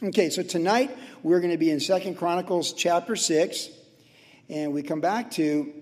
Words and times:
Okay, 0.00 0.30
so 0.30 0.44
tonight 0.44 0.96
we're 1.24 1.40
going 1.40 1.50
to 1.50 1.58
be 1.58 1.72
in 1.72 1.80
Second 1.80 2.18
Chronicles 2.18 2.72
chapter 2.72 3.16
6, 3.16 3.68
and 4.48 4.72
we 4.72 4.80
come 4.80 5.00
back 5.00 5.32
to 5.32 5.72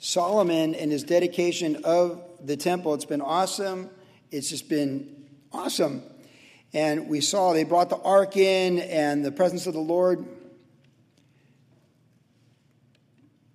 Solomon 0.00 0.74
and 0.74 0.90
his 0.90 1.04
dedication 1.04 1.84
of 1.84 2.20
the 2.44 2.56
temple. 2.56 2.94
It's 2.94 3.04
been 3.04 3.20
awesome. 3.20 3.88
It's 4.32 4.50
just 4.50 4.68
been 4.68 5.28
awesome. 5.52 6.02
And 6.72 7.08
we 7.08 7.20
saw 7.20 7.52
they 7.52 7.62
brought 7.62 7.88
the 7.88 7.98
ark 7.98 8.36
in, 8.36 8.80
and 8.80 9.24
the 9.24 9.30
presence 9.30 9.68
of 9.68 9.74
the 9.74 9.78
Lord 9.78 10.26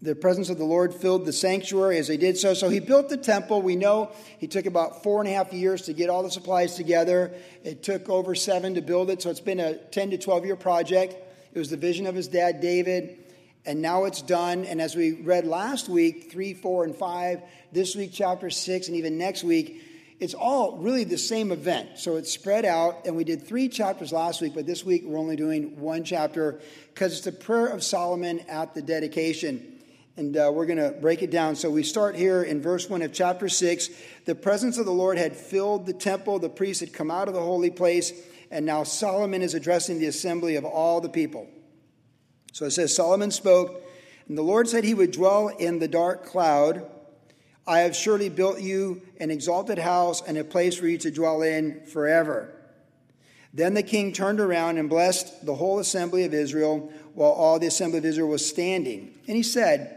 the 0.01 0.13
presence 0.13 0.49
of 0.49 0.59
the 0.59 0.63
Lord 0.63 0.93
filled 0.93 1.25
the 1.25 1.33
sanctuary 1.33 1.97
as 1.97 2.07
they 2.07 2.17
did 2.17 2.37
so. 2.37 2.53
So 2.53 2.69
he 2.69 2.79
built 2.79 3.09
the 3.09 3.17
temple. 3.17 3.63
We 3.63 3.75
know 3.75 4.11
he 4.37 4.47
took 4.47 4.67
about 4.67 5.01
four 5.01 5.19
and 5.19 5.29
a 5.29 5.33
half 5.33 5.51
years 5.51 5.83
to 5.83 5.93
get 5.93 6.09
all 6.09 6.21
the 6.21 6.29
supplies 6.29 6.75
together. 6.75 7.33
It 7.63 7.81
took 7.81 8.07
over 8.07 8.35
seven 8.35 8.75
to 8.75 8.81
build 8.81 9.09
it. 9.09 9.23
So 9.23 9.31
it's 9.31 9.39
been 9.39 9.59
a 9.59 9.75
10 9.75 10.11
to 10.11 10.17
12 10.17 10.45
year 10.45 10.55
project. 10.55 11.15
It 11.51 11.57
was 11.57 11.71
the 11.71 11.77
vision 11.77 12.05
of 12.05 12.13
his 12.13 12.27
dad, 12.27 12.61
David. 12.61 13.17
And 13.65 13.81
now 13.81 14.05
it's 14.05 14.21
done. 14.21 14.65
And 14.65 14.79
as 14.79 14.95
we 14.95 15.13
read 15.13 15.45
last 15.45 15.89
week, 15.89 16.31
three, 16.31 16.53
four, 16.53 16.83
and 16.83 16.95
five, 16.95 17.41
this 17.71 17.95
week, 17.95 18.11
chapter 18.13 18.49
six, 18.49 18.87
and 18.87 18.95
even 18.97 19.17
next 19.17 19.43
week, 19.43 19.83
it's 20.19 20.33
all 20.33 20.77
really 20.77 21.03
the 21.03 21.17
same 21.17 21.51
event. 21.51 21.97
So 21.97 22.15
it's 22.15 22.31
spread 22.31 22.65
out, 22.65 23.05
and 23.05 23.15
we 23.15 23.23
did 23.23 23.45
three 23.45 23.67
chapters 23.67 24.11
last 24.11 24.41
week, 24.41 24.53
but 24.55 24.65
this 24.65 24.85
week 24.85 25.03
we're 25.05 25.19
only 25.19 25.35
doing 25.35 25.79
one 25.79 26.03
chapter 26.03 26.59
because 26.93 27.13
it's 27.13 27.25
the 27.25 27.31
prayer 27.31 27.67
of 27.67 27.83
Solomon 27.83 28.39
at 28.47 28.73
the 28.73 28.81
dedication 28.81 29.76
and 30.17 30.35
uh, 30.35 30.51
we're 30.51 30.65
going 30.65 30.79
to 30.79 30.97
break 30.99 31.21
it 31.21 31.29
down. 31.29 31.55
So 31.55 31.69
we 31.69 31.83
start 31.83 32.15
here 32.15 32.41
in 32.41 32.59
verse 32.59 32.89
1 32.89 33.03
of 33.03 33.13
chapter 33.13 33.47
6. 33.47 33.89
The 34.25 34.33
presence 34.33 34.79
of 34.79 34.87
the 34.87 34.91
Lord 34.91 35.19
had 35.19 35.35
filled 35.35 35.85
the 35.85 35.93
temple, 35.93 36.39
the 36.39 36.49
priests 36.49 36.79
had 36.81 36.91
come 36.91 37.11
out 37.11 37.27
of 37.27 37.35
the 37.35 37.41
holy 37.41 37.69
place, 37.69 38.11
and 38.49 38.65
now 38.65 38.81
Solomon 38.81 39.43
is 39.43 39.53
addressing 39.53 39.99
the 39.99 40.07
assembly 40.07 40.55
of 40.55 40.65
all 40.65 40.99
the 41.01 41.09
people. 41.09 41.47
So 42.51 42.65
it 42.65 42.71
says, 42.71 42.95
Solomon 42.95 43.29
spoke, 43.29 43.83
and 44.27 44.35
the 44.35 44.41
Lord 44.41 44.67
said 44.67 44.83
he 44.83 44.95
would 44.95 45.11
dwell 45.11 45.49
in 45.49 45.77
the 45.77 45.87
dark 45.87 46.25
cloud. 46.25 46.89
I 47.67 47.79
have 47.79 47.95
surely 47.95 48.29
built 48.29 48.59
you 48.59 49.03
an 49.19 49.29
exalted 49.29 49.77
house 49.77 50.23
and 50.23 50.35
a 50.37 50.43
place 50.43 50.75
for 50.75 50.87
you 50.87 50.97
to 50.99 51.11
dwell 51.11 51.43
in 51.43 51.85
forever. 51.85 52.53
Then 53.53 53.75
the 53.75 53.83
king 53.83 54.13
turned 54.13 54.39
around 54.39 54.77
and 54.77 54.89
blessed 54.89 55.45
the 55.45 55.55
whole 55.55 55.77
assembly 55.77 56.23
of 56.23 56.33
Israel 56.33 56.91
while 57.13 57.31
all 57.31 57.59
the 57.59 57.67
assembly 57.67 57.99
of 57.99 58.05
Israel 58.05 58.29
was 58.29 58.47
standing. 58.47 59.13
And 59.27 59.35
he 59.35 59.43
said, 59.43 59.96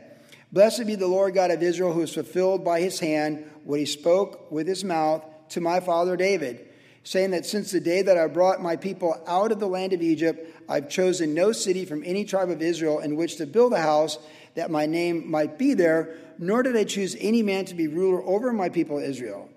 Blessed 0.53 0.87
be 0.87 0.97
the 0.97 1.07
Lord 1.07 1.35
God 1.35 1.53
of 1.53 1.63
Israel, 1.63 1.93
who 1.93 2.01
has 2.01 2.13
fulfilled 2.13 2.65
by 2.65 2.81
his 2.81 2.99
hand 2.99 3.49
what 3.65 3.79
he 3.79 3.87
spoke 3.87 4.51
with 4.51 4.67
his 4.67 4.83
mouth 4.83 5.25
to 5.51 5.61
my 5.61 5.79
father 5.79 6.17
David, 6.17 6.67
saying 7.05 7.31
that 7.31 7.47
since 7.47 7.71
the 7.71 7.81
day 7.81 8.03
that 8.03 8.19
I 8.19 8.27
brought 8.27 8.61
my 8.61 8.75
people 8.75 9.23
out 9.29 9.53
of 9.53 9.61
the 9.61 9.69
land 9.69 9.93
of 9.93 10.03
Egypt, 10.03 10.61
I've 10.69 10.89
chosen 10.89 11.35
no 11.35 11.53
city 11.53 11.85
from 11.85 12.03
any 12.05 12.25
tribe 12.25 12.51
of 12.51 12.63
Israel 12.63 12.99
in 12.99 13.15
which 13.15 13.37
to 13.37 13.47
build 13.47 13.73
a 13.73 13.81
house 13.81 14.19
that 14.55 14.73
my 14.73 14.87
name 14.87 15.31
might 15.31 15.57
be 15.57 15.75
there, 15.75 16.17
nor 16.39 16.65
did 16.65 16.77
I 16.77 16.85
choose 16.85 17.17
any 17.21 17.43
man 17.43 17.65
to 17.67 17.75
be 17.75 17.87
ruler 17.87 18.23
over 18.25 18.53
my 18.53 18.69
people 18.69 18.99
Israel. 18.99 19.49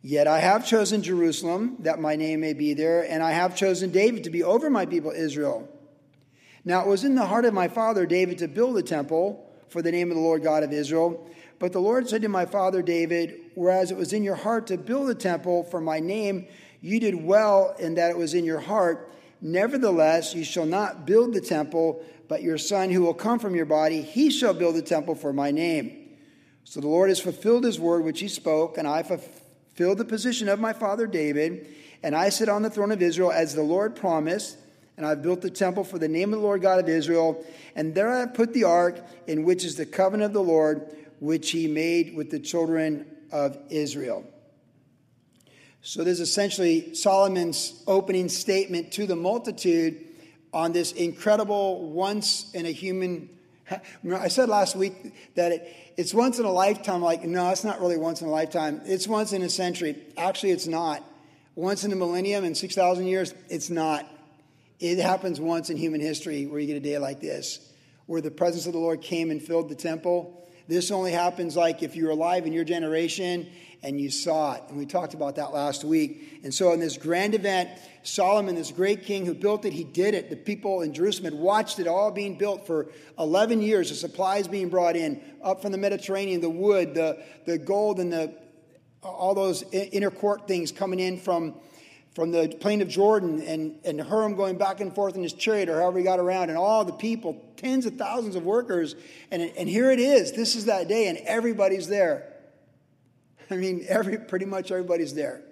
Yet 0.00 0.28
I 0.28 0.38
have 0.38 0.64
chosen 0.64 1.02
Jerusalem, 1.02 1.76
that 1.80 1.98
my 1.98 2.14
name 2.14 2.40
may 2.40 2.52
be 2.52 2.72
there, 2.72 3.02
and 3.02 3.20
I 3.20 3.32
have 3.32 3.56
chosen 3.56 3.90
David 3.90 4.22
to 4.24 4.30
be 4.30 4.44
over 4.44 4.70
my 4.70 4.86
people 4.86 5.10
Israel. 5.10 5.68
Now 6.64 6.82
it 6.82 6.86
was 6.86 7.02
in 7.02 7.16
the 7.16 7.26
heart 7.26 7.44
of 7.44 7.54
my 7.54 7.66
father 7.66 8.06
David 8.06 8.38
to 8.38 8.48
build 8.48 8.78
a 8.78 8.82
temple 8.82 9.44
for 9.68 9.82
the 9.82 9.92
name 9.92 10.10
of 10.10 10.16
the 10.16 10.22
Lord 10.22 10.42
God 10.42 10.62
of 10.62 10.72
Israel. 10.72 11.28
But 11.58 11.72
the 11.72 11.80
Lord 11.80 12.08
said 12.08 12.22
to 12.22 12.28
my 12.28 12.46
father 12.46 12.82
David, 12.82 13.40
Whereas 13.54 13.90
it 13.90 13.96
was 13.96 14.12
in 14.12 14.22
your 14.22 14.36
heart 14.36 14.66
to 14.68 14.78
build 14.78 15.10
a 15.10 15.14
temple 15.14 15.64
for 15.64 15.80
my 15.80 16.00
name, 16.00 16.46
you 16.80 17.00
did 17.00 17.14
well 17.14 17.74
in 17.78 17.94
that 17.94 18.10
it 18.10 18.16
was 18.16 18.34
in 18.34 18.44
your 18.44 18.60
heart. 18.60 19.12
Nevertheless, 19.40 20.34
you 20.34 20.44
shall 20.44 20.66
not 20.66 21.06
build 21.06 21.34
the 21.34 21.40
temple, 21.40 22.04
but 22.28 22.42
your 22.42 22.58
son 22.58 22.90
who 22.90 23.02
will 23.02 23.14
come 23.14 23.38
from 23.38 23.54
your 23.54 23.64
body, 23.64 24.02
he 24.02 24.30
shall 24.30 24.54
build 24.54 24.76
the 24.76 24.82
temple 24.82 25.14
for 25.14 25.32
my 25.32 25.50
name. 25.50 26.08
So 26.64 26.80
the 26.80 26.88
Lord 26.88 27.08
has 27.08 27.20
fulfilled 27.20 27.64
his 27.64 27.80
word 27.80 28.04
which 28.04 28.20
he 28.20 28.28
spoke, 28.28 28.78
and 28.78 28.86
I 28.86 29.02
fulfilled 29.02 29.98
the 29.98 30.04
position 30.04 30.48
of 30.48 30.60
my 30.60 30.72
father 30.72 31.06
David, 31.06 31.66
and 32.02 32.14
I 32.14 32.28
sit 32.28 32.48
on 32.48 32.62
the 32.62 32.70
throne 32.70 32.92
of 32.92 33.02
Israel 33.02 33.32
as 33.32 33.54
the 33.54 33.62
Lord 33.62 33.96
promised 33.96 34.58
and 34.98 35.06
I've 35.06 35.22
built 35.22 35.42
the 35.42 35.50
temple 35.50 35.84
for 35.84 35.96
the 35.96 36.08
name 36.08 36.34
of 36.34 36.40
the 36.40 36.44
Lord 36.44 36.60
God 36.60 36.80
of 36.80 36.88
Israel. 36.88 37.46
And 37.76 37.94
there 37.94 38.12
I 38.12 38.18
have 38.18 38.34
put 38.34 38.52
the 38.52 38.64
ark, 38.64 38.98
in 39.28 39.44
which 39.44 39.64
is 39.64 39.76
the 39.76 39.86
covenant 39.86 40.30
of 40.30 40.32
the 40.32 40.42
Lord, 40.42 40.92
which 41.20 41.52
he 41.52 41.68
made 41.68 42.16
with 42.16 42.32
the 42.32 42.40
children 42.40 43.06
of 43.30 43.56
Israel. 43.70 44.24
So 45.82 46.02
there's 46.02 46.18
essentially 46.18 46.94
Solomon's 46.96 47.80
opening 47.86 48.28
statement 48.28 48.90
to 48.94 49.06
the 49.06 49.14
multitude 49.14 50.04
on 50.52 50.72
this 50.72 50.90
incredible 50.90 51.90
once 51.90 52.52
in 52.52 52.66
a 52.66 52.72
human. 52.72 53.30
I 54.12 54.26
said 54.26 54.48
last 54.48 54.74
week 54.74 55.14
that 55.36 55.52
it, 55.52 55.76
it's 55.96 56.12
once 56.12 56.40
in 56.40 56.44
a 56.44 56.50
lifetime. 56.50 57.02
Like, 57.02 57.22
no, 57.22 57.50
it's 57.50 57.62
not 57.62 57.80
really 57.80 57.98
once 57.98 58.20
in 58.20 58.26
a 58.26 58.32
lifetime. 58.32 58.80
It's 58.84 59.06
once 59.06 59.32
in 59.32 59.42
a 59.42 59.48
century. 59.48 59.96
Actually, 60.16 60.50
it's 60.50 60.66
not. 60.66 61.04
Once 61.54 61.84
in 61.84 61.92
a 61.92 61.96
millennium 61.96 62.42
and 62.44 62.56
6,000 62.56 63.06
years, 63.06 63.32
it's 63.48 63.70
not. 63.70 64.04
It 64.80 64.98
happens 64.98 65.40
once 65.40 65.70
in 65.70 65.76
human 65.76 66.00
history 66.00 66.46
where 66.46 66.60
you 66.60 66.66
get 66.66 66.76
a 66.76 66.80
day 66.80 66.98
like 66.98 67.20
this, 67.20 67.72
where 68.06 68.20
the 68.20 68.30
presence 68.30 68.66
of 68.66 68.72
the 68.72 68.78
Lord 68.78 69.00
came 69.00 69.30
and 69.30 69.42
filled 69.42 69.68
the 69.68 69.74
temple. 69.74 70.48
This 70.68 70.90
only 70.90 71.10
happens 71.10 71.56
like 71.56 71.82
if 71.82 71.96
you're 71.96 72.10
alive 72.10 72.46
in 72.46 72.52
your 72.52 72.64
generation 72.64 73.48
and 73.82 74.00
you 74.00 74.10
saw 74.10 74.54
it. 74.54 74.62
And 74.68 74.78
we 74.78 74.86
talked 74.86 75.14
about 75.14 75.36
that 75.36 75.52
last 75.52 75.82
week. 75.82 76.40
And 76.44 76.52
so, 76.52 76.72
in 76.72 76.80
this 76.80 76.96
grand 76.96 77.34
event, 77.34 77.70
Solomon, 78.02 78.54
this 78.54 78.70
great 78.70 79.04
king 79.04 79.26
who 79.26 79.34
built 79.34 79.64
it, 79.64 79.72
he 79.72 79.84
did 79.84 80.14
it. 80.14 80.30
The 80.30 80.36
people 80.36 80.82
in 80.82 80.92
Jerusalem 80.92 81.32
had 81.32 81.40
watched 81.40 81.78
it 81.78 81.86
all 81.86 82.10
being 82.10 82.38
built 82.38 82.66
for 82.66 82.90
11 83.18 83.60
years, 83.60 83.88
the 83.88 83.96
supplies 83.96 84.46
being 84.46 84.68
brought 84.68 84.94
in 84.94 85.20
up 85.42 85.62
from 85.62 85.72
the 85.72 85.78
Mediterranean, 85.78 86.40
the 86.40 86.50
wood, 86.50 86.94
the, 86.94 87.22
the 87.46 87.58
gold, 87.58 87.98
and 87.98 88.12
the, 88.12 88.34
all 89.02 89.34
those 89.34 89.62
inner 89.72 90.10
court 90.10 90.46
things 90.46 90.70
coming 90.70 91.00
in 91.00 91.18
from 91.18 91.54
from 92.18 92.32
the 92.32 92.48
plain 92.48 92.82
of 92.82 92.88
Jordan 92.88 93.40
and, 93.42 93.78
and 93.84 94.00
Hiram 94.00 94.34
going 94.34 94.58
back 94.58 94.80
and 94.80 94.92
forth 94.92 95.14
in 95.14 95.22
his 95.22 95.32
chariot 95.32 95.68
or 95.68 95.78
however 95.80 95.98
he 95.98 96.04
got 96.04 96.18
around, 96.18 96.48
and 96.48 96.58
all 96.58 96.84
the 96.84 96.92
people, 96.92 97.40
tens 97.56 97.86
of 97.86 97.94
thousands 97.94 98.34
of 98.34 98.42
workers. 98.42 98.96
And, 99.30 99.40
and 99.56 99.68
here 99.68 99.92
it 99.92 100.00
is. 100.00 100.32
This 100.32 100.56
is 100.56 100.64
that 100.64 100.88
day, 100.88 101.06
and 101.06 101.16
everybody's 101.18 101.86
there. 101.86 102.32
I 103.52 103.54
mean, 103.54 103.86
every, 103.88 104.18
pretty 104.18 104.46
much 104.46 104.72
everybody's 104.72 105.14
there. 105.14 105.42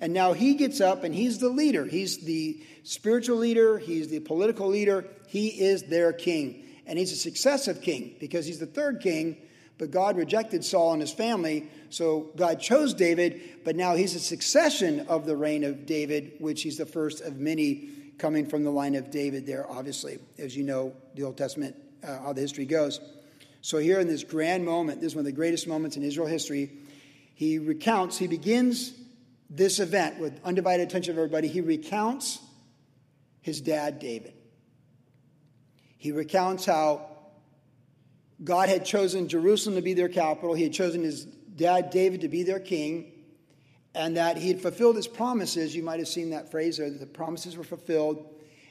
And 0.00 0.12
now 0.12 0.32
he 0.32 0.54
gets 0.54 0.80
up 0.80 1.04
and 1.04 1.14
he's 1.14 1.38
the 1.38 1.50
leader. 1.50 1.84
He's 1.84 2.18
the 2.24 2.64
spiritual 2.82 3.36
leader, 3.36 3.78
he's 3.78 4.08
the 4.08 4.18
political 4.18 4.66
leader, 4.66 5.04
he 5.28 5.46
is 5.46 5.84
their 5.84 6.12
king. 6.12 6.64
And 6.84 6.98
he's 6.98 7.12
a 7.12 7.16
successive 7.16 7.80
king 7.80 8.16
because 8.18 8.44
he's 8.44 8.58
the 8.58 8.66
third 8.66 9.00
king 9.00 9.36
but 9.78 9.90
God 9.90 10.16
rejected 10.16 10.64
Saul 10.64 10.92
and 10.92 11.00
his 11.00 11.12
family, 11.12 11.68
so 11.88 12.30
God 12.36 12.60
chose 12.60 12.94
David, 12.94 13.40
but 13.64 13.76
now 13.76 13.94
he's 13.94 14.14
a 14.14 14.20
succession 14.20 15.06
of 15.08 15.24
the 15.24 15.36
reign 15.36 15.64
of 15.64 15.86
David, 15.86 16.32
which 16.40 16.62
he's 16.62 16.76
the 16.76 16.86
first 16.86 17.20
of 17.20 17.36
many 17.36 17.90
coming 18.18 18.46
from 18.46 18.64
the 18.64 18.70
line 18.70 18.96
of 18.96 19.10
David 19.10 19.46
there, 19.46 19.70
obviously, 19.70 20.18
as 20.38 20.56
you 20.56 20.64
know, 20.64 20.92
the 21.14 21.22
Old 21.22 21.38
Testament, 21.38 21.76
uh, 22.02 22.18
how 22.18 22.32
the 22.32 22.40
history 22.40 22.66
goes. 22.66 23.00
So, 23.60 23.78
here 23.78 24.00
in 24.00 24.08
this 24.08 24.24
grand 24.24 24.64
moment, 24.64 25.00
this 25.00 25.12
is 25.12 25.14
one 25.14 25.20
of 25.20 25.26
the 25.26 25.32
greatest 25.32 25.66
moments 25.66 25.96
in 25.96 26.02
Israel 26.02 26.26
history, 26.26 26.70
he 27.34 27.58
recounts, 27.58 28.18
he 28.18 28.26
begins 28.26 28.92
this 29.48 29.78
event 29.78 30.18
with 30.18 30.40
undivided 30.44 30.86
attention 30.86 31.12
of 31.12 31.18
everybody. 31.18 31.48
He 31.48 31.60
recounts 31.60 32.40
his 33.40 33.60
dad, 33.60 33.98
David. 33.98 34.34
He 35.96 36.12
recounts 36.12 36.66
how 36.66 37.07
God 38.42 38.68
had 38.68 38.84
chosen 38.84 39.28
Jerusalem 39.28 39.76
to 39.76 39.82
be 39.82 39.94
their 39.94 40.08
capital. 40.08 40.54
He 40.54 40.62
had 40.62 40.72
chosen 40.72 41.02
his 41.02 41.24
dad, 41.24 41.90
David, 41.90 42.20
to 42.20 42.28
be 42.28 42.44
their 42.44 42.60
king, 42.60 43.12
and 43.94 44.16
that 44.16 44.36
he 44.36 44.48
had 44.48 44.60
fulfilled 44.60 44.96
his 44.96 45.08
promises. 45.08 45.74
You 45.74 45.82
might 45.82 45.98
have 45.98 46.08
seen 46.08 46.30
that 46.30 46.50
phrase 46.50 46.76
there, 46.76 46.88
that 46.88 47.00
the 47.00 47.06
promises 47.06 47.56
were 47.56 47.64
fulfilled. 47.64 48.24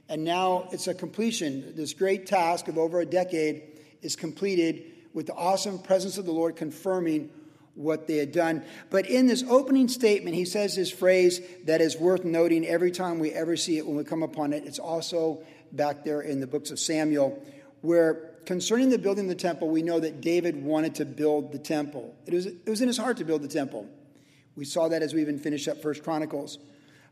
And 0.10 0.24
now 0.24 0.70
it's 0.72 0.88
a 0.88 0.94
completion. 0.94 1.76
This 1.76 1.94
great 1.94 2.28
task 2.28 2.70
of 2.70 2.78
over 2.78 3.02
a 3.02 3.06
decade 3.06 3.64
is 4.02 4.16
completed 4.16 4.84
with 5.14 5.26
the 5.28 5.34
awesome 5.34 5.80
presence 5.80 6.18
of 6.18 6.26
the 6.26 6.32
Lord 6.32 6.56
confirming 6.56 7.30
what 7.76 8.08
they 8.08 8.18
had 8.18 8.32
done. 8.32 8.64
But 8.90 9.08
in 9.08 9.28
this 9.28 9.44
opening 9.48 9.88
statement, 9.88 10.36
he 10.36 10.46
says 10.46 10.76
this 10.76 10.90
phrase 10.90 11.42
that 11.66 11.82
is 11.82 11.98
worth 11.98 12.24
noting 12.24 12.66
every 12.66 12.92
time 12.92 13.20
we 13.20 13.32
ever 13.32 13.58
see 13.58 13.78
it 13.78 13.86
when 13.86 13.98
we 13.98 14.04
come 14.04 14.24
upon 14.24 14.54
it. 14.54 14.64
It's 14.66 14.80
also 14.80 15.44
back 15.72 16.04
there 16.04 16.22
in 16.22 16.40
the 16.40 16.48
books 16.48 16.72
of 16.72 16.80
Samuel, 16.80 17.44
where 17.82 18.37
concerning 18.48 18.90
the 18.90 18.98
building 18.98 19.26
of 19.26 19.30
the 19.30 19.36
temple, 19.36 19.70
we 19.70 19.84
know 19.84 20.00
that 20.00 20.22
David 20.22 20.64
wanted 20.64 20.96
to 20.96 21.06
build 21.06 21.52
the 21.52 21.60
temple. 21.60 22.16
It 22.26 22.34
was, 22.34 22.46
it 22.46 22.70
was 22.70 22.80
in 22.80 22.88
his 22.88 22.98
heart 22.98 23.18
to 23.18 23.26
build 23.26 23.42
the 23.42 23.48
temple. 23.50 23.90
We 24.56 24.64
saw 24.64 24.88
that 24.88 25.04
as 25.04 25.14
we 25.14 25.20
even 25.20 25.38
finished 25.38 25.68
up 25.68 25.82
First 25.82 26.02
Chronicles. 26.02 26.58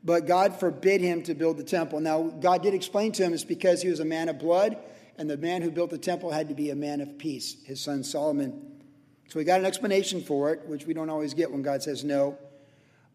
But 0.02 0.28
God 0.28 0.58
forbid 0.58 1.02
him 1.02 1.24
to 1.24 1.36
build 1.36 1.58
the 1.58 1.64
temple. 1.64 2.00
Now, 2.00 2.24
God 2.24 2.64
did 2.64 2.74
explain 2.74 3.12
to 3.12 3.24
him 3.24 3.34
it's 3.34 3.44
because 3.44 3.82
he 3.82 3.90
was 3.90 4.00
a 4.00 4.06
man 4.06 4.30
of 4.30 4.40
blood, 4.40 4.78
and 5.18 5.30
the 5.30 5.36
man 5.36 5.62
who 5.62 5.72
built 5.72 5.90
the 5.90 5.98
temple 5.98 6.32
had 6.32 6.48
to 6.48 6.56
be 6.56 6.70
a 6.70 6.76
man 6.76 7.02
of 7.02 7.18
peace, 7.18 7.58
his 7.66 7.82
son 7.82 8.06
Solomon. 8.06 8.72
So 9.28 9.38
we 9.38 9.44
got 9.44 9.60
an 9.60 9.66
explanation 9.66 10.22
for 10.22 10.54
it, 10.54 10.66
which 10.68 10.86
we 10.86 10.94
don't 10.94 11.10
always 11.10 11.34
get 11.34 11.52
when 11.52 11.64
God 11.64 11.84
says 11.84 12.06
no. 12.06 12.38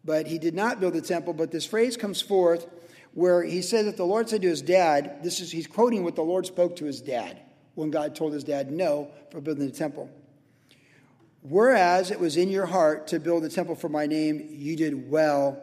But 0.05 0.27
he 0.27 0.37
did 0.37 0.53
not 0.53 0.79
build 0.79 0.93
the 0.93 1.01
temple, 1.01 1.33
but 1.33 1.49
this 1.49 1.65
phrase 1.65 1.97
comes 1.97 2.21
forth 2.21 2.67
where 3.13 3.41
he 3.43 3.63
says 3.63 3.85
that 3.85 3.97
the 3.97 4.05
Lord 4.05 4.29
said 4.29 4.43
to 4.43 4.47
his 4.47 4.61
dad, 4.61 5.23
this 5.23 5.39
is 5.39 5.51
he's 5.51 5.65
quoting 5.65 6.03
what 6.03 6.15
the 6.15 6.21
Lord 6.21 6.45
spoke 6.45 6.75
to 6.75 6.85
his 6.85 7.01
dad 7.01 7.41
when 7.75 7.91
God 7.91 8.15
told 8.15 8.33
his 8.33 8.43
dad 8.43 8.71
no 8.71 9.09
for 9.31 9.41
building 9.41 9.65
the 9.65 9.73
temple. 9.73 10.09
Whereas 11.41 12.11
it 12.11 12.19
was 12.19 12.37
in 12.37 12.49
your 12.49 12.65
heart 12.65 13.07
to 13.07 13.19
build 13.19 13.43
a 13.43 13.49
temple 13.49 13.75
for 13.75 13.89
my 13.89 14.05
name, 14.05 14.47
you 14.51 14.75
did 14.75 15.09
well 15.09 15.61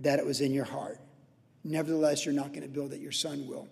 that 0.00 0.18
it 0.18 0.26
was 0.26 0.40
in 0.40 0.52
your 0.52 0.64
heart. 0.64 0.98
Nevertheless, 1.62 2.26
you're 2.26 2.34
not 2.34 2.48
going 2.48 2.62
to 2.62 2.68
build 2.68 2.92
it, 2.92 3.00
your 3.00 3.12
son 3.12 3.46
will. 3.48 3.66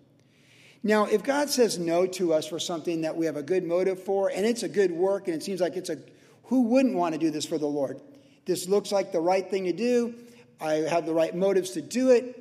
Now, 0.82 1.04
if 1.04 1.22
God 1.22 1.50
says 1.50 1.78
no 1.78 2.06
to 2.06 2.32
us 2.32 2.46
for 2.46 2.58
something 2.58 3.02
that 3.02 3.16
we 3.16 3.26
have 3.26 3.36
a 3.36 3.42
good 3.42 3.64
motive 3.64 4.02
for, 4.02 4.30
and 4.30 4.44
it's 4.44 4.62
a 4.62 4.68
good 4.68 4.90
work, 4.90 5.28
and 5.28 5.36
it 5.36 5.42
seems 5.42 5.60
like 5.60 5.76
it's 5.76 5.90
a, 5.90 5.98
who 6.44 6.62
wouldn't 6.62 6.96
want 6.96 7.14
to 7.14 7.20
do 7.20 7.30
this 7.30 7.44
for 7.44 7.58
the 7.58 7.66
Lord? 7.66 8.00
This 8.46 8.68
looks 8.68 8.90
like 8.90 9.12
the 9.12 9.20
right 9.20 9.48
thing 9.48 9.64
to 9.64 9.72
do. 9.72 10.14
I 10.60 10.74
have 10.74 11.06
the 11.06 11.14
right 11.14 11.34
motives 11.34 11.70
to 11.72 11.82
do 11.82 12.10
it. 12.10 12.38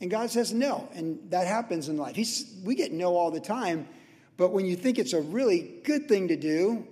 And 0.00 0.10
God 0.10 0.30
says 0.30 0.52
no. 0.52 0.88
And 0.94 1.18
that 1.30 1.46
happens 1.46 1.88
in 1.88 1.96
life. 1.96 2.16
He's, 2.16 2.52
we 2.64 2.74
get 2.74 2.92
no 2.92 3.16
all 3.16 3.30
the 3.30 3.40
time. 3.40 3.88
But 4.36 4.52
when 4.52 4.66
you 4.66 4.76
think 4.76 4.98
it's 4.98 5.12
a 5.12 5.20
really 5.20 5.80
good 5.84 6.08
thing 6.08 6.28
to 6.28 6.36
do, 6.36 6.86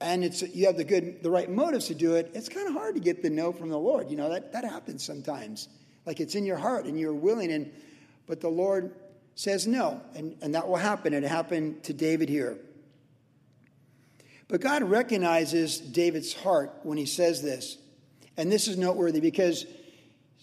and 0.00 0.24
it's 0.24 0.42
you 0.42 0.66
have 0.66 0.76
the 0.76 0.84
good 0.84 1.22
the 1.22 1.30
right 1.30 1.50
motives 1.50 1.86
to 1.86 1.94
do 1.94 2.14
it, 2.14 2.30
it's 2.34 2.48
kind 2.48 2.66
of 2.68 2.74
hard 2.74 2.94
to 2.94 3.00
get 3.00 3.22
the 3.22 3.30
no 3.30 3.52
from 3.52 3.68
the 3.68 3.78
Lord. 3.78 4.10
You 4.10 4.16
know, 4.16 4.30
that, 4.30 4.52
that 4.52 4.64
happens 4.64 5.04
sometimes. 5.04 5.68
Like 6.04 6.20
it's 6.20 6.34
in 6.34 6.44
your 6.44 6.58
heart 6.58 6.84
and 6.84 6.98
you're 6.98 7.14
willing 7.14 7.52
and 7.52 7.72
but 8.26 8.40
the 8.40 8.48
Lord 8.48 8.94
says 9.34 9.66
no. 9.66 10.00
And, 10.14 10.36
and 10.42 10.54
that 10.54 10.66
will 10.66 10.76
happen. 10.76 11.14
It 11.14 11.22
happened 11.22 11.84
to 11.84 11.92
David 11.92 12.28
here. 12.28 12.58
But 14.48 14.60
God 14.60 14.82
recognizes 14.82 15.78
David's 15.78 16.32
heart 16.32 16.72
when 16.82 16.98
he 16.98 17.06
says 17.06 17.42
this. 17.42 17.78
And 18.36 18.50
this 18.50 18.68
is 18.68 18.76
noteworthy 18.76 19.20
because 19.20 19.66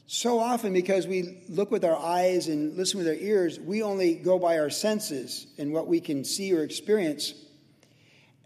so 0.06 0.40
often, 0.40 0.74
because 0.74 1.08
we 1.08 1.44
look 1.48 1.72
with 1.72 1.86
our 1.86 1.96
eyes 1.96 2.48
and 2.48 2.76
listen 2.76 3.00
with 3.00 3.08
our 3.08 3.14
ears, 3.14 3.60
we 3.60 3.84
only 3.84 4.16
go 4.16 4.38
by 4.38 4.60
our 4.60 4.70
senses 4.70 5.48
and 5.58 5.72
what 5.72 5.88
we 5.88 6.02
can 6.02 6.26
see 6.26 6.54
or 6.54 6.62
experience. 6.62 7.34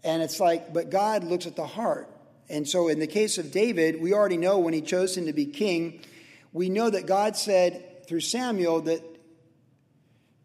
And 0.04 0.22
it's 0.22 0.38
like, 0.38 0.72
but 0.72 0.90
God 0.90 1.24
looks 1.24 1.46
at 1.46 1.56
the 1.56 1.66
heart. 1.66 2.08
And 2.48 2.66
so, 2.66 2.88
in 2.88 2.98
the 2.98 3.06
case 3.06 3.36
of 3.36 3.50
David, 3.50 4.00
we 4.00 4.14
already 4.14 4.36
know 4.36 4.58
when 4.58 4.72
he 4.72 4.80
chose 4.80 5.16
him 5.16 5.26
to 5.26 5.32
be 5.32 5.46
king, 5.46 6.00
we 6.52 6.70
know 6.70 6.88
that 6.88 7.06
God 7.06 7.36
said 7.36 8.06
through 8.06 8.20
Samuel 8.20 8.82
that 8.82 9.02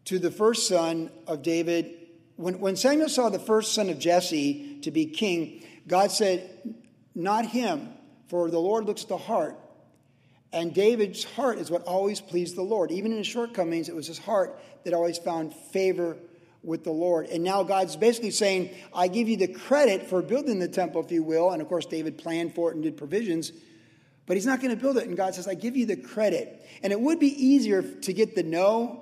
to 0.06 0.18
the 0.18 0.30
first 0.30 0.68
son 0.68 1.10
of 1.26 1.42
David, 1.42 1.94
when, 2.36 2.60
when 2.60 2.76
Samuel 2.76 3.08
saw 3.08 3.30
the 3.30 3.38
first 3.38 3.72
son 3.72 3.88
of 3.88 3.98
Jesse 3.98 4.80
to 4.82 4.90
be 4.90 5.06
king, 5.06 5.64
God 5.86 6.10
said, 6.10 6.76
Not 7.14 7.46
him, 7.46 7.88
for 8.28 8.50
the 8.50 8.58
Lord 8.58 8.84
looks 8.84 9.04
at 9.04 9.08
the 9.08 9.16
heart. 9.16 9.58
And 10.54 10.72
David's 10.72 11.24
heart 11.24 11.58
is 11.58 11.68
what 11.68 11.82
always 11.82 12.20
pleased 12.20 12.56
the 12.56 12.62
Lord. 12.62 12.92
Even 12.92 13.10
in 13.10 13.18
his 13.18 13.26
shortcomings, 13.26 13.88
it 13.88 13.94
was 13.94 14.06
his 14.06 14.18
heart 14.18 14.58
that 14.84 14.94
always 14.94 15.18
found 15.18 15.52
favor 15.52 16.16
with 16.62 16.84
the 16.84 16.92
Lord. 16.92 17.26
And 17.26 17.42
now 17.42 17.64
God's 17.64 17.96
basically 17.96 18.30
saying, 18.30 18.70
I 18.94 19.08
give 19.08 19.28
you 19.28 19.36
the 19.36 19.48
credit 19.48 20.06
for 20.06 20.22
building 20.22 20.60
the 20.60 20.68
temple, 20.68 21.04
if 21.04 21.10
you 21.10 21.24
will. 21.24 21.50
And 21.50 21.60
of 21.60 21.68
course, 21.68 21.86
David 21.86 22.18
planned 22.18 22.54
for 22.54 22.70
it 22.70 22.74
and 22.76 22.84
did 22.84 22.96
provisions, 22.96 23.50
but 24.26 24.36
he's 24.36 24.46
not 24.46 24.60
going 24.60 24.70
to 24.70 24.80
build 24.80 24.96
it. 24.96 25.08
And 25.08 25.16
God 25.16 25.34
says, 25.34 25.48
I 25.48 25.54
give 25.54 25.76
you 25.76 25.86
the 25.86 25.96
credit. 25.96 26.64
And 26.84 26.92
it 26.92 27.00
would 27.00 27.18
be 27.18 27.46
easier 27.46 27.82
to 27.82 28.12
get 28.12 28.36
the 28.36 28.44
no 28.44 29.00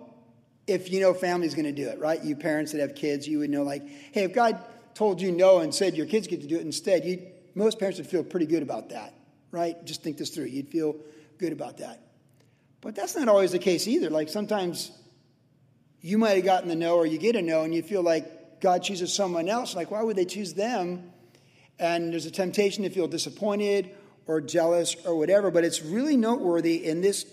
if 0.66 0.90
you 0.90 1.00
know 1.00 1.12
family's 1.12 1.54
going 1.54 1.66
to 1.66 1.72
do 1.72 1.88
it, 1.88 1.98
right? 1.98 2.22
You 2.24 2.34
parents 2.34 2.72
that 2.72 2.80
have 2.80 2.94
kids, 2.94 3.28
you 3.28 3.40
would 3.40 3.50
know, 3.50 3.62
like, 3.62 3.86
hey, 4.12 4.24
if 4.24 4.32
God 4.32 4.58
told 4.94 5.20
you 5.20 5.32
no 5.32 5.58
and 5.58 5.74
said 5.74 5.96
your 5.96 6.06
kids 6.06 6.28
get 6.28 6.40
to 6.40 6.46
do 6.46 6.56
it 6.56 6.62
instead, 6.62 7.04
most 7.54 7.78
parents 7.78 7.98
would 7.98 8.06
feel 8.06 8.24
pretty 8.24 8.46
good 8.46 8.62
about 8.62 8.88
that, 8.88 9.12
right? 9.50 9.84
Just 9.84 10.02
think 10.02 10.16
this 10.16 10.30
through. 10.30 10.46
You'd 10.46 10.68
feel 10.68 10.96
good 11.38 11.52
about 11.52 11.78
that. 11.78 12.00
But 12.80 12.94
that's 12.94 13.16
not 13.16 13.28
always 13.28 13.52
the 13.52 13.58
case 13.58 13.86
either. 13.86 14.10
Like 14.10 14.28
sometimes 14.28 14.90
you 16.00 16.18
might 16.18 16.32
have 16.32 16.44
gotten 16.44 16.68
the 16.68 16.76
no 16.76 16.96
or 16.96 17.06
you 17.06 17.18
get 17.18 17.36
a 17.36 17.42
no 17.42 17.62
and 17.62 17.74
you 17.74 17.82
feel 17.82 18.02
like 18.02 18.60
God 18.60 18.82
chooses 18.82 19.12
someone 19.12 19.48
else. 19.48 19.74
Like, 19.74 19.90
why 19.90 20.02
would 20.02 20.16
they 20.16 20.24
choose 20.24 20.54
them? 20.54 21.12
And 21.78 22.12
there's 22.12 22.26
a 22.26 22.30
temptation 22.30 22.84
to 22.84 22.90
feel 22.90 23.08
disappointed 23.08 23.90
or 24.26 24.40
jealous 24.40 24.96
or 25.04 25.16
whatever. 25.16 25.50
But 25.50 25.64
it's 25.64 25.82
really 25.82 26.16
noteworthy 26.16 26.84
in 26.84 27.00
this 27.00 27.26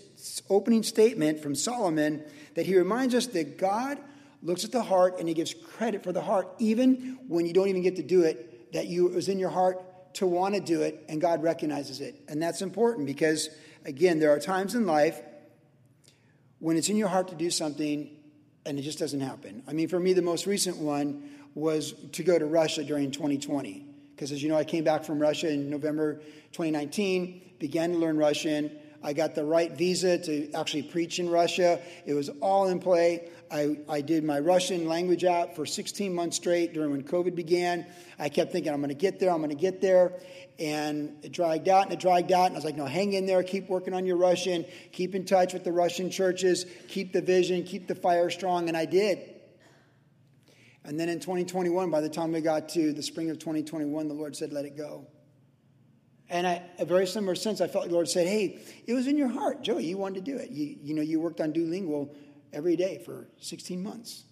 opening 0.48 0.82
statement 0.82 1.40
from 1.40 1.54
Solomon 1.54 2.22
that 2.54 2.66
he 2.66 2.76
reminds 2.76 3.14
us 3.14 3.26
that 3.28 3.58
God 3.58 3.98
looks 4.42 4.64
at 4.64 4.72
the 4.72 4.82
heart 4.82 5.18
and 5.18 5.28
he 5.28 5.34
gives 5.34 5.54
credit 5.54 6.02
for 6.02 6.12
the 6.12 6.22
heart, 6.22 6.48
even 6.58 7.18
when 7.28 7.46
you 7.46 7.52
don't 7.52 7.68
even 7.68 7.82
get 7.82 7.96
to 7.96 8.02
do 8.02 8.22
it, 8.22 8.72
that 8.72 8.86
you, 8.86 9.08
it 9.08 9.14
was 9.14 9.28
in 9.28 9.38
your 9.38 9.50
heart 9.50 9.82
to 10.14 10.26
want 10.26 10.54
to 10.54 10.60
do 10.60 10.82
it, 10.82 11.04
and 11.08 11.20
God 11.20 11.42
recognizes 11.42 12.00
it. 12.00 12.16
And 12.28 12.42
that's 12.42 12.62
important 12.62 13.06
because 13.06 13.48
Again, 13.84 14.18
there 14.18 14.30
are 14.30 14.38
times 14.38 14.74
in 14.74 14.86
life 14.86 15.20
when 16.58 16.76
it's 16.76 16.88
in 16.88 16.96
your 16.96 17.08
heart 17.08 17.28
to 17.28 17.34
do 17.34 17.50
something 17.50 18.10
and 18.66 18.78
it 18.78 18.82
just 18.82 18.98
doesn't 18.98 19.20
happen. 19.20 19.62
I 19.66 19.72
mean, 19.72 19.88
for 19.88 19.98
me, 19.98 20.12
the 20.12 20.22
most 20.22 20.46
recent 20.46 20.76
one 20.76 21.30
was 21.54 21.94
to 22.12 22.22
go 22.22 22.38
to 22.38 22.44
Russia 22.44 22.84
during 22.84 23.10
2020. 23.10 23.86
Because 24.14 24.32
as 24.32 24.42
you 24.42 24.50
know, 24.50 24.56
I 24.56 24.64
came 24.64 24.84
back 24.84 25.04
from 25.04 25.18
Russia 25.18 25.50
in 25.50 25.70
November 25.70 26.16
2019, 26.52 27.52
began 27.58 27.92
to 27.92 27.98
learn 27.98 28.18
Russian. 28.18 28.70
I 29.02 29.14
got 29.14 29.34
the 29.34 29.44
right 29.44 29.72
visa 29.72 30.18
to 30.18 30.52
actually 30.52 30.82
preach 30.82 31.18
in 31.18 31.30
Russia. 31.30 31.80
It 32.04 32.12
was 32.12 32.28
all 32.40 32.68
in 32.68 32.80
play. 32.80 33.30
I, 33.52 33.78
I 33.88 34.00
did 34.00 34.22
my 34.22 34.38
Russian 34.38 34.86
language 34.86 35.24
app 35.24 35.56
for 35.56 35.66
16 35.66 36.14
months 36.14 36.36
straight 36.36 36.72
during 36.72 36.92
when 36.92 37.02
COVID 37.02 37.34
began. 37.34 37.84
I 38.18 38.28
kept 38.28 38.52
thinking, 38.52 38.72
I'm 38.72 38.80
going 38.80 38.90
to 38.90 38.94
get 38.94 39.18
there, 39.18 39.30
I'm 39.30 39.38
going 39.38 39.50
to 39.50 39.56
get 39.56 39.80
there. 39.80 40.12
And 40.60 41.16
it 41.24 41.32
dragged 41.32 41.68
out 41.68 41.84
and 41.84 41.92
it 41.92 41.98
dragged 41.98 42.30
out. 42.30 42.46
And 42.46 42.54
I 42.54 42.58
was 42.58 42.64
like, 42.64 42.76
no, 42.76 42.86
hang 42.86 43.12
in 43.14 43.26
there, 43.26 43.42
keep 43.42 43.68
working 43.68 43.92
on 43.92 44.06
your 44.06 44.16
Russian, 44.16 44.64
keep 44.92 45.14
in 45.14 45.24
touch 45.24 45.52
with 45.52 45.64
the 45.64 45.72
Russian 45.72 46.10
churches, 46.10 46.64
keep 46.88 47.12
the 47.12 47.22
vision, 47.22 47.64
keep 47.64 47.88
the 47.88 47.94
fire 47.94 48.30
strong. 48.30 48.68
And 48.68 48.76
I 48.76 48.84
did. 48.84 49.18
And 50.84 50.98
then 50.98 51.08
in 51.08 51.18
2021, 51.18 51.90
by 51.90 52.00
the 52.00 52.08
time 52.08 52.32
we 52.32 52.40
got 52.40 52.68
to 52.70 52.92
the 52.92 53.02
spring 53.02 53.30
of 53.30 53.38
2021, 53.38 54.06
the 54.06 54.14
Lord 54.14 54.36
said, 54.36 54.52
let 54.52 54.64
it 54.64 54.76
go. 54.76 55.06
And 56.28 56.46
I, 56.46 56.62
a 56.78 56.84
very 56.84 57.08
similar 57.08 57.34
sense, 57.34 57.60
I 57.60 57.66
felt 57.66 57.86
the 57.88 57.92
Lord 57.92 58.08
said, 58.08 58.28
hey, 58.28 58.60
it 58.86 58.94
was 58.94 59.08
in 59.08 59.16
your 59.18 59.28
heart. 59.28 59.62
Joey, 59.62 59.84
you 59.86 59.98
wanted 59.98 60.24
to 60.24 60.30
do 60.30 60.38
it. 60.38 60.50
You, 60.50 60.76
you 60.80 60.94
know, 60.94 61.02
you 61.02 61.20
worked 61.20 61.40
on 61.40 61.52
Duolingo 61.52 62.14
every 62.52 62.76
day 62.76 63.02
for 63.04 63.28
16 63.40 63.82
months. 63.82 64.24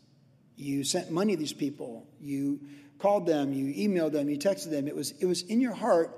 You 0.57 0.85
sent 0.85 1.11
money 1.11 1.35
to 1.35 1.39
these 1.39 1.53
people. 1.53 2.07
You 2.21 2.61
called 2.99 3.27
them, 3.27 3.53
you 3.53 3.89
emailed 3.89 4.13
them, 4.13 4.29
you 4.29 4.37
texted 4.37 4.71
them. 4.71 4.89
It 4.89 4.97
was, 4.97 5.13
it 5.21 5.27
was 5.27 5.43
in 5.43 5.61
your 5.61 5.75
heart 5.75 6.11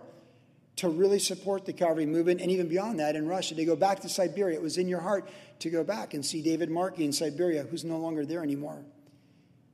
to 0.77 0.89
really 0.89 1.19
support 1.19 1.67
the 1.67 1.75
Calvary 1.75 2.07
movement, 2.07 2.41
and 2.41 2.51
even 2.51 2.69
beyond 2.69 3.01
that 3.01 3.15
in 3.15 3.29
Russia, 3.29 3.55
to 3.55 3.65
go 3.67 3.77
back 3.77 4.01
to 4.01 4.09
Siberia. 4.09 4.57
It 4.57 4.63
was 4.63 4.79
in 4.79 4.89
your 4.89 5.01
heart 5.01 5.29
to 5.59 5.69
go 5.69 5.85
back 5.85 6.15
and 6.15 6.25
see 6.25 6.41
David 6.41 6.71
Markey 6.71 7.05
in 7.05 7.13
Siberia, 7.13 7.65
who's 7.65 7.85
no 7.85 7.99
longer 7.99 8.25
there 8.25 8.43
anymore 8.43 8.83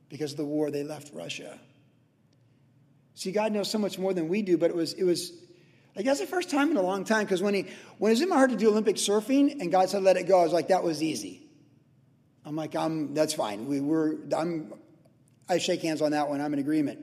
because 0.09 0.31
of 0.31 0.37
the 0.37 0.45
war. 0.45 0.69
They 0.69 0.83
left 0.83 1.13
Russia. 1.13 1.57
See, 3.15 3.31
God 3.31 3.53
knows 3.53 3.69
so 3.71 3.77
much 3.77 3.97
more 3.97 4.13
than 4.13 4.27
we 4.27 4.41
do, 4.41 4.57
but 4.57 4.69
it 4.69 4.75
was, 4.75 4.93
it 4.93 5.03
was 5.05 5.31
like 5.95 6.05
that's 6.05 6.19
the 6.19 6.27
first 6.27 6.51
time 6.51 6.69
in 6.69 6.77
a 6.77 6.81
long 6.81 7.05
time 7.05 7.23
because 7.23 7.41
when 7.41 7.55
he 7.55 7.65
when 7.97 8.11
it 8.11 8.13
was 8.13 8.21
in 8.21 8.29
my 8.29 8.35
heart 8.35 8.51
to 8.51 8.55
do 8.55 8.69
Olympic 8.69 8.97
surfing 8.97 9.59
and 9.59 9.71
God 9.71 9.89
said 9.89 10.03
let 10.03 10.15
it 10.15 10.27
go, 10.27 10.41
I 10.41 10.43
was 10.43 10.53
like 10.53 10.67
that 10.67 10.83
was 10.83 11.01
easy. 11.01 11.46
I'm 12.47 12.55
like 12.55 12.77
I'm 12.77 13.13
that's 13.13 13.33
fine. 13.33 13.67
We 13.67 13.81
were 13.81 14.15
I'm 14.35 14.73
I 15.49 15.57
shake 15.57 15.81
hands 15.81 16.01
on 16.01 16.11
that 16.11 16.29
one. 16.29 16.39
I'm 16.39 16.53
in 16.53 16.59
agreement. 16.59 16.99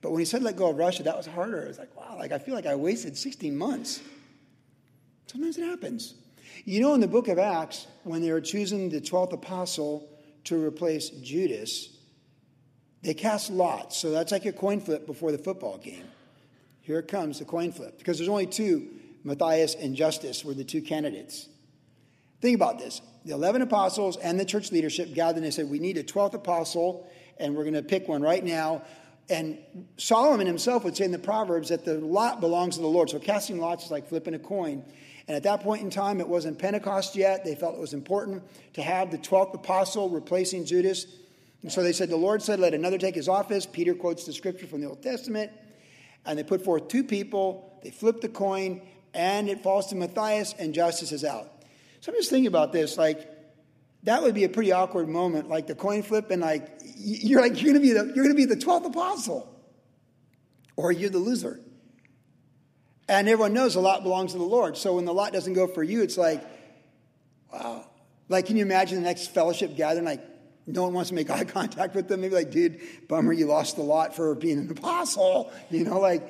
But 0.00 0.12
when 0.12 0.20
he 0.20 0.24
said 0.24 0.44
let 0.44 0.56
go 0.56 0.70
of 0.70 0.76
Russia, 0.76 1.02
that 1.02 1.16
was 1.16 1.26
harder. 1.26 1.62
It 1.62 1.68
was 1.68 1.78
like, 1.78 1.94
wow, 1.96 2.16
like 2.16 2.30
I 2.30 2.38
feel 2.38 2.54
like 2.54 2.66
I 2.66 2.76
wasted 2.76 3.18
16 3.18 3.56
months. 3.58 4.00
Sometimes 5.26 5.58
it 5.58 5.64
happens. 5.64 6.14
You 6.64 6.80
know, 6.80 6.94
in 6.94 7.00
the 7.00 7.08
book 7.08 7.26
of 7.26 7.38
Acts, 7.38 7.88
when 8.04 8.22
they 8.22 8.30
were 8.30 8.40
choosing 8.40 8.90
the 8.90 9.00
12th 9.00 9.32
apostle 9.32 10.08
to 10.44 10.64
replace 10.64 11.10
Judas, 11.10 11.96
they 13.02 13.14
cast 13.14 13.50
lots. 13.50 13.96
So 13.96 14.10
that's 14.10 14.30
like 14.30 14.46
a 14.46 14.52
coin 14.52 14.80
flip 14.80 15.04
before 15.04 15.32
the 15.32 15.38
football 15.38 15.78
game. 15.78 16.04
Here 16.80 16.98
it 16.98 17.08
comes, 17.08 17.40
the 17.40 17.44
coin 17.44 17.72
flip. 17.72 17.98
Because 17.98 18.18
there's 18.18 18.28
only 18.28 18.46
two, 18.46 18.88
Matthias 19.24 19.74
and 19.74 19.96
Justus 19.96 20.44
were 20.44 20.54
the 20.54 20.64
two 20.64 20.82
candidates. 20.82 21.48
Think 22.40 22.54
about 22.54 22.78
this. 22.78 23.00
The 23.24 23.32
11 23.32 23.62
apostles 23.62 24.16
and 24.16 24.40
the 24.40 24.44
church 24.44 24.72
leadership 24.72 25.12
gathered 25.12 25.36
and 25.36 25.44
they 25.44 25.50
said, 25.50 25.68
We 25.68 25.78
need 25.78 25.98
a 25.98 26.02
12th 26.02 26.34
apostle 26.34 27.08
and 27.38 27.56
we're 27.56 27.64
going 27.64 27.74
to 27.74 27.82
pick 27.82 28.08
one 28.08 28.22
right 28.22 28.44
now. 28.44 28.82
And 29.28 29.58
Solomon 29.96 30.46
himself 30.46 30.82
would 30.84 30.96
say 30.96 31.04
in 31.04 31.12
the 31.12 31.18
Proverbs 31.18 31.68
that 31.68 31.84
the 31.84 31.94
lot 31.94 32.40
belongs 32.40 32.76
to 32.76 32.82
the 32.82 32.88
Lord. 32.88 33.10
So 33.10 33.18
casting 33.18 33.60
lots 33.60 33.84
is 33.84 33.90
like 33.90 34.08
flipping 34.08 34.34
a 34.34 34.38
coin. 34.38 34.84
And 35.28 35.36
at 35.36 35.44
that 35.44 35.60
point 35.60 35.82
in 35.82 35.90
time, 35.90 36.20
it 36.20 36.26
wasn't 36.26 36.58
Pentecost 36.58 37.14
yet. 37.14 37.44
They 37.44 37.54
felt 37.54 37.76
it 37.76 37.80
was 37.80 37.94
important 37.94 38.42
to 38.72 38.82
have 38.82 39.12
the 39.12 39.18
12th 39.18 39.54
apostle 39.54 40.08
replacing 40.08 40.64
Judas. 40.64 41.06
And 41.62 41.70
so 41.70 41.82
they 41.82 41.92
said, 41.92 42.08
The 42.08 42.16
Lord 42.16 42.42
said, 42.42 42.58
Let 42.58 42.74
another 42.74 42.98
take 42.98 43.14
his 43.14 43.28
office. 43.28 43.66
Peter 43.66 43.94
quotes 43.94 44.24
the 44.24 44.32
scripture 44.32 44.66
from 44.66 44.80
the 44.80 44.88
Old 44.88 45.02
Testament. 45.02 45.52
And 46.26 46.38
they 46.38 46.42
put 46.42 46.64
forth 46.64 46.88
two 46.88 47.04
people, 47.04 47.78
they 47.82 47.90
flip 47.90 48.20
the 48.20 48.28
coin, 48.28 48.82
and 49.14 49.48
it 49.48 49.62
falls 49.62 49.86
to 49.88 49.94
Matthias, 49.94 50.54
and 50.58 50.74
Justus 50.74 51.12
is 51.12 51.24
out. 51.24 51.59
So 52.00 52.12
I'm 52.12 52.18
just 52.18 52.30
thinking 52.30 52.46
about 52.46 52.72
this. 52.72 52.96
Like, 52.96 53.28
that 54.04 54.22
would 54.22 54.34
be 54.34 54.44
a 54.44 54.48
pretty 54.48 54.72
awkward 54.72 55.08
moment, 55.08 55.48
like 55.48 55.66
the 55.66 55.74
coin 55.74 56.02
flip, 56.02 56.30
and 56.30 56.40
like 56.40 56.80
you're 56.96 57.40
like 57.40 57.60
you're 57.60 57.72
gonna 57.72 57.84
be 57.84 57.92
the 57.92 58.12
you're 58.14 58.24
gonna 58.24 58.34
be 58.34 58.46
the 58.46 58.56
twelfth 58.56 58.86
apostle, 58.86 59.48
or 60.76 60.90
you're 60.90 61.10
the 61.10 61.18
loser. 61.18 61.60
And 63.08 63.28
everyone 63.28 63.52
knows 63.52 63.74
a 63.74 63.80
lot 63.80 64.02
belongs 64.04 64.32
to 64.32 64.38
the 64.38 64.44
Lord. 64.44 64.76
So 64.76 64.94
when 64.94 65.04
the 65.04 65.12
lot 65.12 65.32
doesn't 65.32 65.54
go 65.54 65.66
for 65.66 65.82
you, 65.82 66.02
it's 66.02 66.16
like, 66.16 66.44
wow, 67.52 67.84
Like, 68.28 68.46
can 68.46 68.56
you 68.56 68.62
imagine 68.62 68.98
the 68.98 69.04
next 69.04 69.34
fellowship 69.34 69.76
gathering? 69.76 70.04
Like, 70.04 70.22
no 70.68 70.84
one 70.84 70.92
wants 70.92 71.10
to 71.10 71.16
make 71.16 71.28
eye 71.38 71.42
contact 71.42 71.96
with 71.96 72.06
them. 72.06 72.20
Maybe 72.20 72.36
like, 72.36 72.52
dude, 72.52 72.80
bummer, 73.08 73.32
you 73.32 73.46
lost 73.46 73.74
the 73.74 73.82
lot 73.82 74.14
for 74.14 74.36
being 74.36 74.58
an 74.58 74.70
apostle. 74.70 75.52
You 75.70 75.84
know, 75.84 75.98
like, 75.98 76.22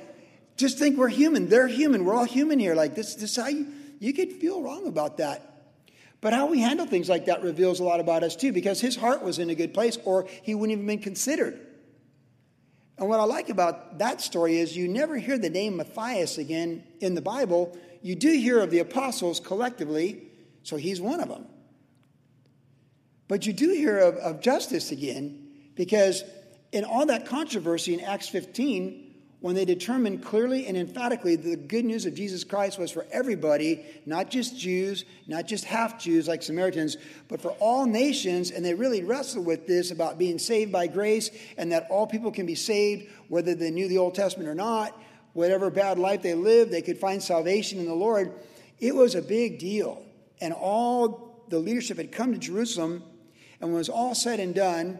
just 0.56 0.78
think 0.78 0.96
we're 0.96 1.08
human. 1.08 1.48
They're 1.48 1.68
human. 1.68 2.04
We're 2.06 2.14
all 2.14 2.24
human 2.24 2.58
here. 2.58 2.74
Like, 2.74 2.94
this, 2.94 3.14
this 3.14 3.36
how 3.36 3.48
you, 3.48 3.66
you 3.98 4.14
could 4.14 4.32
feel 4.32 4.62
wrong 4.62 4.86
about 4.86 5.18
that. 5.18 5.49
But 6.20 6.32
how 6.34 6.46
we 6.46 6.60
handle 6.60 6.86
things 6.86 7.08
like 7.08 7.26
that 7.26 7.42
reveals 7.42 7.80
a 7.80 7.84
lot 7.84 8.00
about 8.00 8.22
us 8.22 8.36
too, 8.36 8.52
because 8.52 8.80
his 8.80 8.96
heart 8.96 9.22
was 9.22 9.38
in 9.38 9.48
a 9.50 9.54
good 9.54 9.72
place, 9.72 9.96
or 10.04 10.26
he 10.42 10.54
wouldn't 10.54 10.76
even 10.76 10.86
been 10.86 10.98
considered. 10.98 11.58
And 12.98 13.08
what 13.08 13.18
I 13.18 13.24
like 13.24 13.48
about 13.48 13.98
that 13.98 14.20
story 14.20 14.58
is 14.58 14.76
you 14.76 14.86
never 14.86 15.16
hear 15.16 15.38
the 15.38 15.48
name 15.48 15.78
Matthias 15.78 16.36
again 16.36 16.84
in 17.00 17.14
the 17.14 17.22
Bible. 17.22 17.76
You 18.02 18.14
do 18.14 18.30
hear 18.30 18.60
of 18.60 18.70
the 18.70 18.80
apostles 18.80 19.40
collectively, 19.40 20.28
so 20.62 20.76
he's 20.76 21.00
one 21.00 21.20
of 21.20 21.28
them. 21.28 21.46
But 23.26 23.46
you 23.46 23.54
do 23.54 23.70
hear 23.70 23.98
of, 23.98 24.16
of 24.16 24.40
Justus 24.42 24.90
again, 24.90 25.48
because 25.74 26.24
in 26.72 26.84
all 26.84 27.06
that 27.06 27.24
controversy 27.24 27.94
in 27.94 28.00
Acts 28.00 28.28
15, 28.28 29.09
when 29.40 29.54
they 29.54 29.64
determined 29.64 30.22
clearly 30.22 30.66
and 30.66 30.76
emphatically 30.76 31.34
that 31.34 31.48
the 31.48 31.56
good 31.56 31.84
news 31.84 32.04
of 32.04 32.14
Jesus 32.14 32.44
Christ 32.44 32.78
was 32.78 32.90
for 32.90 33.06
everybody, 33.10 33.84
not 34.04 34.30
just 34.30 34.58
Jews, 34.58 35.06
not 35.26 35.46
just 35.46 35.64
half 35.64 35.98
Jews 35.98 36.28
like 36.28 36.42
Samaritans, 36.42 36.98
but 37.26 37.40
for 37.40 37.52
all 37.52 37.86
nations. 37.86 38.50
And 38.50 38.62
they 38.62 38.74
really 38.74 39.02
wrestled 39.02 39.46
with 39.46 39.66
this 39.66 39.90
about 39.90 40.18
being 40.18 40.38
saved 40.38 40.70
by 40.70 40.88
grace 40.88 41.30
and 41.56 41.72
that 41.72 41.86
all 41.90 42.06
people 42.06 42.30
can 42.30 42.44
be 42.44 42.54
saved, 42.54 43.10
whether 43.28 43.54
they 43.54 43.70
knew 43.70 43.88
the 43.88 43.98
Old 43.98 44.14
Testament 44.14 44.48
or 44.48 44.54
not, 44.54 45.00
whatever 45.32 45.70
bad 45.70 45.98
life 45.98 46.20
they 46.20 46.34
lived, 46.34 46.70
they 46.70 46.82
could 46.82 46.98
find 46.98 47.22
salvation 47.22 47.78
in 47.78 47.86
the 47.86 47.94
Lord. 47.94 48.34
It 48.78 48.94
was 48.94 49.14
a 49.14 49.22
big 49.22 49.58
deal. 49.58 50.04
And 50.42 50.52
all 50.52 51.44
the 51.48 51.58
leadership 51.58 51.96
had 51.96 52.12
come 52.12 52.32
to 52.32 52.38
Jerusalem. 52.38 53.02
And 53.60 53.70
when 53.70 53.76
it 53.76 53.78
was 53.78 53.88
all 53.88 54.14
said 54.14 54.38
and 54.38 54.54
done, 54.54 54.98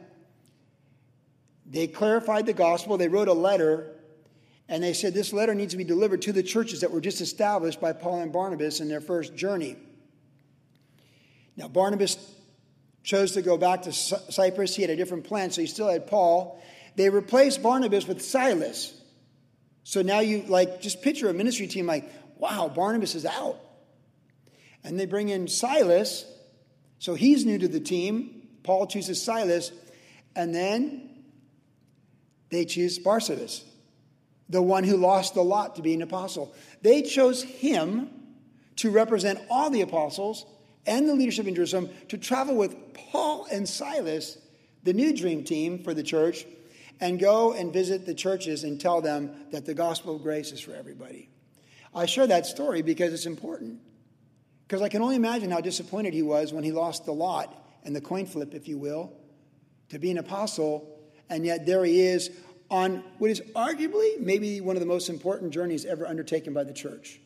they 1.66 1.86
clarified 1.86 2.46
the 2.46 2.52
gospel. 2.54 2.96
They 2.96 3.08
wrote 3.08 3.28
a 3.28 3.34
letter 3.34 3.96
and 4.70 4.84
they 4.84 4.92
said 4.92 5.12
this 5.12 5.32
letter 5.32 5.52
needs 5.52 5.72
to 5.72 5.76
be 5.76 5.84
delivered 5.84 6.22
to 6.22 6.32
the 6.32 6.44
churches 6.44 6.82
that 6.82 6.92
were 6.92 7.00
just 7.00 7.20
established 7.20 7.80
by 7.80 7.92
Paul 7.92 8.20
and 8.20 8.32
Barnabas 8.32 8.78
in 8.78 8.88
their 8.88 9.00
first 9.00 9.34
journey. 9.34 9.76
Now, 11.56 11.66
Barnabas 11.66 12.16
chose 13.02 13.32
to 13.32 13.42
go 13.42 13.58
back 13.58 13.82
to 13.82 13.92
Cyprus. 13.92 14.76
He 14.76 14.82
had 14.82 14.90
a 14.92 14.96
different 14.96 15.24
plan, 15.24 15.50
so 15.50 15.60
he 15.60 15.66
still 15.66 15.88
had 15.88 16.06
Paul. 16.06 16.62
They 16.94 17.10
replaced 17.10 17.64
Barnabas 17.64 18.06
with 18.06 18.22
Silas. 18.22 18.94
So 19.82 20.02
now 20.02 20.20
you 20.20 20.42
like 20.42 20.80
just 20.80 21.02
picture 21.02 21.28
a 21.28 21.34
ministry 21.34 21.66
team 21.66 21.86
like, 21.86 22.08
wow, 22.38 22.70
Barnabas 22.72 23.16
is 23.16 23.26
out. 23.26 23.58
And 24.84 25.00
they 25.00 25.06
bring 25.06 25.30
in 25.30 25.48
Silas. 25.48 26.24
So 27.00 27.14
he's 27.14 27.44
new 27.44 27.58
to 27.58 27.66
the 27.66 27.80
team. 27.80 28.46
Paul 28.62 28.86
chooses 28.86 29.20
Silas. 29.20 29.72
And 30.36 30.54
then 30.54 31.10
they 32.50 32.66
choose 32.66 33.00
Barsabbas 33.00 33.64
the 34.50 34.60
one 34.60 34.84
who 34.84 34.96
lost 34.96 35.34
the 35.34 35.42
lot 35.42 35.76
to 35.76 35.82
be 35.82 35.94
an 35.94 36.02
apostle. 36.02 36.52
They 36.82 37.02
chose 37.02 37.42
him 37.42 38.10
to 38.76 38.90
represent 38.90 39.40
all 39.48 39.70
the 39.70 39.80
apostles 39.80 40.44
and 40.86 41.08
the 41.08 41.14
leadership 41.14 41.46
in 41.46 41.54
Jerusalem 41.54 41.88
to 42.08 42.18
travel 42.18 42.56
with 42.56 42.76
Paul 42.94 43.46
and 43.50 43.68
Silas, 43.68 44.38
the 44.82 44.92
new 44.92 45.16
dream 45.16 45.44
team 45.44 45.82
for 45.82 45.94
the 45.94 46.02
church, 46.02 46.44
and 47.00 47.18
go 47.18 47.52
and 47.52 47.72
visit 47.72 48.04
the 48.04 48.14
churches 48.14 48.64
and 48.64 48.80
tell 48.80 49.00
them 49.00 49.30
that 49.52 49.64
the 49.64 49.74
gospel 49.74 50.16
of 50.16 50.22
grace 50.22 50.50
is 50.52 50.60
for 50.60 50.74
everybody. 50.74 51.30
I 51.94 52.06
share 52.06 52.26
that 52.26 52.44
story 52.44 52.82
because 52.82 53.12
it's 53.12 53.26
important. 53.26 53.80
Because 54.66 54.82
I 54.82 54.88
can 54.88 55.02
only 55.02 55.16
imagine 55.16 55.50
how 55.50 55.60
disappointed 55.60 56.12
he 56.12 56.22
was 56.22 56.52
when 56.52 56.64
he 56.64 56.72
lost 56.72 57.04
the 57.04 57.12
lot 57.12 57.56
and 57.84 57.94
the 57.94 58.00
coin 58.00 58.26
flip, 58.26 58.54
if 58.54 58.68
you 58.68 58.78
will, 58.78 59.12
to 59.88 59.98
be 59.98 60.10
an 60.10 60.18
apostle, 60.18 61.00
and 61.28 61.44
yet 61.44 61.66
there 61.66 61.84
he 61.84 62.00
is 62.00 62.30
on 62.70 63.02
what 63.18 63.30
is 63.30 63.42
arguably 63.56 64.20
maybe 64.20 64.60
one 64.60 64.76
of 64.76 64.80
the 64.80 64.86
most 64.86 65.08
important 65.08 65.52
journeys 65.52 65.84
ever 65.84 66.06
undertaken 66.06 66.52
by 66.54 66.64
the 66.64 66.72
church. 66.72 67.20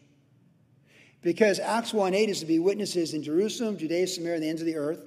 Because 1.22 1.58
Acts 1.58 1.92
1 1.92 2.14
8 2.14 2.28
is 2.28 2.40
to 2.40 2.46
be 2.46 2.58
witnesses 2.58 3.14
in 3.14 3.22
Jerusalem, 3.22 3.76
Judea, 3.76 4.06
Samaria, 4.06 4.34
and 4.36 4.42
the 4.42 4.48
ends 4.48 4.60
of 4.60 4.66
the 4.66 4.76
earth. 4.76 5.04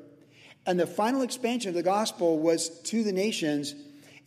And 0.66 0.80
the 0.80 0.88
final 0.88 1.22
expansion 1.22 1.70
of 1.70 1.76
the 1.76 1.84
gospel 1.84 2.40
was 2.40 2.70
to 2.84 3.04
the 3.04 3.12
nations. 3.12 3.74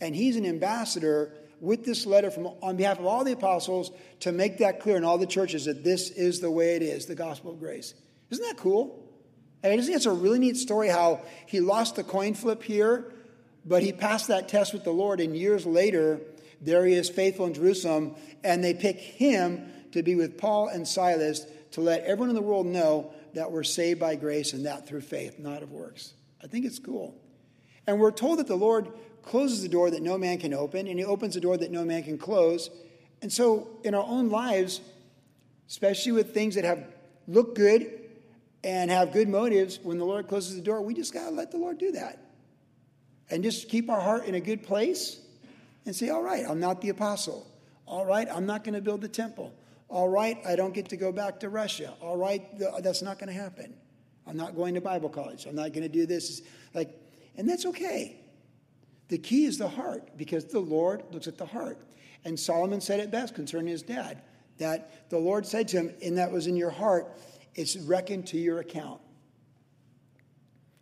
And 0.01 0.15
he's 0.15 0.37
an 0.37 0.47
ambassador 0.47 1.33
with 1.61 1.85
this 1.85 2.07
letter 2.07 2.31
from, 2.31 2.47
on 2.63 2.77
behalf 2.77 2.99
of 2.99 3.07
all 3.07 3.23
the 3.23 3.33
apostles 3.33 3.91
to 4.21 4.33
make 4.33 4.59
that 4.59 4.81
clear 4.81 4.97
in 4.97 5.05
all 5.05 5.19
the 5.19 5.27
churches 5.27 5.67
that 5.67 5.85
this 5.85 6.11
is 6.11 6.41
the 6.41 6.51
way 6.51 6.77
it 6.77 6.83
is, 6.83 7.07
the 7.07 7.15
gospel 7.15 7.51
of 7.51 7.59
grace. 7.59 7.95
Isn't 8.31 8.47
that 8.47 8.57
cool? 8.57 9.07
I 9.63 9.69
mean, 9.69 9.79
isn't 9.81 9.93
it 9.93 10.07
a 10.07 10.13
really 10.13 10.39
neat 10.39 10.57
story 10.57 10.89
how 10.89 11.21
he 11.47 11.61
lost 11.61 11.97
the 11.97 12.05
coin 12.05 12.35
flip 12.35 12.63
here 12.63 13.13
but 13.65 13.83
he 13.83 13.93
passed 13.93 14.29
that 14.29 14.49
test 14.49 14.73
with 14.73 14.85
the 14.85 14.93
Lord, 14.93 15.21
and 15.21 15.37
years 15.37 15.67
later, 15.67 16.21
there 16.61 16.85
he 16.87 16.95
is 16.95 17.09
faithful 17.09 17.47
in 17.47 17.55
Jerusalem, 17.55 18.15
and 18.43 18.63
they 18.63 18.75
pick 18.75 18.99
him 18.99 19.71
to 19.93 20.03
be 20.03 20.15
with 20.15 20.39
Paul 20.39 20.69
and 20.69 20.87
Silas 20.87 21.47
to 21.73 21.81
let 21.81 22.03
everyone 22.05 22.31
in 22.31 22.35
the 22.35 22.43
world 22.43 22.67
know 22.67 23.13
that 23.35 23.51
we're 23.51 23.63
saved 23.63 24.01
by 24.01 24.17
grace 24.17 24.53
and 24.53 24.67
that 24.67 24.87
through 24.87 25.03
faith, 25.03 25.39
not 25.39 25.63
of 25.63 25.71
works. 25.71 26.15
I 26.43 26.47
think 26.47 26.65
it's 26.65 26.79
cool. 26.79 27.15
And 27.87 28.01
we're 28.01 28.11
told 28.11 28.39
that 28.39 28.47
the 28.47 28.57
Lord 28.57 28.89
closes 29.23 29.63
the 29.63 29.69
door 29.69 29.91
that 29.91 30.03
no 30.03 30.19
man 30.19 30.39
can 30.39 30.55
open, 30.55 30.87
and 30.87 30.99
he 30.99 31.05
opens 31.05 31.35
the 31.35 31.41
door 31.41 31.57
that 31.57 31.71
no 31.71 31.85
man 31.85 32.03
can 32.03 32.19
close. 32.19 32.71
And 33.23 33.33
so, 33.33 33.69
in 33.85 33.95
our 33.95 34.05
own 34.05 34.31
lives, 34.31 34.81
especially 35.69 36.13
with 36.13 36.33
things 36.33 36.55
that 36.55 36.65
have 36.65 36.85
look 37.29 37.55
good 37.55 38.01
and 38.65 38.91
have 38.91 39.13
good 39.13 39.29
motives, 39.29 39.79
when 39.83 39.99
the 39.99 40.05
Lord 40.05 40.29
closes 40.29 40.57
the 40.57 40.63
door, 40.63 40.81
we 40.81 40.95
just 40.95 41.13
got 41.13 41.29
to 41.29 41.31
let 41.31 41.51
the 41.51 41.59
Lord 41.59 41.79
do 41.79 41.93
that 41.93 42.19
and 43.31 43.43
just 43.43 43.69
keep 43.69 43.89
our 43.89 44.01
heart 44.01 44.25
in 44.27 44.35
a 44.35 44.41
good 44.41 44.63
place 44.63 45.21
and 45.87 45.95
say, 45.95 46.11
all 46.11 46.23
right, 46.23 46.45
I'm 46.47 46.61
not 46.61 46.81
the 46.81 46.89
apostle. 46.91 47.47
All 47.87 48.05
right, 48.05 48.29
I'm 48.31 48.47
not 48.47 48.65
going 48.65 48.75
to 48.75 48.81
build 48.81 49.01
the 49.01 49.09
temple. 49.09 49.55
All 49.89 50.09
right, 50.09 50.39
I 50.47 50.57
don't 50.57 50.75
get 50.75 50.89
to 50.91 50.97
go 50.97 51.11
back 51.11 51.41
to 51.41 51.49
Russia. 51.49 51.95
All 52.01 52.17
right, 52.17 52.47
that's 52.81 53.03
not 53.03 53.19
going 53.19 53.33
to 53.33 53.41
happen. 53.41 53.75
I'm 54.27 54.37
not 54.37 54.55
going 54.55 54.75
to 54.75 54.81
Bible 54.81 55.09
college. 55.09 55.47
I'm 55.47 55.57
not 55.57 55.73
going 55.73 55.83
to 55.83 55.89
do 55.89 56.07
this. 56.07 56.43
Like, 56.75 56.91
and 57.37 57.49
that's 57.49 57.67
okay. 57.67 58.21
The 59.09 59.19
key 59.19 59.47
is 59.47 59.59
the 59.59 59.69
heart 59.69 60.17
because 60.17 60.45
the 60.45 60.61
Lord 60.61 61.03
looks 61.11 61.27
at 61.27 61.39
the 61.39 61.47
heart. 61.47 61.79
And 62.25 62.39
Solomon 62.39 62.81
said 62.81 63.01
it 63.01 63.11
best 63.11 63.35
concerning 63.35 63.69
his 63.69 63.83
dad 63.83 64.23
that 64.59 65.09
the 65.11 65.19
Lord 65.19 65.47
said 65.47 65.67
to 65.69 65.79
him, 65.79 65.95
and 66.05 66.19
that 66.19 66.31
was 66.31 66.47
in 66.47 66.55
your 66.55 66.71
heart, 66.71 67.19
it's 67.55 67.77
reckoned 67.77 68.27
to 68.29 68.39
your 68.39 68.61
account. 68.61 69.01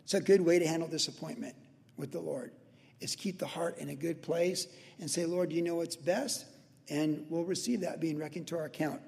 It's 0.02 0.14
a 0.14 0.20
good 0.20 0.40
way 0.40 0.58
to 0.58 0.66
handle 0.66 0.88
disappointment 0.88 1.54
with 1.98 2.12
the 2.12 2.20
Lord 2.20 2.52
is 3.00 3.14
keep 3.14 3.38
the 3.38 3.46
heart 3.46 3.78
in 3.78 3.88
a 3.90 3.94
good 3.94 4.22
place 4.22 4.66
and 5.00 5.10
say, 5.10 5.26
Lord, 5.26 5.52
you 5.52 5.62
know 5.62 5.76
what's 5.76 5.96
best? 5.96 6.46
And 6.88 7.26
we'll 7.28 7.44
receive 7.44 7.82
that 7.82 8.00
being 8.00 8.18
reckoned 8.18 8.48
to 8.48 8.56
our 8.56 8.64
account. 8.64 9.00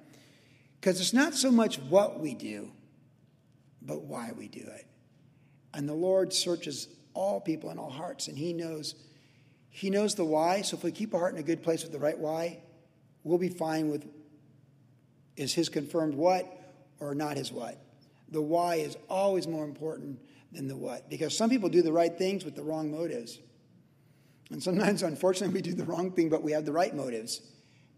Because 0.80 1.00
it's 1.00 1.12
not 1.12 1.34
so 1.34 1.50
much 1.50 1.78
what 1.78 2.20
we 2.20 2.34
do, 2.34 2.70
but 3.82 4.02
why 4.02 4.32
we 4.36 4.48
do 4.48 4.60
it. 4.60 4.86
And 5.72 5.88
the 5.88 5.94
Lord 5.94 6.32
searches 6.32 6.88
all 7.14 7.40
people 7.40 7.70
and 7.70 7.78
all 7.78 7.90
hearts, 7.90 8.28
and 8.28 8.36
He 8.36 8.52
knows 8.52 8.94
He 9.68 9.90
knows 9.90 10.14
the 10.14 10.24
why. 10.24 10.62
So 10.62 10.76
if 10.76 10.82
we 10.82 10.92
keep 10.92 11.14
our 11.14 11.20
heart 11.20 11.34
in 11.34 11.40
a 11.40 11.44
good 11.44 11.62
place 11.62 11.82
with 11.82 11.92
the 11.92 11.98
right 11.98 12.18
why, 12.18 12.58
we'll 13.24 13.38
be 13.38 13.48
fine 13.48 13.88
with 13.88 14.06
is 15.36 15.54
His 15.54 15.68
confirmed 15.68 16.14
what 16.14 16.46
or 16.98 17.14
not 17.14 17.36
His 17.36 17.52
what. 17.52 17.78
The 18.30 18.42
why 18.42 18.76
is 18.76 18.96
always 19.08 19.46
more 19.46 19.64
important 19.64 20.20
than 20.52 20.68
the 20.68 20.76
what. 20.76 21.08
Because 21.08 21.36
some 21.36 21.50
people 21.50 21.68
do 21.68 21.82
the 21.82 21.92
right 21.92 22.16
things 22.16 22.44
with 22.44 22.56
the 22.56 22.62
wrong 22.62 22.90
motives. 22.90 23.38
And 24.50 24.62
sometimes, 24.62 25.02
unfortunately, 25.04 25.54
we 25.54 25.62
do 25.62 25.74
the 25.74 25.84
wrong 25.84 26.12
thing, 26.12 26.28
but 26.28 26.42
we 26.42 26.52
have 26.52 26.64
the 26.64 26.72
right 26.72 26.94
motives. 26.94 27.40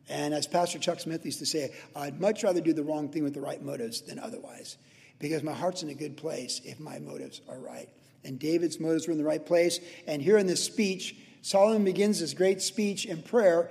And 0.09 0.35
as 0.35 0.47
Pastor 0.47 0.79
Chuck 0.79 1.01
Smith 1.01 1.25
used 1.25 1.39
to 1.39 1.47
say, 1.47 1.73
I'd 1.95 2.21
much 2.21 2.43
rather 2.43 2.61
do 2.61 2.73
the 2.73 2.83
wrong 2.83 3.09
thing 3.09 3.23
with 3.23 3.35
the 3.35 3.41
right 3.41 3.63
motives 3.63 4.03
than 4.03 4.19
otherwise. 4.19 4.77
Because 5.19 5.43
my 5.43 5.53
heart's 5.53 5.83
in 5.83 5.89
a 5.89 5.95
good 5.95 6.17
place 6.17 6.61
if 6.65 6.81
my 6.81 6.99
motives 6.99 7.41
are 7.49 7.59
right. 7.59 7.89
And 8.25 8.39
David's 8.39 8.81
motives 8.81 9.07
were 9.07 9.13
in 9.13 9.19
the 9.19 9.25
right 9.25 9.45
place. 9.45 9.81
And 10.07 10.21
here 10.21 10.39
in 10.39 10.47
this 10.47 10.63
speech, 10.63 11.17
Solomon 11.43 11.85
begins 11.85 12.21
this 12.21 12.35
great 12.35 12.63
speech 12.63 13.05
in 13.05 13.23
prayer, 13.23 13.71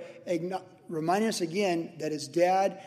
reminding 0.88 1.28
us 1.28 1.40
again 1.40 1.92
that 1.98 2.12
his 2.12 2.28
dad 2.28 2.82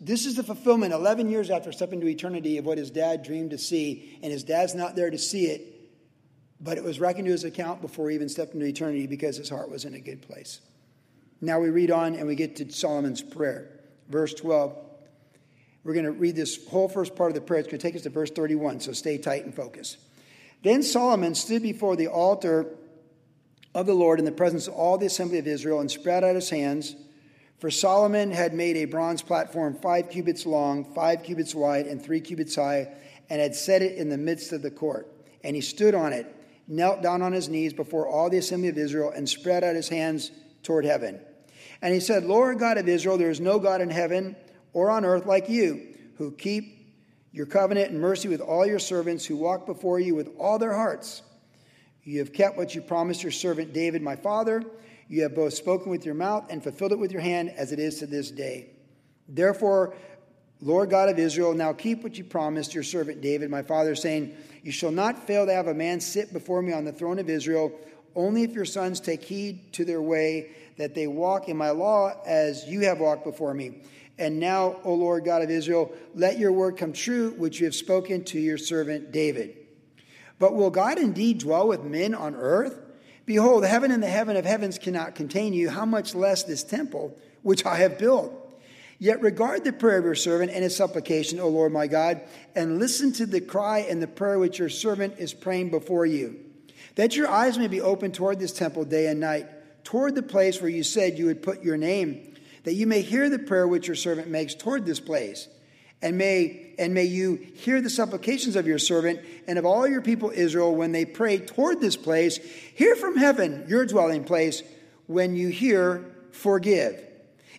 this 0.00 0.26
is 0.26 0.36
the 0.36 0.42
fulfillment 0.42 0.92
11 0.92 1.30
years 1.30 1.50
after 1.50 1.72
stepping 1.72 2.00
into 2.00 2.08
eternity 2.08 2.58
of 2.58 2.66
what 2.66 2.78
his 2.78 2.90
dad 2.90 3.22
dreamed 3.22 3.50
to 3.50 3.58
see, 3.58 4.18
and 4.22 4.32
his 4.32 4.44
dad's 4.44 4.74
not 4.74 4.96
there 4.96 5.10
to 5.10 5.18
see 5.18 5.46
it, 5.46 5.90
but 6.60 6.76
it 6.76 6.84
was 6.84 7.00
reckoned 7.00 7.26
to 7.26 7.32
his 7.32 7.44
account 7.44 7.80
before 7.80 8.10
he 8.10 8.14
even 8.14 8.28
stepped 8.28 8.54
into 8.54 8.66
eternity 8.66 9.06
because 9.06 9.36
his 9.36 9.48
heart 9.48 9.70
was 9.70 9.84
in 9.84 9.94
a 9.94 10.00
good 10.00 10.22
place. 10.22 10.60
Now 11.40 11.60
we 11.60 11.70
read 11.70 11.90
on 11.90 12.14
and 12.14 12.26
we 12.26 12.34
get 12.34 12.56
to 12.56 12.70
Solomon's 12.70 13.22
prayer. 13.22 13.70
Verse 14.08 14.34
12. 14.34 14.76
We're 15.82 15.94
going 15.94 16.04
to 16.04 16.12
read 16.12 16.36
this 16.36 16.66
whole 16.68 16.88
first 16.88 17.16
part 17.16 17.30
of 17.30 17.34
the 17.34 17.40
prayer. 17.40 17.60
It's 17.60 17.68
going 17.68 17.78
to 17.78 17.86
take 17.86 17.96
us 17.96 18.02
to 18.02 18.10
verse 18.10 18.30
31, 18.30 18.80
so 18.80 18.92
stay 18.92 19.16
tight 19.16 19.46
and 19.46 19.54
focus. 19.54 19.96
Then 20.62 20.82
Solomon 20.82 21.34
stood 21.34 21.62
before 21.62 21.96
the 21.96 22.08
altar 22.08 22.66
of 23.74 23.86
the 23.86 23.94
Lord 23.94 24.18
in 24.18 24.26
the 24.26 24.32
presence 24.32 24.66
of 24.66 24.74
all 24.74 24.98
the 24.98 25.06
assembly 25.06 25.38
of 25.38 25.46
Israel 25.46 25.80
and 25.80 25.90
spread 25.90 26.22
out 26.22 26.34
his 26.34 26.50
hands 26.50 26.94
for 27.60 27.70
Solomon 27.70 28.30
had 28.30 28.54
made 28.54 28.78
a 28.78 28.86
bronze 28.86 29.20
platform 29.20 29.74
five 29.74 30.10
cubits 30.10 30.46
long, 30.46 30.94
five 30.94 31.22
cubits 31.22 31.54
wide, 31.54 31.86
and 31.86 32.02
three 32.02 32.20
cubits 32.20 32.56
high, 32.56 32.88
and 33.28 33.40
had 33.40 33.54
set 33.54 33.82
it 33.82 33.98
in 33.98 34.08
the 34.08 34.16
midst 34.16 34.52
of 34.52 34.62
the 34.62 34.70
court. 34.70 35.06
And 35.44 35.54
he 35.54 35.60
stood 35.60 35.94
on 35.94 36.14
it, 36.14 36.34
knelt 36.66 37.02
down 37.02 37.20
on 37.20 37.32
his 37.32 37.50
knees 37.50 37.74
before 37.74 38.08
all 38.08 38.30
the 38.30 38.38
assembly 38.38 38.68
of 38.68 38.78
Israel, 38.78 39.12
and 39.14 39.28
spread 39.28 39.62
out 39.62 39.74
his 39.74 39.90
hands 39.90 40.30
toward 40.62 40.86
heaven. 40.86 41.20
And 41.82 41.92
he 41.92 42.00
said, 42.00 42.24
Lord 42.24 42.58
God 42.58 42.78
of 42.78 42.88
Israel, 42.88 43.18
there 43.18 43.30
is 43.30 43.40
no 43.40 43.58
God 43.58 43.82
in 43.82 43.90
heaven 43.90 44.36
or 44.72 44.90
on 44.90 45.04
earth 45.04 45.26
like 45.26 45.50
you, 45.50 45.94
who 46.16 46.32
keep 46.32 46.94
your 47.32 47.46
covenant 47.46 47.90
and 47.90 48.00
mercy 48.00 48.28
with 48.28 48.40
all 48.40 48.66
your 48.66 48.78
servants 48.78 49.26
who 49.26 49.36
walk 49.36 49.66
before 49.66 50.00
you 50.00 50.14
with 50.14 50.30
all 50.38 50.58
their 50.58 50.74
hearts. 50.74 51.22
You 52.04 52.20
have 52.20 52.32
kept 52.32 52.56
what 52.56 52.74
you 52.74 52.80
promised 52.80 53.22
your 53.22 53.32
servant 53.32 53.72
David, 53.72 54.02
my 54.02 54.16
father. 54.16 54.64
You 55.10 55.22
have 55.24 55.34
both 55.34 55.54
spoken 55.54 55.90
with 55.90 56.06
your 56.06 56.14
mouth 56.14 56.46
and 56.50 56.62
fulfilled 56.62 56.92
it 56.92 56.98
with 57.00 57.10
your 57.10 57.20
hand, 57.20 57.50
as 57.56 57.72
it 57.72 57.80
is 57.80 57.98
to 57.98 58.06
this 58.06 58.30
day. 58.30 58.70
Therefore, 59.28 59.96
Lord 60.60 60.88
God 60.88 61.08
of 61.08 61.18
Israel, 61.18 61.52
now 61.52 61.72
keep 61.72 62.04
what 62.04 62.16
you 62.16 62.22
promised 62.22 62.74
your 62.74 62.84
servant 62.84 63.20
David, 63.20 63.50
my 63.50 63.62
father, 63.62 63.96
saying, 63.96 64.36
You 64.62 64.70
shall 64.70 64.92
not 64.92 65.26
fail 65.26 65.46
to 65.46 65.52
have 65.52 65.66
a 65.66 65.74
man 65.74 65.98
sit 65.98 66.32
before 66.32 66.62
me 66.62 66.72
on 66.72 66.84
the 66.84 66.92
throne 66.92 67.18
of 67.18 67.28
Israel, 67.28 67.72
only 68.14 68.44
if 68.44 68.52
your 68.52 68.64
sons 68.64 69.00
take 69.00 69.24
heed 69.24 69.72
to 69.72 69.84
their 69.84 70.00
way, 70.00 70.52
that 70.76 70.94
they 70.94 71.08
walk 71.08 71.48
in 71.48 71.56
my 71.56 71.70
law 71.70 72.12
as 72.24 72.68
you 72.68 72.82
have 72.82 73.00
walked 73.00 73.24
before 73.24 73.52
me. 73.52 73.82
And 74.16 74.38
now, 74.38 74.76
O 74.84 74.94
Lord 74.94 75.24
God 75.24 75.42
of 75.42 75.50
Israel, 75.50 75.92
let 76.14 76.38
your 76.38 76.52
word 76.52 76.76
come 76.76 76.92
true, 76.92 77.32
which 77.32 77.58
you 77.58 77.64
have 77.64 77.74
spoken 77.74 78.22
to 78.26 78.38
your 78.38 78.58
servant 78.58 79.10
David. 79.10 79.56
But 80.38 80.54
will 80.54 80.70
God 80.70 81.00
indeed 81.00 81.38
dwell 81.38 81.66
with 81.66 81.82
men 81.82 82.14
on 82.14 82.36
earth? 82.36 82.78
Behold, 83.30 83.64
heaven 83.64 83.92
and 83.92 84.02
the 84.02 84.08
heaven 84.08 84.36
of 84.36 84.44
heavens 84.44 84.76
cannot 84.76 85.14
contain 85.14 85.52
you, 85.52 85.70
how 85.70 85.84
much 85.84 86.16
less 86.16 86.42
this 86.42 86.64
temple 86.64 87.16
which 87.42 87.64
I 87.64 87.76
have 87.76 87.96
built. 87.96 88.32
Yet 88.98 89.20
regard 89.20 89.62
the 89.62 89.72
prayer 89.72 89.98
of 89.98 90.04
your 90.04 90.16
servant 90.16 90.50
and 90.50 90.64
his 90.64 90.74
supplication, 90.74 91.38
O 91.38 91.46
Lord 91.46 91.70
my 91.70 91.86
God, 91.86 92.22
and 92.56 92.80
listen 92.80 93.12
to 93.12 93.26
the 93.26 93.40
cry 93.40 93.86
and 93.88 94.02
the 94.02 94.08
prayer 94.08 94.40
which 94.40 94.58
your 94.58 94.68
servant 94.68 95.14
is 95.18 95.32
praying 95.32 95.70
before 95.70 96.06
you. 96.06 96.40
That 96.96 97.14
your 97.14 97.28
eyes 97.28 97.56
may 97.56 97.68
be 97.68 97.80
open 97.80 98.10
toward 98.10 98.40
this 98.40 98.52
temple 98.52 98.84
day 98.84 99.06
and 99.06 99.20
night, 99.20 99.46
toward 99.84 100.16
the 100.16 100.24
place 100.24 100.60
where 100.60 100.68
you 100.68 100.82
said 100.82 101.16
you 101.16 101.26
would 101.26 101.40
put 101.40 101.62
your 101.62 101.76
name, 101.76 102.34
that 102.64 102.74
you 102.74 102.88
may 102.88 103.00
hear 103.00 103.30
the 103.30 103.38
prayer 103.38 103.68
which 103.68 103.86
your 103.86 103.94
servant 103.94 104.26
makes 104.26 104.56
toward 104.56 104.84
this 104.84 104.98
place. 104.98 105.46
And 106.02 106.16
may, 106.16 106.74
and 106.78 106.94
may 106.94 107.04
you 107.04 107.34
hear 107.34 107.80
the 107.80 107.90
supplications 107.90 108.56
of 108.56 108.66
your 108.66 108.78
servant 108.78 109.20
and 109.46 109.58
of 109.58 109.66
all 109.66 109.86
your 109.86 110.00
people 110.00 110.30
Israel 110.30 110.74
when 110.74 110.92
they 110.92 111.04
pray 111.04 111.38
toward 111.38 111.80
this 111.80 111.96
place. 111.96 112.38
Hear 112.38 112.96
from 112.96 113.16
heaven, 113.16 113.66
your 113.68 113.84
dwelling 113.84 114.24
place, 114.24 114.62
when 115.06 115.36
you 115.36 115.48
hear, 115.48 116.04
forgive. 116.30 117.04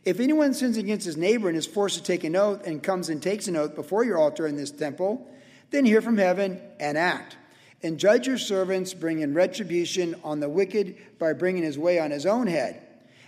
If 0.04 0.20
anyone 0.20 0.56
sins 0.56 0.78
against 0.78 1.06
his 1.06 1.18
neighbor 1.18 1.50
and 1.50 1.58
is 1.58 1.68
forced 1.68 1.98
to 1.98 2.04
take 2.04 2.24
an 2.24 2.36
oath 2.36 2.66
and 2.66 2.82
comes 2.82 3.10
and 3.10 3.22
takes 3.22 3.48
an 3.48 3.56
oath 3.56 3.76
before 3.76 4.04
your 4.04 4.18
altar 4.18 4.48
in 4.48 4.56
this 4.56 4.72
temple, 4.72 5.28
then 5.70 5.86
hear 5.86 6.02
from 6.02 6.18
heaven 6.18 6.60
and 6.80 6.98
act. 6.98 7.38
And 7.84 8.00
judge 8.00 8.28
your 8.28 8.38
servants, 8.38 8.94
bringing 8.94 9.34
retribution 9.34 10.16
on 10.24 10.40
the 10.40 10.50
wicked 10.50 10.98
by 11.20 11.34
bringing 11.34 11.64
his 11.64 11.78
way 11.78 12.00
on 12.00 12.12
his 12.12 12.26
own 12.26 12.48
head, 12.48 12.82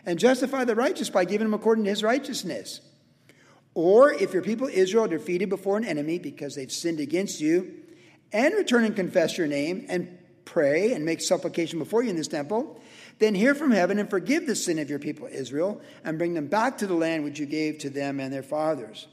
and 0.05 0.19
justify 0.19 0.63
the 0.63 0.75
righteous 0.75 1.09
by 1.09 1.25
giving 1.25 1.45
him 1.45 1.53
according 1.53 1.83
to 1.85 1.89
his 1.89 2.03
righteousness. 2.03 2.81
Or 3.75 4.13
if 4.13 4.33
your 4.33 4.43
people 4.43 4.67
Israel 4.67 5.05
are 5.05 5.07
defeated 5.07 5.49
before 5.49 5.77
an 5.77 5.85
enemy 5.85 6.19
because 6.19 6.55
they've 6.55 6.71
sinned 6.71 6.99
against 6.99 7.41
you, 7.41 7.73
and 8.31 8.53
return 8.55 8.83
and 8.83 8.95
confess 8.95 9.37
your 9.37 9.47
name, 9.47 9.85
and 9.89 10.17
pray 10.45 10.93
and 10.93 11.05
make 11.05 11.21
supplication 11.21 11.79
before 11.79 12.03
you 12.03 12.09
in 12.09 12.15
this 12.15 12.27
temple, 12.27 12.79
then 13.19 13.35
hear 13.35 13.55
from 13.55 13.71
heaven 13.71 13.99
and 13.99 14.09
forgive 14.09 14.45
the 14.47 14.55
sin 14.55 14.79
of 14.79 14.89
your 14.89 14.99
people 14.99 15.27
Israel, 15.31 15.81
and 16.03 16.17
bring 16.17 16.33
them 16.33 16.47
back 16.47 16.77
to 16.79 16.87
the 16.87 16.93
land 16.93 17.23
which 17.23 17.39
you 17.39 17.45
gave 17.45 17.77
to 17.79 17.89
them 17.89 18.19
and 18.19 18.33
their 18.33 18.43
fathers. 18.43 19.07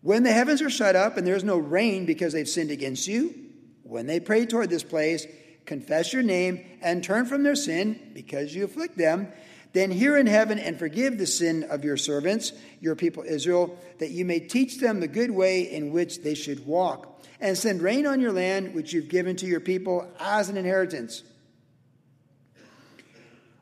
When 0.00 0.24
the 0.24 0.32
heavens 0.32 0.62
are 0.62 0.70
shut 0.70 0.96
up 0.96 1.16
and 1.16 1.26
there 1.26 1.36
is 1.36 1.44
no 1.44 1.58
rain 1.58 2.06
because 2.06 2.32
they've 2.32 2.48
sinned 2.48 2.70
against 2.70 3.06
you, 3.06 3.34
when 3.82 4.06
they 4.06 4.20
pray 4.20 4.46
toward 4.46 4.70
this 4.70 4.82
place, 4.82 5.26
confess 5.66 6.12
your 6.12 6.22
name 6.22 6.64
and 6.80 7.04
turn 7.04 7.26
from 7.26 7.42
their 7.42 7.54
sin 7.54 8.10
because 8.14 8.54
you 8.54 8.64
afflict 8.64 8.96
them, 8.96 9.28
then 9.72 9.90
hear 9.90 10.16
in 10.16 10.26
heaven 10.26 10.58
and 10.58 10.78
forgive 10.78 11.18
the 11.18 11.26
sin 11.26 11.64
of 11.64 11.84
your 11.84 11.96
servants, 11.96 12.52
your 12.80 12.94
people 12.94 13.22
Israel, 13.26 13.78
that 13.98 14.10
you 14.10 14.24
may 14.24 14.40
teach 14.40 14.78
them 14.78 15.00
the 15.00 15.08
good 15.08 15.30
way 15.30 15.62
in 15.62 15.92
which 15.92 16.22
they 16.22 16.34
should 16.34 16.66
walk, 16.66 17.24
and 17.40 17.56
send 17.56 17.80
rain 17.82 18.06
on 18.06 18.20
your 18.20 18.32
land 18.32 18.74
which 18.74 18.92
you've 18.92 19.08
given 19.08 19.36
to 19.36 19.46
your 19.46 19.60
people 19.60 20.06
as 20.20 20.48
an 20.48 20.56
inheritance. 20.56 21.22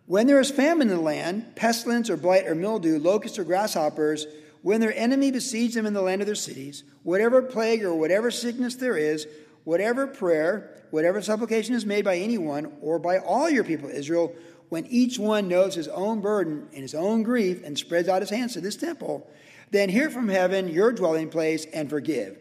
When 0.07 0.27
there 0.27 0.41
is 0.41 0.51
famine 0.51 0.91
in 0.91 0.97
the 0.97 1.01
land, 1.01 1.55
pestilence 1.55 2.11
or 2.11 2.17
blight 2.17 2.49
or 2.49 2.57
mildew, 2.57 2.99
locusts 2.99 3.39
or 3.39 3.45
grasshoppers, 3.45 4.27
when 4.63 4.81
their 4.81 4.95
enemy 4.95 5.31
besieges 5.31 5.77
them 5.77 5.87
in 5.87 5.95
the 5.95 6.03
land 6.03 6.21
of 6.21 6.27
their 6.27 6.35
cities, 6.35 6.83
whatever 7.05 7.41
plague 7.41 7.85
or 7.85 7.95
whatever 7.95 8.33
sickness 8.33 8.75
there 8.75 8.97
is, 8.97 9.29
whatever 9.63 10.09
prayer, 10.09 10.83
whatever 10.91 11.23
supplication 11.23 11.77
is 11.77 11.87
made 11.87 12.05
by 12.05 12.17
anyone 12.17 12.73
or 12.81 12.99
by 12.99 13.19
all 13.19 13.49
your 13.49 13.63
people 13.63 13.89
Israel, 13.89 14.35
when 14.71 14.87
each 14.87 15.19
one 15.19 15.49
knows 15.49 15.75
his 15.75 15.89
own 15.89 16.21
burden 16.21 16.69
and 16.73 16.81
his 16.81 16.95
own 16.95 17.23
grief 17.23 17.63
and 17.63 17.77
spreads 17.77 18.09
out 18.09 18.23
his 18.23 18.31
hands 18.31 18.55
to 18.55 18.61
this 18.61 18.77
temple, 18.77 19.29
then 19.71 19.89
hear 19.89 20.09
from 20.09 20.29
heaven 20.29 20.69
your 20.69 20.93
dwelling 20.93 21.29
place 21.29 21.67
and 21.75 21.91
forgive. 21.91 22.39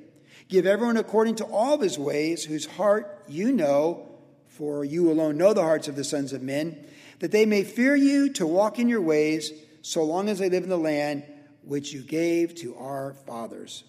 Give 0.48 0.66
everyone 0.66 0.98
according 0.98 1.36
to 1.36 1.46
all 1.46 1.76
of 1.76 1.82
his 1.82 2.00
ways, 2.00 2.46
whose 2.46 2.66
heart 2.66 3.24
you 3.28 3.52
know, 3.52 4.08
for 4.48 4.86
you 4.86 5.12
alone 5.12 5.38
know 5.38 5.54
the 5.54 5.62
hearts 5.62 5.88
of 5.88 5.96
the 5.96 6.04
sons 6.04 6.34
of 6.34 6.42
men 6.42 6.86
that 7.20 7.32
they 7.32 7.46
may 7.46 7.64
fear 7.64 7.96
you 7.96 8.32
to 8.34 8.48
walk 8.48 8.80
in 8.80 8.90
your 8.90 9.02
ways 9.02 9.52
so 9.82 10.04
long 10.04 10.30
as 10.30 10.40
they 10.40 10.50
live 10.50 10.64
in 10.64 10.70
the 10.70 10.78
land 10.78 11.24
which 11.64 11.94
you 11.94 12.02
gave 12.02 12.56
to 12.56 12.76
our 12.78 13.14
fathers. 13.26 13.84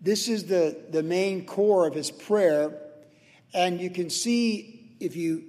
This 0.00 0.28
is 0.28 0.44
the, 0.44 0.84
the 0.90 1.02
main 1.02 1.46
core 1.46 1.86
of 1.86 1.94
his 1.94 2.10
prayer. 2.10 2.80
And 3.52 3.80
you 3.80 3.90
can 3.90 4.10
see, 4.10 4.96
if 5.00 5.16
you 5.16 5.44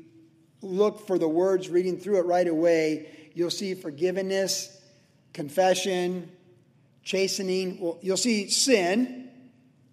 look 0.62 1.06
for 1.08 1.17
the 1.17 1.28
words 1.28 1.70
reading 1.70 1.98
through 1.98 2.20
it 2.20 2.26
right 2.26 2.48
away, 2.48 3.30
you'll 3.34 3.50
see 3.52 3.74
forgiveness, 3.74 4.80
confession, 5.34 6.32
chastening. 7.04 7.80
Well, 7.80 8.00
you'll 8.02 8.17
see 8.17 8.50
sin, 8.50 9.30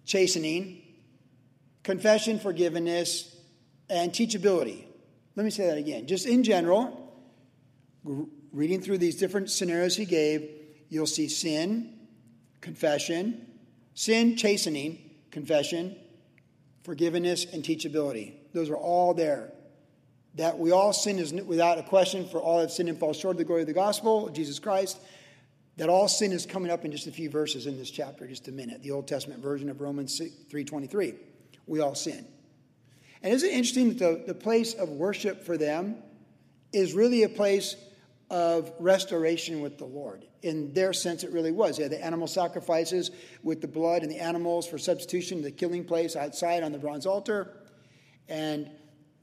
chastening, 0.05 0.81
confession, 1.83 2.39
forgiveness, 2.39 3.35
and 3.89 4.11
teachability. 4.11 4.85
Let 5.35 5.43
me 5.43 5.51
say 5.51 5.67
that 5.67 5.77
again. 5.77 6.07
Just 6.07 6.25
in 6.25 6.43
general, 6.43 7.13
reading 8.51 8.81
through 8.81 8.97
these 8.97 9.17
different 9.17 9.49
scenarios 9.49 9.95
he 9.95 10.05
gave, 10.05 10.49
you'll 10.89 11.05
see 11.05 11.27
sin, 11.27 11.93
confession, 12.61 13.45
sin, 13.93 14.37
chastening, 14.37 15.11
confession, 15.31 15.95
forgiveness, 16.83 17.45
and 17.51 17.63
teachability. 17.63 18.33
Those 18.53 18.69
are 18.69 18.77
all 18.77 19.13
there. 19.13 19.51
That 20.35 20.59
we 20.59 20.71
all 20.71 20.91
sin 20.91 21.17
is 21.17 21.33
without 21.33 21.77
a 21.77 21.83
question, 21.83 22.27
for 22.27 22.39
all 22.39 22.59
have 22.59 22.71
sinned 22.71 22.89
and 22.89 22.97
fall 22.97 23.13
short 23.13 23.35
of 23.35 23.37
the 23.37 23.45
glory 23.45 23.61
of 23.61 23.67
the 23.67 23.73
gospel 23.73 24.27
of 24.27 24.33
Jesus 24.33 24.59
Christ. 24.59 24.99
That 25.77 25.89
all 25.89 26.07
sin 26.07 26.31
is 26.31 26.45
coming 26.45 26.71
up 26.71 26.85
in 26.85 26.91
just 26.91 27.07
a 27.07 27.11
few 27.11 27.29
verses 27.29 27.67
in 27.67 27.77
this 27.77 27.89
chapter, 27.89 28.27
just 28.27 28.47
a 28.47 28.51
minute. 28.51 28.81
The 28.81 28.91
Old 28.91 29.07
Testament 29.07 29.41
version 29.41 29.69
of 29.69 29.81
Romans 29.81 30.19
3.23. 30.19 31.15
We 31.67 31.79
all 31.79 31.95
sin. 31.95 32.25
And 33.21 33.33
isn't 33.33 33.49
it 33.49 33.53
interesting 33.53 33.89
that 33.89 33.99
the, 33.99 34.23
the 34.27 34.39
place 34.39 34.73
of 34.73 34.89
worship 34.89 35.43
for 35.43 35.57
them 35.57 35.97
is 36.71 36.93
really 36.93 37.23
a 37.23 37.29
place 37.29 37.75
of 38.29 38.71
restoration 38.79 39.61
with 39.61 39.77
the 39.77 39.85
Lord. 39.85 40.25
In 40.41 40.73
their 40.73 40.93
sense, 40.93 41.23
it 41.23 41.31
really 41.31 41.51
was. 41.51 41.77
Had 41.77 41.91
the 41.91 42.03
animal 42.03 42.27
sacrifices 42.27 43.11
with 43.43 43.61
the 43.61 43.67
blood 43.67 44.01
and 44.01 44.11
the 44.11 44.19
animals 44.19 44.67
for 44.67 44.77
substitution, 44.77 45.41
the 45.41 45.51
killing 45.51 45.85
place 45.85 46.15
outside 46.15 46.63
on 46.63 46.71
the 46.71 46.77
bronze 46.77 47.05
altar. 47.05 47.57
And 48.27 48.69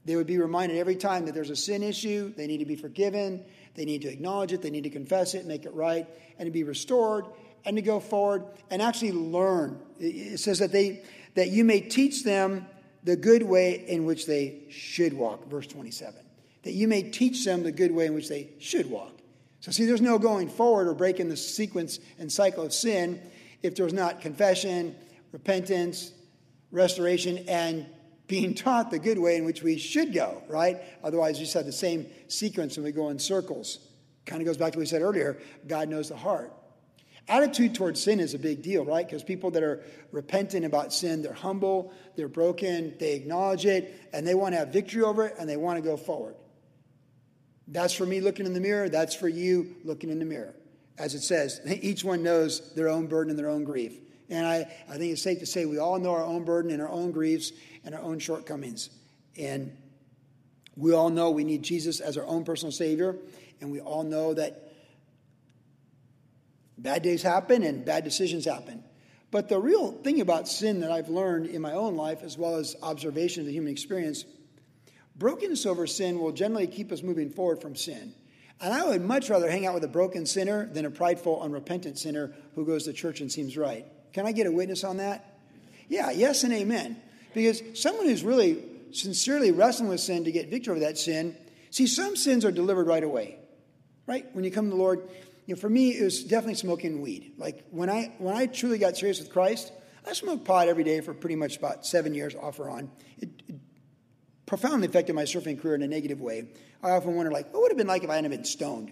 they 0.05 0.15
would 0.15 0.27
be 0.27 0.37
reminded 0.37 0.77
every 0.77 0.95
time 0.95 1.25
that 1.25 1.33
there's 1.33 1.49
a 1.49 1.55
sin 1.55 1.83
issue, 1.83 2.33
they 2.35 2.47
need 2.47 2.59
to 2.59 2.65
be 2.65 2.75
forgiven, 2.75 3.43
they 3.75 3.85
need 3.85 4.01
to 4.01 4.09
acknowledge 4.09 4.53
it, 4.53 4.61
they 4.61 4.69
need 4.69 4.83
to 4.83 4.89
confess 4.89 5.33
it, 5.33 5.45
make 5.45 5.65
it 5.65 5.73
right, 5.73 6.07
and 6.37 6.47
to 6.47 6.51
be 6.51 6.63
restored, 6.63 7.25
and 7.65 7.77
to 7.77 7.81
go 7.81 7.99
forward 7.99 8.45
and 8.69 8.81
actually 8.81 9.13
learn. 9.13 9.79
It 9.99 10.39
says 10.39 10.59
that 10.59 10.71
they 10.71 11.03
that 11.35 11.49
you 11.49 11.63
may 11.63 11.81
teach 11.81 12.23
them 12.23 12.67
the 13.03 13.15
good 13.15 13.43
way 13.43 13.85
in 13.87 14.05
which 14.05 14.25
they 14.25 14.59
should 14.69 15.13
walk, 15.13 15.47
verse 15.49 15.67
27. 15.67 16.15
That 16.63 16.71
you 16.71 16.87
may 16.87 17.03
teach 17.03 17.43
them 17.43 17.63
the 17.63 17.71
good 17.71 17.91
way 17.91 18.05
in 18.05 18.13
which 18.13 18.29
they 18.29 18.49
should 18.59 18.89
walk. 18.89 19.11
So, 19.59 19.71
see, 19.71 19.85
there's 19.85 20.01
no 20.01 20.17
going 20.17 20.49
forward 20.49 20.87
or 20.87 20.93
breaking 20.93 21.29
the 21.29 21.37
sequence 21.37 21.99
and 22.19 22.31
cycle 22.31 22.63
of 22.63 22.73
sin 22.73 23.21
if 23.61 23.75
there's 23.75 23.93
not 23.93 24.21
confession, 24.21 24.95
repentance, 25.31 26.11
restoration, 26.71 27.45
and 27.47 27.85
being 28.33 28.55
taught 28.55 28.89
the 28.89 28.97
good 28.97 29.19
way 29.19 29.37
in 29.37 29.45
which 29.45 29.61
we 29.61 29.77
should 29.77 30.11
go, 30.11 30.41
right? 30.47 30.81
Otherwise, 31.03 31.37
you 31.37 31.45
just 31.45 31.53
have 31.53 31.67
the 31.67 31.71
same 31.71 32.07
sequence 32.29 32.77
and 32.77 32.83
we 32.83 32.91
go 32.91 33.09
in 33.09 33.19
circles. 33.19 33.77
Kind 34.25 34.41
of 34.41 34.47
goes 34.47 34.57
back 34.57 34.71
to 34.71 34.79
what 34.79 34.81
we 34.81 34.87
said 34.87 35.03
earlier 35.03 35.37
God 35.67 35.87
knows 35.87 36.09
the 36.09 36.17
heart. 36.17 36.51
Attitude 37.27 37.75
towards 37.75 38.01
sin 38.01 38.19
is 38.19 38.33
a 38.33 38.39
big 38.39 38.63
deal, 38.63 38.85
right? 38.85 39.05
Because 39.05 39.21
people 39.21 39.51
that 39.51 39.61
are 39.61 39.83
repentant 40.11 40.65
about 40.65 40.91
sin, 40.91 41.21
they're 41.21 41.31
humble, 41.31 41.93
they're 42.15 42.27
broken, 42.27 42.95
they 42.99 43.13
acknowledge 43.13 43.67
it, 43.67 44.01
and 44.13 44.25
they 44.25 44.33
want 44.33 44.53
to 44.53 44.57
have 44.57 44.69
victory 44.69 45.03
over 45.03 45.27
it, 45.27 45.35
and 45.37 45.47
they 45.47 45.55
want 45.55 45.77
to 45.77 45.87
go 45.87 45.95
forward. 45.95 46.33
That's 47.67 47.93
for 47.93 48.07
me 48.07 48.19
looking 48.19 48.47
in 48.47 48.53
the 48.53 48.59
mirror, 48.59 48.89
that's 48.89 49.13
for 49.13 49.27
you 49.27 49.75
looking 49.83 50.09
in 50.09 50.17
the 50.17 50.25
mirror. 50.25 50.55
As 50.97 51.13
it 51.13 51.21
says, 51.21 51.61
each 51.67 52.03
one 52.03 52.23
knows 52.23 52.73
their 52.73 52.89
own 52.89 53.05
burden 53.05 53.29
and 53.29 53.37
their 53.37 53.49
own 53.49 53.63
grief, 53.63 53.93
And 54.29 54.45
I, 54.45 54.71
I 54.89 54.97
think 54.97 55.11
it's 55.11 55.21
safe 55.21 55.39
to 55.39 55.45
say 55.45 55.65
we 55.65 55.77
all 55.77 55.99
know 55.99 56.11
our 56.11 56.23
own 56.23 56.43
burden 56.43 56.71
and 56.71 56.81
our 56.81 56.89
own 56.89 57.11
griefs 57.11 57.51
and 57.83 57.93
our 57.93 58.01
own 58.01 58.19
shortcomings. 58.19 58.89
And 59.37 59.75
we 60.75 60.93
all 60.93 61.09
know 61.09 61.31
we 61.31 61.43
need 61.43 61.63
Jesus 61.63 61.99
as 61.99 62.17
our 62.17 62.25
own 62.25 62.43
personal 62.43 62.71
Savior. 62.71 63.15
And 63.61 63.71
we 63.71 63.79
all 63.79 64.03
know 64.03 64.33
that 64.33 64.73
bad 66.77 67.01
days 67.01 67.21
happen 67.21 67.63
and 67.63 67.85
bad 67.85 68.03
decisions 68.03 68.45
happen. 68.45 68.83
But 69.31 69.49
the 69.49 69.59
real 69.59 69.91
thing 69.91 70.21
about 70.21 70.47
sin 70.47 70.81
that 70.81 70.91
I've 70.91 71.09
learned 71.09 71.47
in 71.47 71.61
my 71.61 71.73
own 71.73 71.95
life, 71.95 72.21
as 72.21 72.37
well 72.37 72.55
as 72.55 72.75
observation 72.83 73.41
of 73.41 73.47
the 73.47 73.53
human 73.53 73.71
experience, 73.71 74.25
brokenness 75.15 75.65
over 75.65 75.87
sin 75.87 76.19
will 76.19 76.31
generally 76.31 76.67
keep 76.67 76.91
us 76.91 77.01
moving 77.01 77.31
forward 77.31 77.61
from 77.61 77.75
sin. 77.75 78.13
And 78.61 78.73
I 78.73 78.85
would 78.85 79.01
much 79.01 79.29
rather 79.29 79.49
hang 79.49 79.65
out 79.65 79.73
with 79.73 79.83
a 79.83 79.89
broken 79.89 80.25
sinner 80.25 80.67
than 80.67 80.85
a 80.85 80.91
prideful, 80.91 81.41
unrepentant 81.41 81.97
sinner 81.97 82.31
who 82.55 82.65
goes 82.65 82.85
to 82.85 82.93
church 82.93 83.21
and 83.21 83.31
seems 83.31 83.57
right. 83.57 83.85
Can 84.13 84.25
I 84.25 84.31
get 84.31 84.47
a 84.47 84.51
witness 84.51 84.83
on 84.83 84.97
that? 84.97 85.37
Yeah, 85.89 86.11
yes 86.11 86.43
and 86.43 86.53
amen. 86.53 86.97
Because 87.33 87.61
someone 87.73 88.05
who's 88.05 88.23
really 88.23 88.63
sincerely 88.91 89.51
wrestling 89.51 89.89
with 89.89 89.99
sin 89.99 90.23
to 90.25 90.31
get 90.31 90.49
victory 90.49 90.71
over 90.71 90.81
that 90.81 90.97
sin, 90.97 91.35
see, 91.71 91.87
some 91.87 92.15
sins 92.15 92.45
are 92.45 92.51
delivered 92.51 92.87
right 92.87 93.03
away. 93.03 93.37
Right? 94.05 94.25
When 94.33 94.43
you 94.43 94.51
come 94.51 94.65
to 94.65 94.69
the 94.71 94.81
Lord, 94.81 95.01
you 95.45 95.55
know, 95.55 95.59
for 95.59 95.69
me, 95.69 95.97
it 95.97 96.03
was 96.03 96.23
definitely 96.23 96.55
smoking 96.55 97.01
weed. 97.01 97.33
Like 97.37 97.65
when 97.71 97.89
I 97.89 98.13
when 98.17 98.35
I 98.35 98.45
truly 98.45 98.77
got 98.77 98.97
serious 98.97 99.19
with 99.19 99.31
Christ, 99.31 99.71
I 100.05 100.13
smoked 100.13 100.45
pot 100.45 100.67
every 100.67 100.83
day 100.83 101.01
for 101.01 101.13
pretty 101.13 101.35
much 101.35 101.57
about 101.57 101.85
seven 101.85 102.13
years 102.13 102.35
off 102.35 102.59
or 102.59 102.69
on. 102.69 102.91
It, 103.17 103.29
it 103.47 103.55
profoundly 104.45 104.87
affected 104.87 105.15
my 105.15 105.23
surfing 105.23 105.61
career 105.61 105.75
in 105.75 105.81
a 105.81 105.87
negative 105.87 106.21
way. 106.21 106.49
I 106.81 106.91
often 106.91 107.15
wonder, 107.15 107.31
like, 107.31 107.53
what 107.53 107.61
would 107.61 107.71
it 107.71 107.71
have 107.71 107.77
been 107.77 107.87
like 107.87 108.03
if 108.03 108.09
I 108.09 108.15
hadn't 108.15 108.31
been 108.31 108.45
stoned? 108.45 108.91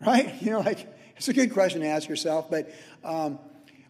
Right? 0.00 0.34
You 0.42 0.52
know, 0.52 0.60
like 0.60 0.86
it's 1.16 1.28
a 1.28 1.32
good 1.32 1.52
question 1.52 1.80
to 1.80 1.88
ask 1.88 2.08
yourself. 2.08 2.50
But 2.50 2.72
um, 3.02 3.38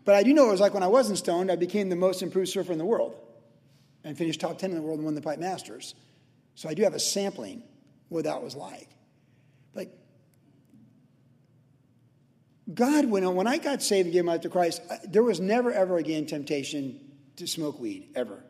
but 0.09 0.15
I 0.15 0.23
do 0.23 0.33
know 0.33 0.49
it 0.49 0.53
was 0.53 0.61
like 0.61 0.73
when 0.73 0.83
I 0.83 0.87
wasn't 0.87 1.19
stoned, 1.19 1.53
I 1.53 1.57
became 1.57 1.91
the 1.91 1.95
most 1.95 2.23
improved 2.23 2.49
surfer 2.49 2.73
in 2.73 2.79
the 2.79 2.85
world 2.87 3.15
and 4.03 4.17
finished 4.17 4.41
top 4.41 4.57
10 4.57 4.71
in 4.71 4.77
the 4.77 4.81
world 4.81 4.97
and 4.97 5.05
won 5.05 5.15
the 5.15 5.21
Pipe 5.21 5.39
Masters. 5.39 5.95
So 6.55 6.67
I 6.67 6.73
do 6.73 6.83
have 6.85 6.95
a 6.95 6.99
sampling 6.99 7.63
what 8.09 8.25
that 8.25 8.43
was 8.43 8.57
like. 8.57 8.89
Like, 9.75 9.93
God, 12.73 13.05
when, 13.05 13.35
when 13.35 13.47
I 13.47 13.59
got 13.59 13.83
saved 13.83 14.07
and 14.07 14.15
gave 14.15 14.25
my 14.25 14.33
life 14.33 14.41
to 14.41 14.49
Christ, 14.49 14.81
there 15.05 15.23
was 15.23 15.41
never, 15.41 15.71
ever 15.71 15.99
again 15.99 16.25
temptation 16.25 16.99
to 17.37 17.47
smoke 17.47 17.79
weed, 17.79 18.09
ever. 18.15 18.43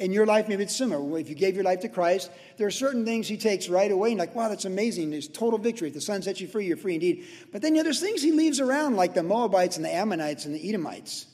In 0.00 0.12
your 0.12 0.24
life, 0.24 0.48
maybe 0.48 0.62
it's 0.62 0.74
similar. 0.74 1.18
If 1.18 1.28
you 1.28 1.34
gave 1.34 1.54
your 1.54 1.64
life 1.64 1.80
to 1.80 1.88
Christ, 1.90 2.30
there 2.56 2.66
are 2.66 2.70
certain 2.70 3.04
things 3.04 3.28
He 3.28 3.36
takes 3.36 3.68
right 3.68 3.90
away, 3.92 4.12
and 4.12 4.18
like, 4.18 4.34
wow, 4.34 4.48
that's 4.48 4.64
amazing. 4.64 5.10
There's 5.10 5.28
total 5.28 5.58
victory. 5.58 5.88
If 5.88 5.94
the 5.94 6.00
Son 6.00 6.22
sets 6.22 6.40
you 6.40 6.48
free, 6.48 6.64
you're 6.64 6.78
free 6.78 6.94
indeed. 6.94 7.26
But 7.52 7.60
then 7.60 7.74
you 7.74 7.80
know, 7.80 7.84
there's 7.84 8.00
things 8.00 8.22
He 8.22 8.32
leaves 8.32 8.60
around, 8.60 8.96
like 8.96 9.12
the 9.12 9.22
Moabites 9.22 9.76
and 9.76 9.84
the 9.84 9.94
Ammonites 9.94 10.46
and 10.46 10.54
the 10.54 10.68
Edomites. 10.68 11.26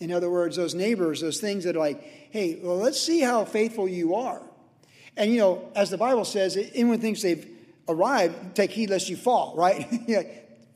In 0.00 0.10
other 0.10 0.28
words, 0.28 0.56
those 0.56 0.74
neighbors, 0.74 1.20
those 1.20 1.40
things 1.40 1.62
that 1.62 1.76
are 1.76 1.78
like, 1.78 2.02
hey, 2.02 2.58
well, 2.60 2.78
let's 2.78 3.00
see 3.00 3.20
how 3.20 3.44
faithful 3.44 3.88
you 3.88 4.16
are. 4.16 4.42
And 5.16 5.30
you 5.30 5.38
know, 5.38 5.70
as 5.76 5.88
the 5.88 5.98
Bible 5.98 6.24
says, 6.24 6.56
anyone 6.56 6.98
thinks 6.98 7.22
they've 7.22 7.48
arrived, 7.88 8.56
take 8.56 8.72
heed 8.72 8.90
lest 8.90 9.08
you 9.08 9.16
fall, 9.16 9.54
right? 9.56 9.88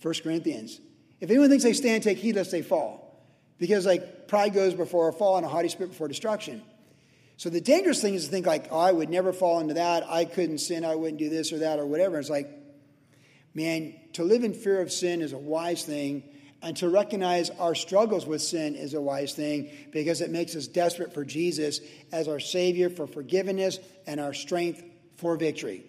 1 0.01 0.15
Corinthians. 0.23 0.81
If 1.21 1.31
anyone 1.31 1.49
thinks 1.49 1.65
they 1.65 1.73
stand, 1.73 2.05
take 2.05 2.19
heed 2.19 2.37
lest 2.37 2.53
they 2.53 2.63
fall. 2.63 3.27
Because 3.59 3.87
like 3.87 4.29
pride 4.29 4.55
goes 4.55 4.75
before 4.75 5.09
a 5.09 5.13
fall 5.13 5.37
and 5.37 5.45
a 5.45 5.49
haughty 5.49 5.69
spirit 5.69 5.89
before 5.89 6.07
destruction. 6.07 6.63
So 7.39 7.51
the 7.51 7.61
dangerous 7.61 8.01
thing 8.01 8.15
is 8.15 8.25
to 8.25 8.31
think 8.31 8.47
like, 8.47 8.69
oh, 8.71 8.79
I 8.79 8.93
would 8.93 9.11
never 9.11 9.33
fall 9.33 9.61
into 9.61 9.75
that. 9.75 10.09
I 10.09 10.25
couldn't 10.25 10.59
sin. 10.59 10.85
I 10.85 10.95
wouldn't 10.95 11.19
do 11.19 11.29
this 11.29 11.53
or 11.53 11.59
that 11.59 11.79
or 11.79 11.87
whatever. 11.87 12.19
It's 12.19 12.31
like, 12.31 12.49
man, 13.55 13.95
to 14.15 14.25
live 14.25 14.43
in 14.43 14.55
fear 14.55 14.81
of 14.81 14.91
sin 14.91 15.21
is 15.21 15.33
a 15.33 15.39
wise 15.39 15.85
thing. 15.85 16.23
And 16.63 16.77
to 16.79 16.89
recognize 16.89 17.51
our 17.51 17.75
struggles 17.75 18.27
with 18.27 18.41
sin 18.41 18.75
is 18.75 18.95
a 18.95 19.01
wise 19.01 19.35
thing 19.35 19.71
because 19.93 20.23
it 20.23 20.31
makes 20.31 20.57
us 20.57 20.67
desperate 20.67 21.13
for 21.13 21.25
Jesus 21.25 21.81
as 22.13 22.29
our 22.29 22.41
Savior 22.41 22.89
for 22.89 23.07
forgiveness 23.07 23.79
and 24.07 24.19
our 24.19 24.33
strength 24.33 24.83
for 25.17 25.37
victory. 25.37 25.85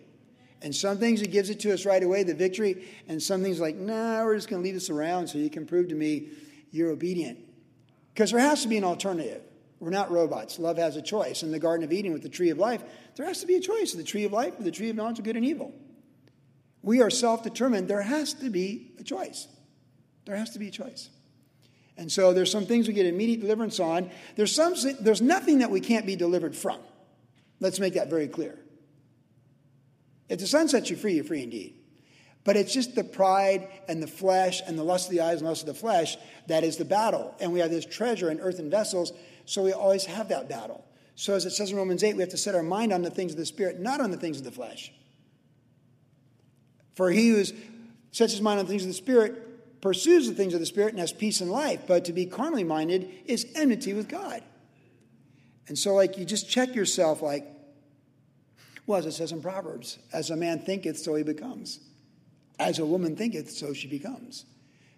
And 0.61 0.75
some 0.75 0.97
things 0.97 1.21
He 1.21 1.27
gives 1.27 1.49
it 1.49 1.61
to 1.61 1.73
us 1.73 1.85
right 1.85 2.03
away, 2.03 2.23
the 2.23 2.33
victory, 2.33 2.85
and 3.07 3.23
some 3.23 3.41
things 3.41 3.59
like, 3.59 3.75
nah, 3.75 4.23
we're 4.25 4.35
just 4.35 4.49
going 4.49 4.61
to 4.61 4.65
leave 4.65 4.73
this 4.73 4.89
around 4.89 5.27
so 5.27 5.37
you 5.37 5.49
can 5.49 5.65
prove 5.65 5.87
to 5.89 5.95
me 5.95 6.29
you're 6.71 6.91
obedient. 6.91 7.39
Because 8.13 8.31
there 8.31 8.41
has 8.41 8.63
to 8.63 8.67
be 8.67 8.77
an 8.77 8.83
alternative. 8.83 9.41
We're 9.79 9.91
not 9.91 10.11
robots. 10.11 10.57
Love 10.57 10.77
has 10.77 10.95
a 10.95 11.01
choice. 11.01 11.43
In 11.43 11.51
the 11.51 11.59
Garden 11.59 11.83
of 11.83 11.93
Eden 11.93 12.13
with 12.13 12.23
the 12.23 12.29
tree 12.29 12.49
of 12.49 12.57
life, 12.57 12.83
there 13.15 13.25
has 13.25 13.41
to 13.41 13.47
be 13.47 13.55
a 13.55 13.59
choice 13.59 13.93
the 13.93 14.03
tree 14.03 14.23
of 14.23 14.31
life 14.31 14.59
or 14.59 14.63
the 14.63 14.71
tree 14.71 14.89
of 14.89 14.95
knowledge 14.95 15.19
of 15.19 15.25
good 15.25 15.35
and 15.35 15.45
evil. 15.45 15.73
We 16.81 17.01
are 17.01 17.09
self 17.09 17.43
determined. 17.43 17.87
There 17.87 18.01
has 18.01 18.33
to 18.35 18.49
be 18.49 18.91
a 18.99 19.03
choice. 19.03 19.47
There 20.25 20.35
has 20.35 20.51
to 20.51 20.59
be 20.59 20.69
a 20.69 20.71
choice. 20.71 21.09
And 21.97 22.11
so 22.11 22.33
there's 22.33 22.51
some 22.51 22.65
things 22.65 22.87
we 22.87 22.93
get 22.93 23.05
immediate 23.05 23.41
deliverance 23.41 23.79
on. 23.79 24.11
There's, 24.35 24.53
some, 24.53 24.75
there's 24.99 25.21
nothing 25.21 25.59
that 25.59 25.71
we 25.71 25.81
can't 25.81 26.05
be 26.05 26.15
delivered 26.15 26.55
from. 26.55 26.79
Let's 27.59 27.79
make 27.79 27.95
that 27.95 28.09
very 28.09 28.27
clear. 28.27 28.57
If 30.29 30.39
the 30.39 30.47
Son 30.47 30.67
sets 30.67 30.89
you 30.89 30.95
free, 30.95 31.13
you're 31.13 31.23
free 31.23 31.41
indeed. 31.41 31.75
But 32.43 32.55
it's 32.55 32.73
just 32.73 32.95
the 32.95 33.03
pride 33.03 33.67
and 33.87 34.01
the 34.01 34.07
flesh 34.07 34.61
and 34.65 34.77
the 34.77 34.83
lust 34.83 35.07
of 35.07 35.11
the 35.11 35.21
eyes 35.21 35.39
and 35.39 35.47
lust 35.47 35.63
of 35.63 35.67
the 35.67 35.73
flesh 35.73 36.17
that 36.47 36.63
is 36.63 36.77
the 36.77 36.85
battle. 36.85 37.35
And 37.39 37.51
we 37.51 37.59
have 37.59 37.71
this 37.71 37.85
treasure 37.85 38.29
in 38.29 38.39
earthen 38.39 38.69
vessels 38.69 39.11
so 39.47 39.63
we 39.63 39.71
always 39.71 40.05
have 40.05 40.27
that 40.29 40.49
battle. 40.49 40.83
So, 41.15 41.33
as 41.33 41.45
it 41.45 41.51
says 41.51 41.71
in 41.71 41.77
Romans 41.77 42.03
8, 42.03 42.15
we 42.15 42.21
have 42.21 42.29
to 42.29 42.37
set 42.37 42.53
our 42.53 42.61
mind 42.61 42.93
on 42.93 43.01
the 43.01 43.09
things 43.09 43.31
of 43.31 43.37
the 43.37 43.45
Spirit, 43.45 43.79
not 43.79 44.01
on 44.01 44.11
the 44.11 44.17
things 44.17 44.37
of 44.37 44.43
the 44.43 44.51
flesh. 44.51 44.91
For 46.95 47.09
he 47.09 47.29
who 47.29 47.43
sets 48.11 48.33
his 48.33 48.41
mind 48.41 48.59
on 48.59 48.65
the 48.65 48.69
things 48.69 48.83
of 48.83 48.89
the 48.89 48.93
Spirit 48.93 49.81
pursues 49.81 50.27
the 50.27 50.35
things 50.35 50.53
of 50.53 50.59
the 50.59 50.65
Spirit 50.65 50.89
and 50.89 50.99
has 50.99 51.13
peace 51.13 51.41
in 51.41 51.49
life. 51.49 51.81
But 51.87 52.05
to 52.05 52.13
be 52.13 52.25
carnally 52.25 52.65
minded 52.65 53.09
is 53.25 53.47
enmity 53.55 53.93
with 53.93 54.09
God. 54.09 54.43
And 55.67 55.77
so, 55.77 55.95
like, 55.95 56.17
you 56.17 56.25
just 56.25 56.49
check 56.49 56.75
yourself, 56.75 57.21
like, 57.21 57.47
well, 58.85 58.99
as 58.99 59.05
it 59.05 59.13
says 59.13 59.31
in 59.31 59.41
Proverbs, 59.41 59.97
as 60.11 60.29
a 60.29 60.35
man 60.35 60.59
thinketh, 60.59 60.99
so 60.99 61.15
he 61.15 61.23
becomes. 61.23 61.79
As 62.59 62.79
a 62.79 62.85
woman 62.85 63.15
thinketh, 63.15 63.49
so 63.51 63.73
she 63.73 63.87
becomes. 63.87 64.45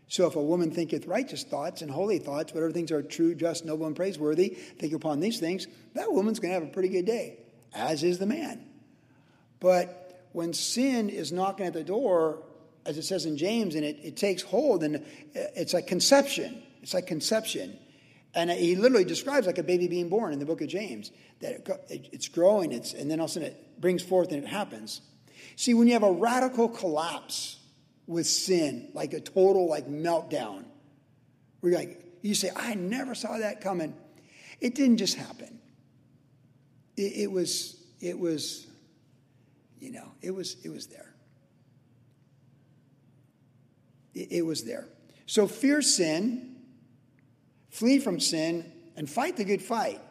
So 0.10 0.26
if 0.26 0.36
a 0.36 0.42
woman 0.42 0.72
thinketh 0.72 1.06
righteous 1.06 1.44
thoughts 1.44 1.84
and 1.84 1.90
holy 1.90 2.18
thoughts, 2.18 2.52
whatever 2.52 2.72
things 2.72 2.92
are 2.92 3.04
true, 3.04 3.36
just, 3.36 3.64
noble, 3.64 3.86
and 3.86 3.96
praiseworthy, 3.96 4.50
think 4.50 4.94
upon 4.94 5.20
these 5.20 5.40
things, 5.40 5.68
that 5.94 6.12
woman's 6.12 6.40
going 6.40 6.50
to 6.52 6.60
have 6.60 6.68
a 6.68 6.74
pretty 6.74 6.90
good 6.90 7.06
day, 7.06 7.38
as 7.74 8.04
is 8.04 8.18
the 8.18 8.26
man. 8.26 8.68
But 9.60 10.28
when 10.32 10.54
sin 10.54 11.10
is 11.10 11.32
knocking 11.32 11.68
at 11.68 11.74
the 11.74 11.84
door, 11.84 12.42
as 12.88 12.98
it 12.98 13.04
says 13.04 13.28
in 13.28 13.38
James, 13.38 13.76
and 13.76 13.86
it, 13.86 14.00
it 14.02 14.18
takes 14.18 14.42
hold, 14.42 14.84
and 14.84 14.96
uh, 14.96 15.00
it's 15.56 15.76
like 15.76 15.86
conception. 15.86 16.64
It's 16.82 16.96
like 16.96 17.06
conception. 17.06 17.78
And 18.34 18.50
he 18.50 18.76
literally 18.76 19.06
describes 19.06 19.46
like 19.46 19.60
a 19.60 19.64
baby 19.64 19.88
being 19.88 20.10
born 20.10 20.34
in 20.34 20.40
the 20.40 20.46
book 20.46 20.62
of 20.62 20.70
James, 20.70 21.12
that 21.42 21.68
it, 21.88 22.10
it's 22.12 22.28
growing, 22.28 22.72
it's, 22.72 22.94
and 22.94 23.12
then 23.12 23.20
all 23.20 23.26
of 23.26 23.32
a 23.32 23.34
sudden 23.34 23.50
it 23.50 23.80
brings 23.80 24.02
forth 24.02 24.32
and 24.32 24.44
it 24.44 24.48
happens. 24.48 25.02
See, 25.56 25.76
when 25.76 25.86
you 25.86 25.94
have 25.94 26.04
a 26.04 26.12
radical 26.12 26.68
collapse, 26.68 27.59
with 28.10 28.26
sin, 28.26 28.90
like 28.96 29.14
a 29.14 29.20
total 29.20 29.70
like 29.70 29.88
meltdown. 29.88 30.66
Where 31.60 31.72
you're 31.72 31.80
like, 31.80 32.04
you 32.24 32.34
say, 32.34 32.50
I 32.56 32.74
never 32.74 33.14
saw 33.14 33.38
that 33.38 33.62
coming. 33.62 33.94
It 34.60 34.74
didn't 34.74 34.98
just 34.98 35.16
happen. 35.16 35.60
It, 36.98 37.14
it 37.18 37.32
was, 37.32 37.78
it 38.02 38.18
was, 38.18 38.66
you 39.80 39.92
know, 39.92 40.12
it 40.24 40.32
was, 40.32 40.58
it 40.64 40.70
was 40.70 40.88
there. 40.88 41.14
It, 44.16 44.32
it 44.32 44.42
was 44.42 44.64
there. 44.64 44.88
So 45.28 45.46
fear 45.46 45.84
sin, 45.84 46.56
flee 47.70 48.00
from 48.00 48.20
sin, 48.20 48.72
and 48.98 49.08
fight 49.08 49.38
the 49.38 49.46
good 49.46 49.62
fight. 49.62 50.02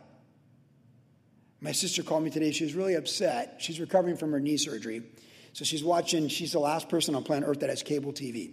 My 1.60 1.72
sister 1.72 2.04
called 2.04 2.22
me 2.22 2.30
today. 2.30 2.52
She 2.52 2.62
was 2.62 2.74
really 2.74 2.94
upset. 2.94 3.56
She's 3.58 3.80
recovering 3.80 4.16
from 4.16 4.30
her 4.30 4.38
knee 4.38 4.56
surgery. 4.56 5.02
So 5.52 5.64
she's 5.64 5.82
watching, 5.82 6.28
she's 6.28 6.52
the 6.52 6.58
last 6.58 6.88
person 6.88 7.14
on 7.14 7.24
planet 7.24 7.48
Earth 7.48 7.60
that 7.60 7.70
has 7.70 7.82
cable 7.82 8.12
TV. 8.12 8.52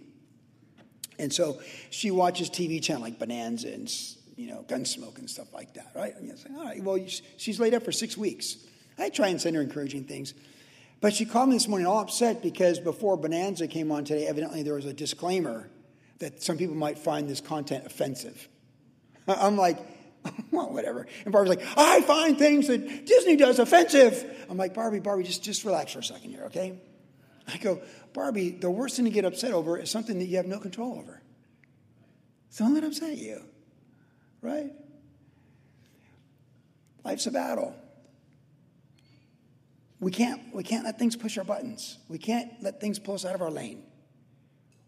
And 1.18 1.32
so 1.32 1.60
she 1.90 2.10
watches 2.10 2.50
TV 2.50 2.82
channel 2.82 3.02
like 3.02 3.18
Bonanza 3.18 3.72
and, 3.72 3.92
you 4.36 4.48
know, 4.48 4.64
Gunsmoke 4.68 5.18
and 5.18 5.28
stuff 5.28 5.52
like 5.54 5.74
that, 5.74 5.92
right? 5.94 6.14
And 6.16 6.30
it's 6.30 6.46
like, 6.46 6.58
all 6.58 6.64
right, 6.64 6.82
well, 6.82 6.98
she's 7.36 7.58
laid 7.58 7.74
up 7.74 7.84
for 7.84 7.92
six 7.92 8.16
weeks. 8.16 8.58
I 8.98 9.08
try 9.08 9.28
and 9.28 9.40
send 9.40 9.56
her 9.56 9.62
encouraging 9.62 10.04
things. 10.04 10.34
But 11.00 11.14
she 11.14 11.24
called 11.24 11.50
me 11.50 11.56
this 11.56 11.68
morning 11.68 11.86
all 11.86 12.00
upset 12.00 12.42
because 12.42 12.80
before 12.80 13.16
Bonanza 13.16 13.68
came 13.68 13.92
on 13.92 14.04
today, 14.04 14.26
evidently 14.26 14.62
there 14.62 14.74
was 14.74 14.86
a 14.86 14.92
disclaimer 14.92 15.68
that 16.18 16.42
some 16.42 16.56
people 16.56 16.74
might 16.74 16.98
find 16.98 17.28
this 17.28 17.40
content 17.40 17.84
offensive. 17.84 18.48
I'm 19.28 19.56
like, 19.56 19.78
well, 20.50 20.72
whatever. 20.72 21.06
And 21.24 21.32
Barbie's 21.32 21.56
like, 21.56 21.66
I 21.76 22.00
find 22.02 22.38
things 22.38 22.68
that 22.68 23.06
Disney 23.06 23.36
does 23.36 23.58
offensive. 23.58 24.46
I'm 24.48 24.56
like, 24.56 24.74
Barbie, 24.74 25.00
Barbie, 25.00 25.24
just, 25.24 25.42
just 25.42 25.64
relax 25.64 25.92
for 25.92 26.00
a 26.00 26.04
second 26.04 26.30
here, 26.30 26.44
okay? 26.44 26.78
I 27.48 27.58
go, 27.58 27.80
Barbie, 28.12 28.50
the 28.50 28.70
worst 28.70 28.96
thing 28.96 29.04
to 29.04 29.10
get 29.10 29.24
upset 29.24 29.52
over 29.52 29.78
is 29.78 29.90
something 29.90 30.18
that 30.18 30.26
you 30.26 30.36
have 30.36 30.46
no 30.46 30.58
control 30.58 30.98
over. 30.98 31.20
So 32.50 32.64
don't 32.64 32.74
let 32.74 32.84
upset 32.84 33.18
you, 33.18 33.42
right? 34.40 34.72
Life's 37.04 37.26
a 37.26 37.30
battle. 37.30 37.74
We 40.00 40.10
can't, 40.10 40.54
we 40.54 40.62
can't 40.62 40.84
let 40.84 40.98
things 40.98 41.16
push 41.16 41.38
our 41.38 41.44
buttons. 41.44 41.98
We 42.08 42.18
can't 42.18 42.50
let 42.62 42.80
things 42.80 42.98
pull 42.98 43.14
us 43.14 43.24
out 43.24 43.34
of 43.34 43.42
our 43.42 43.50
lane. 43.50 43.84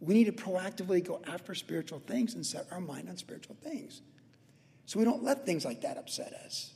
We 0.01 0.14
need 0.14 0.24
to 0.24 0.33
proactively 0.33 1.05
go 1.05 1.20
after 1.27 1.55
spiritual 1.55 2.01
things 2.01 2.35
and 2.35 2.44
set 2.44 2.66
our 2.70 2.81
mind 2.81 3.09
on 3.09 3.16
spiritual 3.16 3.57
things. 3.62 4.03
So 4.88 4.98
we 4.98 5.05
don't 5.05 5.22
let 5.22 5.44
things 5.44 5.66
like 5.66 5.83
that 5.83 5.98
upset 5.98 6.33
us. 6.46 6.72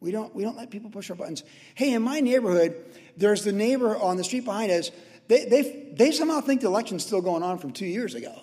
We 0.00 0.10
don't, 0.10 0.34
we 0.34 0.42
don't 0.42 0.56
let 0.56 0.68
people 0.68 0.90
push 0.90 1.10
our 1.10 1.16
buttons. 1.16 1.44
Hey, 1.76 1.92
in 1.92 2.02
my 2.02 2.18
neighborhood, 2.18 2.74
there's 3.16 3.44
the 3.44 3.52
neighbor 3.52 3.96
on 3.96 4.16
the 4.16 4.24
street 4.24 4.44
behind 4.44 4.72
us. 4.72 4.90
They, 5.28 5.44
they, 5.44 5.92
they 5.92 6.10
somehow 6.10 6.40
think 6.40 6.62
the 6.62 6.66
election's 6.66 7.06
still 7.06 7.22
going 7.22 7.44
on 7.44 7.58
from 7.58 7.70
two 7.70 7.86
years 7.86 8.16
ago. 8.16 8.34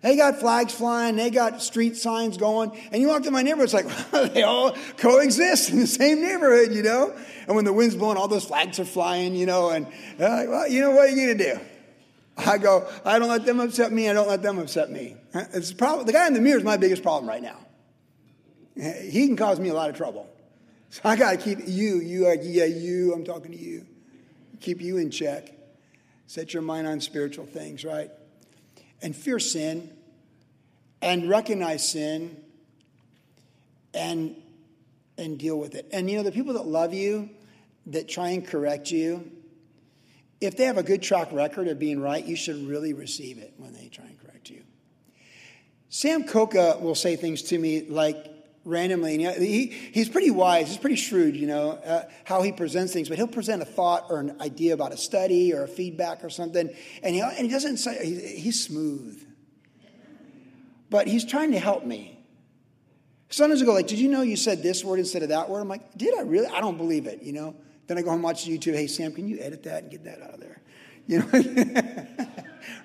They 0.00 0.16
got 0.16 0.40
flags 0.40 0.72
flying, 0.72 1.16
they 1.16 1.28
got 1.28 1.60
street 1.60 1.98
signs 1.98 2.38
going, 2.38 2.72
and 2.90 3.02
you 3.02 3.08
walk 3.08 3.24
to 3.24 3.30
my 3.30 3.42
neighborhood, 3.42 3.74
it's 3.74 3.74
like 3.74 4.32
they 4.32 4.42
all 4.42 4.74
coexist 4.96 5.68
in 5.68 5.80
the 5.80 5.86
same 5.86 6.22
neighborhood, 6.22 6.74
you 6.74 6.82
know? 6.82 7.14
And 7.46 7.54
when 7.54 7.66
the 7.66 7.74
wind's 7.74 7.94
blowing, 7.94 8.16
all 8.16 8.28
those 8.28 8.46
flags 8.46 8.80
are 8.80 8.86
flying, 8.86 9.34
you 9.34 9.44
know, 9.44 9.68
and 9.68 9.84
like, 10.18 10.48
well, 10.48 10.66
you 10.66 10.80
know 10.80 10.92
what 10.92 11.10
are 11.10 11.12
you 11.12 11.34
gonna 11.34 11.56
do? 11.56 11.60
I 12.38 12.56
go, 12.56 12.88
I 13.04 13.18
don't 13.18 13.28
let 13.28 13.44
them 13.44 13.60
upset 13.60 13.92
me, 13.92 14.08
I 14.08 14.14
don't 14.14 14.28
let 14.28 14.40
them 14.40 14.58
upset 14.58 14.90
me. 14.90 15.14
Uh, 15.34 15.44
it's 15.52 15.68
the, 15.68 15.76
problem, 15.76 16.06
the 16.06 16.14
guy 16.14 16.26
in 16.26 16.32
the 16.32 16.40
mirror 16.40 16.56
is 16.56 16.64
my 16.64 16.78
biggest 16.78 17.02
problem 17.02 17.28
right 17.28 17.42
now. 17.42 17.58
He 18.76 19.26
can 19.26 19.36
cause 19.36 19.60
me 19.60 19.68
a 19.68 19.74
lot 19.74 19.90
of 19.90 19.96
trouble. 19.96 20.28
So 20.90 21.00
I 21.04 21.16
gotta 21.16 21.36
keep 21.36 21.58
you, 21.66 22.00
you, 22.00 22.28
yeah, 22.42 22.64
you, 22.64 23.12
I'm 23.14 23.24
talking 23.24 23.52
to 23.52 23.58
you. 23.58 23.86
Keep 24.60 24.80
you 24.80 24.96
in 24.96 25.10
check. 25.10 25.52
Set 26.26 26.54
your 26.54 26.62
mind 26.62 26.86
on 26.86 27.00
spiritual 27.00 27.46
things, 27.46 27.84
right? 27.84 28.10
and 29.04 29.14
fear 29.14 29.38
sin 29.38 29.90
and 31.02 31.28
recognize 31.28 31.86
sin 31.86 32.36
and 33.92 34.34
and 35.16 35.38
deal 35.38 35.56
with 35.56 35.76
it. 35.76 35.88
And 35.92 36.10
you 36.10 36.16
know 36.16 36.24
the 36.24 36.32
people 36.32 36.54
that 36.54 36.66
love 36.66 36.92
you 36.92 37.30
that 37.86 38.08
try 38.08 38.30
and 38.30 38.44
correct 38.44 38.90
you 38.90 39.30
if 40.40 40.56
they 40.56 40.64
have 40.64 40.78
a 40.78 40.82
good 40.82 41.02
track 41.02 41.32
record 41.32 41.68
of 41.68 41.78
being 41.78 42.00
right, 42.00 42.24
you 42.24 42.34
should 42.34 42.66
really 42.66 42.92
receive 42.92 43.38
it 43.38 43.54
when 43.56 43.72
they 43.72 43.88
try 43.88 44.04
and 44.04 44.18
correct 44.20 44.50
you. 44.50 44.62
Sam 45.90 46.24
Koka 46.24 46.80
will 46.80 46.96
say 46.96 47.14
things 47.16 47.42
to 47.42 47.58
me 47.58 47.86
like 47.88 48.33
randomly. 48.64 49.24
And 49.24 49.42
he, 49.42 49.66
he's 49.66 50.08
pretty 50.08 50.30
wise. 50.30 50.68
He's 50.68 50.78
pretty 50.78 50.96
shrewd, 50.96 51.36
you 51.36 51.46
know, 51.46 51.72
uh, 51.72 52.04
how 52.24 52.42
he 52.42 52.52
presents 52.52 52.92
things. 52.92 53.08
But 53.08 53.18
he'll 53.18 53.26
present 53.26 53.62
a 53.62 53.66
thought 53.66 54.06
or 54.10 54.20
an 54.20 54.40
idea 54.40 54.74
about 54.74 54.92
a 54.92 54.96
study 54.96 55.52
or 55.52 55.64
a 55.64 55.68
feedback 55.68 56.24
or 56.24 56.30
something. 56.30 56.70
And 57.02 57.14
he, 57.14 57.20
and 57.20 57.38
he 57.38 57.48
doesn't 57.48 57.78
say, 57.78 58.04
he's, 58.36 58.64
smooth. 58.64 59.22
But 60.90 61.06
he's 61.06 61.24
trying 61.24 61.52
to 61.52 61.58
help 61.58 61.84
me. 61.84 62.18
Sometimes 63.28 63.60
I 63.60 63.64
go 63.64 63.72
like, 63.72 63.88
did 63.88 63.98
you 63.98 64.08
know 64.08 64.22
you 64.22 64.36
said 64.36 64.62
this 64.62 64.84
word 64.84 65.00
instead 65.00 65.22
of 65.22 65.30
that 65.30 65.50
word? 65.50 65.60
I'm 65.60 65.68
like, 65.68 65.96
did 65.98 66.14
I 66.16 66.22
really? 66.22 66.46
I 66.46 66.60
don't 66.60 66.78
believe 66.78 67.06
it, 67.06 67.22
you 67.22 67.32
know. 67.32 67.56
Then 67.86 67.98
I 67.98 68.02
go 68.02 68.12
and 68.12 68.22
watch 68.22 68.46
YouTube. 68.46 68.74
Hey, 68.74 68.86
Sam, 68.86 69.12
can 69.12 69.28
you 69.28 69.38
edit 69.40 69.64
that 69.64 69.82
and 69.82 69.90
get 69.90 70.04
that 70.04 70.22
out 70.22 70.34
of 70.34 70.40
there? 70.40 70.60
You 71.06 71.18
know, 71.18 72.26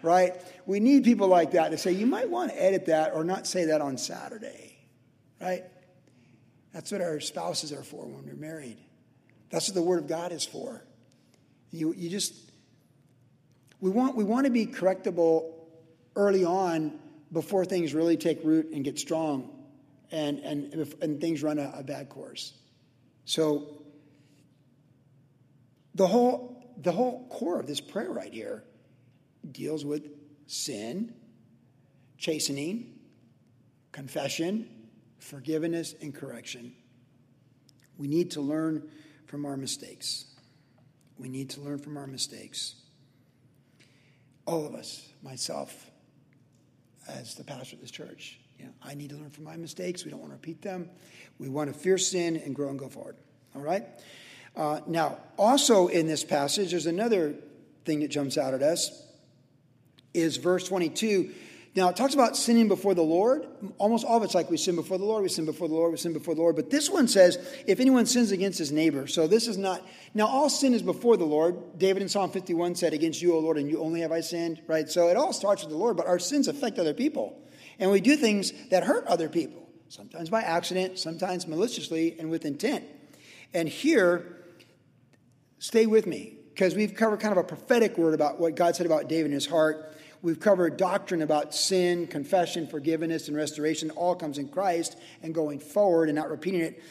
right? 0.01 0.33
We 0.65 0.81
need 0.81 1.05
people 1.05 1.29
like 1.29 1.51
that 1.51 1.71
to 1.71 1.77
say, 1.77 1.93
you 1.93 2.05
might 2.05 2.29
want 2.29 2.51
to 2.51 2.61
edit 2.61 2.87
that 2.87 3.13
or 3.13 3.23
not 3.23 3.47
say 3.47 3.63
that 3.67 3.79
on 3.79 3.97
Saturday 3.97 4.68
right? 5.41 5.63
That's 6.73 6.91
what 6.91 7.01
our 7.01 7.19
spouses 7.19 7.71
are 7.71 7.83
for 7.83 8.05
when 8.05 8.25
we're 8.25 8.35
married. 8.35 8.77
That's 9.49 9.67
what 9.67 9.75
the 9.75 9.81
Word 9.81 9.99
of 9.99 10.07
God 10.07 10.31
is 10.31 10.45
for. 10.45 10.83
You, 11.71 11.93
you 11.95 12.09
just, 12.09 12.33
we 13.79 13.89
want, 13.89 14.15
we 14.15 14.23
want 14.23 14.45
to 14.45 14.51
be 14.51 14.65
correctable 14.65 15.53
early 16.15 16.45
on 16.45 16.99
before 17.31 17.65
things 17.65 17.93
really 17.93 18.17
take 18.17 18.43
root 18.43 18.71
and 18.73 18.83
get 18.83 18.99
strong 18.99 19.49
and, 20.11 20.39
and, 20.39 20.93
and 21.01 21.21
things 21.21 21.43
run 21.43 21.59
a, 21.59 21.71
a 21.77 21.83
bad 21.83 22.09
course. 22.09 22.53
So, 23.25 23.75
the 25.95 26.07
whole, 26.07 26.73
the 26.77 26.91
whole 26.91 27.27
core 27.27 27.59
of 27.59 27.67
this 27.67 27.81
prayer 27.81 28.11
right 28.11 28.33
here 28.33 28.63
deals 29.51 29.83
with 29.83 30.07
sin, 30.47 31.13
chastening, 32.17 32.99
confession, 33.91 34.67
forgiveness, 35.19 35.93
and 36.01 36.13
correction. 36.13 36.73
We 37.97 38.07
need 38.07 38.31
to 38.31 38.41
learn 38.41 38.89
from 39.25 39.45
our 39.45 39.57
mistakes. 39.57 40.25
We 41.17 41.29
need 41.29 41.51
to 41.51 41.61
learn 41.61 41.79
from 41.79 41.97
our 41.97 42.07
mistakes. 42.07 42.75
All 44.45 44.65
of 44.65 44.73
us, 44.73 45.07
myself, 45.21 45.91
as 47.07 47.35
the 47.35 47.43
pastor 47.43 47.75
of 47.75 47.81
this 47.81 47.91
church, 47.91 48.39
you 48.57 48.65
know, 48.65 48.71
I 48.81 48.95
need 48.95 49.11
to 49.11 49.15
learn 49.15 49.29
from 49.29 49.43
my 49.43 49.55
mistakes. 49.55 50.03
We 50.03 50.11
don't 50.11 50.19
want 50.19 50.31
to 50.31 50.35
repeat 50.35 50.61
them. 50.61 50.89
We 51.37 51.49
want 51.49 51.71
to 51.71 51.77
fear 51.77 51.97
sin 51.97 52.37
and 52.37 52.55
grow 52.55 52.69
and 52.69 52.79
go 52.79 52.89
forward. 52.89 53.17
All 53.55 53.61
right? 53.61 53.85
Uh, 54.55 54.81
now, 54.87 55.17
also 55.37 55.87
in 55.87 56.07
this 56.07 56.23
passage, 56.23 56.71
there's 56.71 56.85
another 56.85 57.35
thing 57.85 57.99
that 58.01 58.09
jumps 58.09 58.37
out 58.37 58.53
at 58.53 58.61
us 58.61 59.05
is 60.13 60.37
verse 60.37 60.67
22 60.67 61.31
now, 61.75 61.89
it 61.89 61.95
talks 61.95 62.15
about 62.15 62.35
sinning 62.35 62.67
before 62.67 62.95
the 62.95 63.03
Lord. 63.03 63.45
Almost 63.77 64.03
all 64.03 64.17
of 64.17 64.23
it's 64.23 64.33
like 64.33 64.49
we 64.49 64.57
sin 64.57 64.75
before 64.75 64.97
the 64.97 65.05
Lord, 65.05 65.21
we 65.21 65.29
sin 65.29 65.45
before 65.45 65.67
the 65.67 65.75
Lord, 65.75 65.91
we 65.91 65.97
sin 65.97 66.13
before 66.13 66.33
the 66.33 66.41
Lord. 66.41 66.55
But 66.55 66.71
this 66.71 66.89
one 66.89 67.07
says, 67.07 67.37
if 67.67 67.79
anyone 67.79 68.07
sins 68.07 68.31
against 68.31 68.57
his 68.57 68.71
neighbor. 68.71 69.05
So 69.05 69.27
this 69.27 69.47
is 69.47 69.55
not, 69.55 69.85
now 70.15 70.25
all 70.25 70.49
sin 70.49 70.73
is 70.73 70.81
before 70.81 71.15
the 71.15 71.25
Lord. 71.25 71.77
David 71.77 72.01
in 72.01 72.09
Psalm 72.09 72.31
51 72.31 72.73
said, 72.75 72.93
Against 72.93 73.21
you, 73.21 73.35
O 73.35 73.39
Lord, 73.39 73.57
and 73.57 73.69
you 73.69 73.79
only 73.81 74.01
have 74.01 74.11
I 74.11 74.21
sinned, 74.21 74.61
right? 74.67 74.89
So 74.89 75.09
it 75.09 75.15
all 75.15 75.31
starts 75.31 75.61
with 75.61 75.71
the 75.71 75.77
Lord, 75.77 75.95
but 75.95 76.07
our 76.07 76.17
sins 76.17 76.47
affect 76.47 76.79
other 76.79 76.93
people. 76.93 77.39
And 77.77 77.91
we 77.91 78.01
do 78.01 78.15
things 78.15 78.51
that 78.71 78.83
hurt 78.83 79.05
other 79.05 79.29
people, 79.29 79.69
sometimes 79.89 80.29
by 80.29 80.41
accident, 80.41 80.97
sometimes 80.97 81.47
maliciously, 81.47 82.19
and 82.19 82.31
with 82.31 82.45
intent. 82.45 82.83
And 83.53 83.69
here, 83.69 84.43
stay 85.59 85.85
with 85.85 86.07
me, 86.07 86.35
because 86.49 86.73
we've 86.73 86.95
covered 86.95 87.19
kind 87.19 87.31
of 87.31 87.37
a 87.37 87.47
prophetic 87.47 87.97
word 87.97 88.15
about 88.15 88.39
what 88.39 88.55
God 88.55 88.75
said 88.75 88.87
about 88.87 89.07
David 89.07 89.27
in 89.27 89.33
his 89.33 89.45
heart. 89.45 89.95
We've 90.21 90.39
covered 90.39 90.77
doctrine 90.77 91.21
about 91.21 91.55
sin, 91.55 92.07
confession, 92.07 92.67
forgiveness, 92.67 93.27
and 93.27 93.37
restoration. 93.37 93.89
All 93.91 94.15
comes 94.15 94.37
in 94.37 94.49
Christ 94.49 94.97
and 95.23 95.33
going 95.33 95.59
forward 95.59 96.09
and 96.09 96.15
not 96.15 96.29
repeating 96.29 96.61
it. 96.61 96.83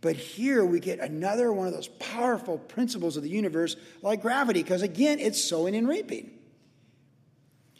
But 0.00 0.16
here 0.16 0.64
we 0.64 0.80
get 0.80 0.98
another 0.98 1.52
one 1.52 1.66
of 1.66 1.74
those 1.74 1.88
powerful 1.88 2.56
principles 2.56 3.18
of 3.18 3.22
the 3.22 3.28
universe, 3.28 3.76
like 4.00 4.22
gravity, 4.22 4.62
because 4.62 4.80
again, 4.80 5.18
it's 5.18 5.42
sowing 5.42 5.76
and 5.76 5.86
reaping. 5.86 6.30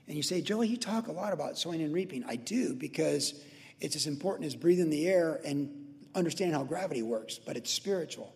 And 0.06 0.16
you 0.16 0.22
say, 0.22 0.42
Joey, 0.42 0.68
you 0.68 0.76
talk 0.76 1.06
a 1.06 1.12
lot 1.12 1.32
about 1.32 1.56
sowing 1.56 1.80
and 1.80 1.94
reaping. 1.94 2.24
I 2.24 2.36
do, 2.36 2.74
because 2.74 3.40
it's 3.80 3.96
as 3.96 4.06
important 4.06 4.46
as 4.46 4.54
breathing 4.54 4.90
the 4.90 5.08
air 5.08 5.40
and 5.46 5.70
understanding 6.14 6.54
how 6.54 6.64
gravity 6.64 7.02
works, 7.02 7.38
but 7.38 7.56
it's 7.56 7.70
spiritual. 7.70 8.34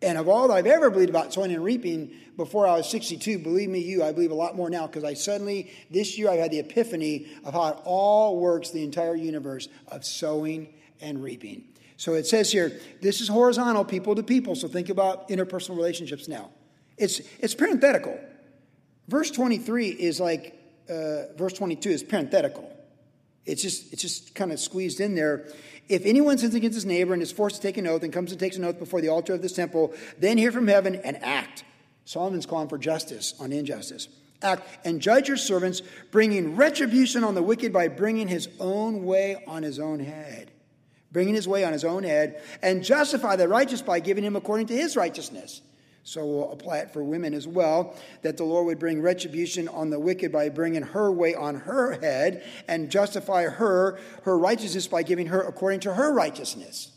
And 0.00 0.16
of 0.16 0.28
all 0.28 0.52
I've 0.52 0.66
ever 0.66 0.90
believed 0.90 1.10
about 1.10 1.32
sowing 1.32 1.52
and 1.52 1.64
reaping 1.64 2.14
before 2.36 2.68
I 2.68 2.76
was 2.76 2.88
62, 2.88 3.40
believe 3.40 3.68
me, 3.68 3.80
you, 3.80 4.04
I 4.04 4.12
believe 4.12 4.30
a 4.30 4.34
lot 4.34 4.54
more 4.54 4.70
now 4.70 4.86
because 4.86 5.02
I 5.02 5.14
suddenly, 5.14 5.72
this 5.90 6.16
year, 6.16 6.30
I 6.30 6.36
had 6.36 6.52
the 6.52 6.60
epiphany 6.60 7.26
of 7.44 7.52
how 7.52 7.68
it 7.68 7.78
all 7.84 8.38
works, 8.38 8.70
the 8.70 8.84
entire 8.84 9.16
universe 9.16 9.68
of 9.88 10.04
sowing 10.04 10.72
and 11.00 11.22
reaping. 11.22 11.64
So 11.96 12.14
it 12.14 12.26
says 12.28 12.52
here, 12.52 12.80
this 13.02 13.20
is 13.20 13.26
horizontal, 13.26 13.84
people 13.84 14.14
to 14.14 14.22
people. 14.22 14.54
So 14.54 14.68
think 14.68 14.88
about 14.88 15.28
interpersonal 15.30 15.76
relationships 15.76 16.28
now. 16.28 16.50
It's, 16.96 17.20
it's 17.40 17.56
parenthetical. 17.56 18.18
Verse 19.08 19.32
23 19.32 19.88
is 19.88 20.20
like, 20.20 20.54
uh, 20.88 21.34
verse 21.36 21.54
22 21.54 21.90
is 21.90 22.02
parenthetical. 22.04 22.72
It's 23.48 23.62
just, 23.62 23.92
it's 23.92 24.02
just 24.02 24.34
kind 24.34 24.52
of 24.52 24.60
squeezed 24.60 25.00
in 25.00 25.14
there. 25.14 25.46
If 25.88 26.04
anyone 26.04 26.36
sins 26.36 26.54
against 26.54 26.74
his 26.74 26.84
neighbor 26.84 27.14
and 27.14 27.22
is 27.22 27.32
forced 27.32 27.56
to 27.56 27.62
take 27.62 27.78
an 27.78 27.86
oath 27.86 28.02
and 28.02 28.12
comes 28.12 28.30
and 28.30 28.38
takes 28.38 28.56
an 28.56 28.64
oath 28.64 28.78
before 28.78 29.00
the 29.00 29.08
altar 29.08 29.32
of 29.32 29.40
this 29.40 29.54
temple, 29.54 29.94
then 30.18 30.36
hear 30.36 30.52
from 30.52 30.68
heaven 30.68 30.96
and 30.96 31.22
act. 31.24 31.64
Solomon's 32.04 32.44
calling 32.44 32.68
for 32.68 32.76
justice 32.76 33.34
on 33.40 33.52
injustice. 33.52 34.08
Act 34.42 34.68
and 34.84 35.00
judge 35.00 35.28
your 35.28 35.38
servants, 35.38 35.80
bringing 36.10 36.56
retribution 36.56 37.24
on 37.24 37.34
the 37.34 37.42
wicked 37.42 37.72
by 37.72 37.88
bringing 37.88 38.28
his 38.28 38.48
own 38.60 39.04
way 39.04 39.42
on 39.46 39.62
his 39.62 39.78
own 39.78 39.98
head. 39.98 40.50
Bringing 41.10 41.34
his 41.34 41.48
way 41.48 41.64
on 41.64 41.72
his 41.72 41.84
own 41.84 42.02
head, 42.02 42.42
and 42.62 42.84
justify 42.84 43.36
the 43.36 43.48
righteous 43.48 43.80
by 43.80 43.98
giving 43.98 44.22
him 44.22 44.36
according 44.36 44.66
to 44.66 44.76
his 44.76 44.94
righteousness. 44.94 45.62
So 46.08 46.24
we'll 46.24 46.52
apply 46.52 46.78
it 46.78 46.90
for 46.90 47.04
women 47.04 47.34
as 47.34 47.46
well, 47.46 47.94
that 48.22 48.38
the 48.38 48.44
Lord 48.44 48.64
would 48.64 48.78
bring 48.78 49.02
retribution 49.02 49.68
on 49.68 49.90
the 49.90 50.00
wicked 50.00 50.32
by 50.32 50.48
bringing 50.48 50.80
her 50.80 51.12
way 51.12 51.34
on 51.34 51.56
her 51.56 52.00
head 52.00 52.42
and 52.66 52.90
justify 52.90 53.44
her, 53.44 53.98
her 54.22 54.38
righteousness 54.38 54.86
by 54.86 55.02
giving 55.02 55.26
her 55.26 55.42
according 55.42 55.80
to 55.80 55.92
her 55.92 56.10
righteousness. 56.10 56.92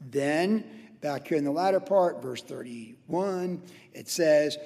Then, 0.00 0.64
back 1.02 1.28
here 1.28 1.36
in 1.36 1.44
the 1.44 1.50
latter 1.50 1.80
part, 1.80 2.22
verse 2.22 2.40
31, 2.40 3.60
it 3.92 4.08
says, 4.08 4.56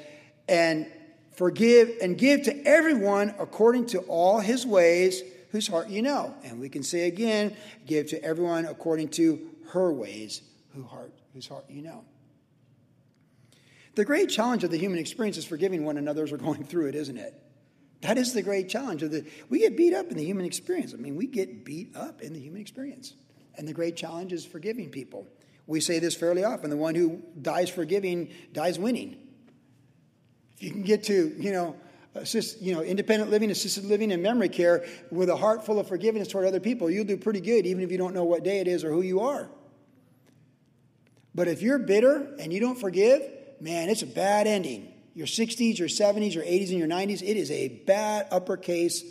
and 0.48 0.86
forgive 1.32 1.96
and 2.00 2.16
give 2.16 2.44
to 2.44 2.64
everyone 2.64 3.34
according 3.40 3.86
to 3.86 3.98
all 4.02 4.38
his 4.38 4.64
ways 4.64 5.20
whose 5.50 5.66
heart 5.66 5.88
you 5.88 6.00
know. 6.00 6.32
And 6.44 6.60
we 6.60 6.68
can 6.68 6.84
say 6.84 7.08
again, 7.08 7.56
give 7.86 8.06
to 8.10 8.22
everyone 8.22 8.66
according 8.66 9.08
to 9.08 9.50
her 9.70 9.92
ways 9.92 10.42
whose 10.72 10.86
heart, 10.86 11.12
whose 11.32 11.48
heart 11.48 11.64
you 11.68 11.82
know. 11.82 12.04
The 13.94 14.04
great 14.04 14.28
challenge 14.28 14.64
of 14.64 14.70
the 14.70 14.78
human 14.78 14.98
experience 14.98 15.36
is 15.36 15.44
forgiving 15.44 15.84
one 15.84 15.96
another 15.96 16.24
as 16.24 16.32
we're 16.32 16.38
going 16.38 16.64
through 16.66 16.88
it, 16.88 16.94
isn't 16.94 17.16
it? 17.16 17.40
That 18.00 18.18
is 18.18 18.34
the 18.34 18.42
great 18.42 18.68
challenge 18.68 19.02
of 19.02 19.10
the 19.10 19.24
we 19.48 19.60
get 19.60 19.76
beat 19.76 19.94
up 19.94 20.10
in 20.10 20.16
the 20.16 20.24
human 20.24 20.44
experience. 20.44 20.92
I 20.92 20.98
mean, 20.98 21.16
we 21.16 21.26
get 21.26 21.64
beat 21.64 21.96
up 21.96 22.20
in 22.20 22.34
the 22.34 22.40
human 22.40 22.60
experience. 22.60 23.14
And 23.56 23.66
the 23.66 23.72
great 23.72 23.96
challenge 23.96 24.32
is 24.32 24.44
forgiving 24.44 24.90
people. 24.90 25.26
We 25.66 25.80
say 25.80 26.00
this 26.00 26.14
fairly 26.14 26.44
often. 26.44 26.70
The 26.70 26.76
one 26.76 26.94
who 26.94 27.22
dies 27.40 27.70
forgiving 27.70 28.30
dies 28.52 28.78
winning. 28.78 29.16
If 30.56 30.62
you 30.62 30.70
can 30.70 30.82
get 30.82 31.04
to, 31.04 31.34
you 31.38 31.52
know, 31.52 31.76
assist, 32.14 32.60
you 32.60 32.74
know, 32.74 32.82
independent 32.82 33.30
living, 33.30 33.50
assisted 33.50 33.84
living, 33.84 34.12
and 34.12 34.22
memory 34.22 34.48
care 34.48 34.84
with 35.10 35.30
a 35.30 35.36
heart 35.36 35.64
full 35.64 35.78
of 35.78 35.88
forgiveness 35.88 36.28
toward 36.28 36.46
other 36.46 36.60
people, 36.60 36.90
you'll 36.90 37.04
do 37.04 37.16
pretty 37.16 37.40
good, 37.40 37.66
even 37.66 37.82
if 37.82 37.90
you 37.90 37.98
don't 37.98 38.14
know 38.14 38.24
what 38.24 38.44
day 38.44 38.60
it 38.60 38.68
is 38.68 38.84
or 38.84 38.90
who 38.90 39.02
you 39.02 39.20
are. 39.20 39.48
But 41.34 41.48
if 41.48 41.62
you're 41.62 41.78
bitter 41.78 42.34
and 42.38 42.52
you 42.52 42.60
don't 42.60 42.78
forgive, 42.78 43.22
man, 43.64 43.88
it's 43.88 44.02
a 44.02 44.06
bad 44.06 44.46
ending. 44.46 44.92
Your 45.14 45.26
60s, 45.26 45.78
your 45.78 45.88
70s, 45.88 46.34
your 46.34 46.44
80s, 46.44 46.68
and 46.68 46.78
your 46.78 46.86
90s, 46.86 47.22
it 47.22 47.36
is 47.38 47.50
a 47.50 47.68
bad 47.68 48.28
uppercase. 48.30 49.02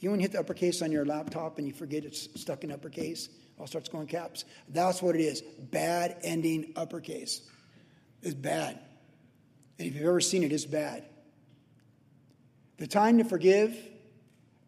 You 0.00 0.08
want 0.08 0.20
to 0.20 0.22
hit 0.22 0.32
the 0.32 0.40
uppercase 0.40 0.80
on 0.80 0.90
your 0.90 1.04
laptop 1.04 1.58
and 1.58 1.66
you 1.66 1.74
forget 1.74 2.06
it's 2.06 2.28
stuck 2.40 2.64
in 2.64 2.72
uppercase, 2.72 3.28
all 3.58 3.66
starts 3.66 3.90
going 3.90 4.06
caps. 4.06 4.46
That's 4.70 5.02
what 5.02 5.14
it 5.14 5.20
is. 5.20 5.42
Bad 5.42 6.16
ending 6.22 6.72
uppercase. 6.74 7.42
It's 8.22 8.34
bad. 8.34 8.78
And 9.78 9.88
if 9.88 9.94
you've 9.94 10.06
ever 10.06 10.20
seen 10.20 10.42
it, 10.42 10.52
it's 10.52 10.64
bad. 10.64 11.04
The 12.78 12.86
time 12.86 13.18
to 13.18 13.24
forgive, 13.24 13.76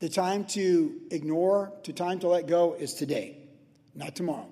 the 0.01 0.11
time 0.11 0.45
to 0.47 1.01
ignore, 1.11 1.73
the 1.85 1.95
time 1.95 2.19
to 2.21 2.29
let 2.29 2.47
go 2.47 2.75
is 2.75 2.93
today, 2.93 3.39
not 3.95 4.17
tomorrow. 4.17 4.49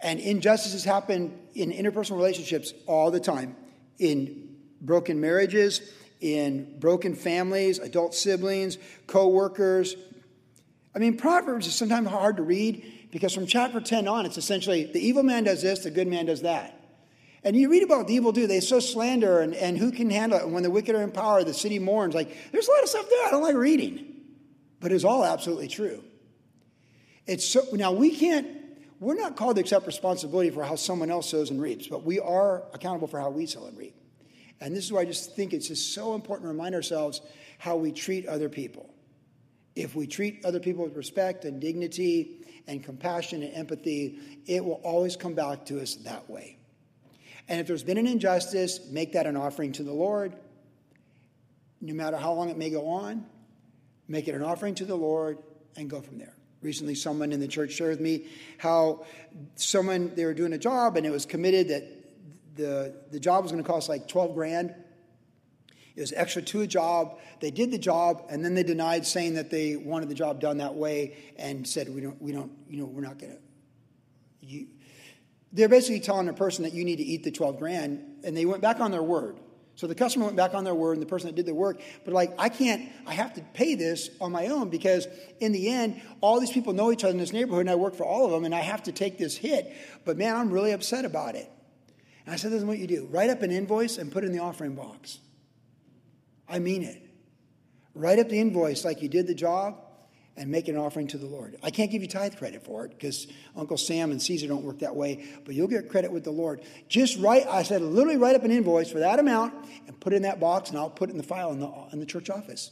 And 0.00 0.18
injustices 0.18 0.84
happen 0.84 1.38
in 1.54 1.72
interpersonal 1.72 2.16
relationships 2.16 2.72
all 2.86 3.10
the 3.10 3.20
time 3.20 3.56
in 3.98 4.56
broken 4.80 5.20
marriages, 5.20 5.80
in 6.20 6.78
broken 6.78 7.14
families, 7.14 7.78
adult 7.78 8.14
siblings, 8.14 8.78
co 9.06 9.28
workers. 9.28 9.96
I 10.94 10.98
mean, 10.98 11.16
Proverbs 11.16 11.66
is 11.66 11.74
sometimes 11.74 12.08
hard 12.08 12.38
to 12.38 12.42
read 12.42 13.08
because 13.10 13.34
from 13.34 13.46
chapter 13.46 13.80
10 13.80 14.08
on, 14.08 14.26
it's 14.26 14.38
essentially 14.38 14.84
the 14.84 15.00
evil 15.00 15.22
man 15.22 15.44
does 15.44 15.62
this, 15.62 15.80
the 15.80 15.90
good 15.90 16.08
man 16.08 16.26
does 16.26 16.42
that. 16.42 16.72
And 17.46 17.54
you 17.54 17.70
read 17.70 17.84
about 17.84 18.08
the 18.08 18.14
evil 18.14 18.32
do, 18.32 18.48
they 18.48 18.58
sow 18.58 18.80
slander 18.80 19.40
and, 19.40 19.54
and 19.54 19.78
who 19.78 19.92
can 19.92 20.10
handle 20.10 20.38
it. 20.38 20.44
And 20.44 20.52
when 20.52 20.64
the 20.64 20.70
wicked 20.70 20.96
are 20.96 21.02
in 21.02 21.12
power, 21.12 21.44
the 21.44 21.54
city 21.54 21.78
mourns. 21.78 22.12
Like, 22.12 22.36
there's 22.50 22.66
a 22.66 22.70
lot 22.72 22.82
of 22.82 22.88
stuff 22.88 23.08
there 23.08 23.26
I 23.28 23.30
don't 23.30 23.42
like 23.42 23.54
reading. 23.54 24.04
But 24.80 24.90
it's 24.90 25.04
all 25.04 25.24
absolutely 25.24 25.68
true. 25.68 26.02
It's 27.24 27.46
so, 27.48 27.62
now 27.72 27.92
we 27.92 28.16
can't, 28.16 28.48
we're 28.98 29.14
not 29.14 29.36
called 29.36 29.56
to 29.56 29.60
accept 29.60 29.86
responsibility 29.86 30.50
for 30.50 30.64
how 30.64 30.76
someone 30.76 31.10
else 31.10 31.30
sows 31.30 31.50
and 31.50 31.60
reaps, 31.60 31.86
but 31.86 32.04
we 32.04 32.18
are 32.18 32.64
accountable 32.72 33.08
for 33.08 33.20
how 33.20 33.30
we 33.30 33.46
sow 33.46 33.66
and 33.66 33.76
reap. 33.76 33.94
And 34.60 34.74
this 34.74 34.84
is 34.84 34.92
why 34.92 35.00
I 35.00 35.04
just 35.04 35.36
think 35.36 35.52
it's 35.52 35.68
just 35.68 35.92
so 35.92 36.14
important 36.14 36.44
to 36.44 36.52
remind 36.52 36.74
ourselves 36.74 37.20
how 37.58 37.76
we 37.76 37.92
treat 37.92 38.26
other 38.26 38.48
people. 38.48 38.92
If 39.74 39.94
we 39.94 40.06
treat 40.06 40.44
other 40.44 40.60
people 40.60 40.84
with 40.84 40.96
respect 40.96 41.44
and 41.44 41.60
dignity 41.60 42.38
and 42.66 42.82
compassion 42.82 43.42
and 43.42 43.52
empathy, 43.54 44.18
it 44.46 44.64
will 44.64 44.80
always 44.82 45.16
come 45.16 45.34
back 45.34 45.66
to 45.66 45.80
us 45.80 45.96
that 45.96 46.30
way. 46.30 46.58
And 47.48 47.60
if 47.60 47.66
there's 47.66 47.82
been 47.82 47.98
an 47.98 48.06
injustice, 48.06 48.80
make 48.90 49.12
that 49.12 49.26
an 49.26 49.36
offering 49.36 49.72
to 49.72 49.82
the 49.82 49.92
Lord. 49.92 50.34
No 51.80 51.94
matter 51.94 52.16
how 52.16 52.32
long 52.32 52.48
it 52.48 52.56
may 52.56 52.70
go 52.70 52.88
on, 52.88 53.26
make 54.08 54.26
it 54.26 54.34
an 54.34 54.42
offering 54.42 54.74
to 54.76 54.86
the 54.86 54.96
Lord 54.96 55.38
and 55.76 55.90
go 55.90 56.00
from 56.00 56.18
there. 56.18 56.35
Recently, 56.62 56.94
someone 56.94 57.32
in 57.32 57.40
the 57.40 57.48
church 57.48 57.72
shared 57.72 57.90
with 57.90 58.00
me 58.00 58.26
how 58.58 59.04
someone, 59.56 60.14
they 60.14 60.24
were 60.24 60.34
doing 60.34 60.52
a 60.52 60.58
job 60.58 60.96
and 60.96 61.06
it 61.06 61.10
was 61.10 61.26
committed 61.26 61.68
that 61.68 62.56
the, 62.56 62.94
the 63.10 63.20
job 63.20 63.42
was 63.42 63.52
going 63.52 63.62
to 63.62 63.68
cost 63.68 63.88
like 63.88 64.08
12 64.08 64.34
grand. 64.34 64.74
It 65.94 66.00
was 66.00 66.12
extra 66.12 66.42
to 66.42 66.62
a 66.62 66.66
job. 66.66 67.18
They 67.40 67.50
did 67.50 67.70
the 67.70 67.78
job, 67.78 68.26
and 68.28 68.44
then 68.44 68.54
they 68.54 68.62
denied 68.62 69.06
saying 69.06 69.34
that 69.34 69.50
they 69.50 69.76
wanted 69.76 70.10
the 70.10 70.14
job 70.14 70.40
done 70.40 70.58
that 70.58 70.74
way, 70.74 71.16
and 71.38 71.66
said, 71.66 71.88
"We 71.88 72.02
don't, 72.02 72.20
we 72.20 72.32
don't, 72.32 72.52
you 72.68 72.78
know, 72.78 72.84
we're 72.84 73.00
not 73.00 73.18
going 73.18 73.32
to." 73.32 73.38
they're 75.52 75.68
basically 75.68 76.00
telling 76.00 76.26
the 76.26 76.34
person 76.34 76.64
that 76.64 76.74
you 76.74 76.84
need 76.84 76.96
to 76.96 77.02
eat 77.02 77.24
the 77.24 77.30
12 77.30 77.58
grand, 77.58 78.04
and 78.24 78.36
they 78.36 78.44
went 78.44 78.60
back 78.60 78.78
on 78.78 78.90
their 78.90 79.02
word. 79.02 79.38
So 79.76 79.86
the 79.86 79.94
customer 79.94 80.24
went 80.24 80.36
back 80.36 80.54
on 80.54 80.64
their 80.64 80.74
word, 80.74 80.94
and 80.94 81.02
the 81.02 81.06
person 81.06 81.28
that 81.28 81.36
did 81.36 81.44
the 81.44 81.54
work, 81.54 81.80
but 82.04 82.14
like, 82.14 82.32
I 82.38 82.48
can't, 82.48 82.90
I 83.06 83.12
have 83.12 83.34
to 83.34 83.42
pay 83.52 83.74
this 83.74 84.08
on 84.22 84.32
my 84.32 84.46
own 84.46 84.70
because 84.70 85.06
in 85.38 85.52
the 85.52 85.68
end, 85.68 86.00
all 86.22 86.40
these 86.40 86.50
people 86.50 86.72
know 86.72 86.90
each 86.90 87.04
other 87.04 87.12
in 87.12 87.18
this 87.18 87.32
neighborhood, 87.32 87.60
and 87.60 87.70
I 87.70 87.74
work 87.74 87.94
for 87.94 88.06
all 88.06 88.24
of 88.24 88.30
them, 88.32 88.46
and 88.46 88.54
I 88.54 88.60
have 88.60 88.82
to 88.84 88.92
take 88.92 89.18
this 89.18 89.36
hit. 89.36 89.70
But 90.06 90.16
man, 90.16 90.34
I'm 90.34 90.50
really 90.50 90.72
upset 90.72 91.04
about 91.04 91.34
it. 91.34 91.50
And 92.24 92.32
I 92.32 92.36
said, 92.36 92.52
This 92.52 92.60
is 92.60 92.64
what 92.64 92.78
you 92.78 92.86
do 92.86 93.06
write 93.10 93.28
up 93.28 93.42
an 93.42 93.50
invoice 93.50 93.98
and 93.98 94.10
put 94.10 94.24
it 94.24 94.28
in 94.28 94.32
the 94.32 94.42
offering 94.42 94.74
box. 94.74 95.18
I 96.48 96.58
mean 96.58 96.82
it. 96.82 97.02
Write 97.94 98.18
up 98.18 98.30
the 98.30 98.40
invoice 98.40 98.84
like 98.84 99.02
you 99.02 99.08
did 99.08 99.26
the 99.26 99.34
job 99.34 99.85
and 100.36 100.50
make 100.50 100.68
an 100.68 100.76
offering 100.76 101.06
to 101.08 101.18
the 101.18 101.26
Lord. 101.26 101.56
I 101.62 101.70
can't 101.70 101.90
give 101.90 102.02
you 102.02 102.08
tithe 102.08 102.36
credit 102.36 102.62
for 102.62 102.84
it 102.84 102.90
because 102.90 103.26
Uncle 103.56 103.78
Sam 103.78 104.10
and 104.10 104.20
Caesar 104.20 104.46
don't 104.46 104.62
work 104.62 104.80
that 104.80 104.94
way, 104.94 105.26
but 105.44 105.54
you'll 105.54 105.68
get 105.68 105.88
credit 105.88 106.12
with 106.12 106.24
the 106.24 106.30
Lord. 106.30 106.60
Just 106.88 107.18
write, 107.18 107.46
I 107.46 107.62
said, 107.62 107.80
literally 107.80 108.18
write 108.18 108.36
up 108.36 108.44
an 108.44 108.50
invoice 108.50 108.90
for 108.90 108.98
that 108.98 109.18
amount 109.18 109.54
and 109.86 109.98
put 109.98 110.12
it 110.12 110.16
in 110.16 110.22
that 110.22 110.38
box, 110.38 110.70
and 110.70 110.78
I'll 110.78 110.90
put 110.90 111.08
it 111.08 111.12
in 111.12 111.18
the 111.18 111.24
file 111.24 111.52
in 111.52 111.60
the, 111.60 111.72
in 111.92 112.00
the 112.00 112.06
church 112.06 112.28
office. 112.28 112.70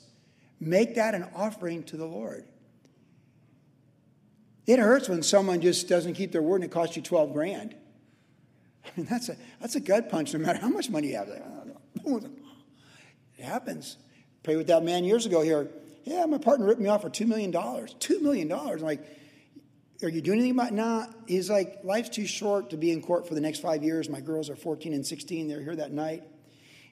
Make 0.61 0.97
that 0.97 1.15
an 1.15 1.27
offering 1.35 1.85
to 1.85 1.97
the 1.97 2.07
Lord. 2.07 2.45
It 4.67 4.79
hurts 4.79 5.09
when 5.09 5.23
someone 5.23 5.61
just 5.61 5.89
doesn't 5.89 6.15
keep 6.15 6.33
their 6.33 6.43
word 6.43 6.57
and 6.57 6.65
it 6.65 6.71
costs 6.71 6.97
you 6.97 7.03
12 7.03 7.33
grand. 7.33 7.75
I 8.85 8.89
mean, 8.97 9.07
that's 9.07 9.29
a, 9.29 9.37
that's 9.61 9.75
a 9.75 9.81
gut 9.81 10.11
punch 10.11 10.33
no 10.33 10.41
matter 10.41 10.59
how 10.59 10.69
much 10.69 10.91
money 10.91 11.09
you 11.09 11.17
have. 11.17 11.29
It 11.29 13.45
happens. 13.45 13.97
Prayed 14.43 14.57
with 14.57 14.67
that 14.69 14.83
man 14.83 15.05
years 15.05 15.27
ago 15.27 15.43
here. 15.43 15.69
Yeah, 16.05 16.25
my 16.27 16.39
partner 16.39 16.67
ripped 16.67 16.81
me 16.81 16.89
off 16.89 17.03
for 17.03 17.11
$2 17.11 17.27
million. 17.27 17.53
$2 17.53 18.21
million. 18.21 18.53
I'm 18.53 18.79
like, 18.81 19.05
are 20.03 20.09
you 20.09 20.21
doing 20.21 20.39
anything 20.39 20.59
about 20.59 20.69
it? 20.69 20.75
Nah. 20.75 21.07
He's 21.27 21.51
like, 21.51 21.81
life's 21.83 22.11
too 22.11 22.27
short 22.27 22.71
to 22.71 22.77
be 22.77 22.91
in 22.91 23.03
court 23.03 23.27
for 23.27 23.35
the 23.35 23.41
next 23.41 23.61
five 23.61 23.83
years. 23.83 24.09
My 24.09 24.21
girls 24.21 24.51
are 24.51 24.57
14 24.57 24.93
and 24.93 25.07
16. 25.07 25.49
They're 25.49 25.63
here 25.63 25.77
that 25.77 25.93
night. 25.93 26.23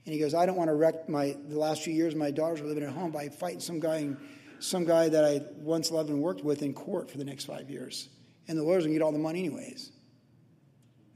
And 0.04 0.12
he 0.12 0.18
goes, 0.18 0.34
I 0.34 0.46
don't 0.46 0.56
want 0.56 0.68
to 0.68 0.74
wreck 0.74 1.08
my 1.08 1.36
the 1.48 1.58
last 1.58 1.82
few 1.82 1.92
years 1.92 2.14
my 2.16 2.32
daughters 2.32 2.60
are 2.60 2.66
living 2.66 2.82
at 2.82 2.90
home 2.90 3.12
by 3.12 3.28
fighting 3.28 3.60
some 3.60 3.78
guy 3.78 3.98
and, 3.98 4.16
some 4.62 4.84
guy 4.84 5.08
that 5.08 5.24
I 5.24 5.40
once 5.56 5.90
loved 5.90 6.08
and 6.10 6.22
worked 6.22 6.44
with 6.44 6.62
in 6.62 6.72
court 6.72 7.10
for 7.10 7.18
the 7.18 7.24
next 7.24 7.44
five 7.44 7.68
years. 7.68 8.08
And 8.48 8.56
the 8.56 8.62
lawyer's 8.62 8.84
gonna 8.84 8.94
get 8.94 9.02
all 9.02 9.12
the 9.12 9.18
money 9.18 9.40
anyways. 9.40 9.90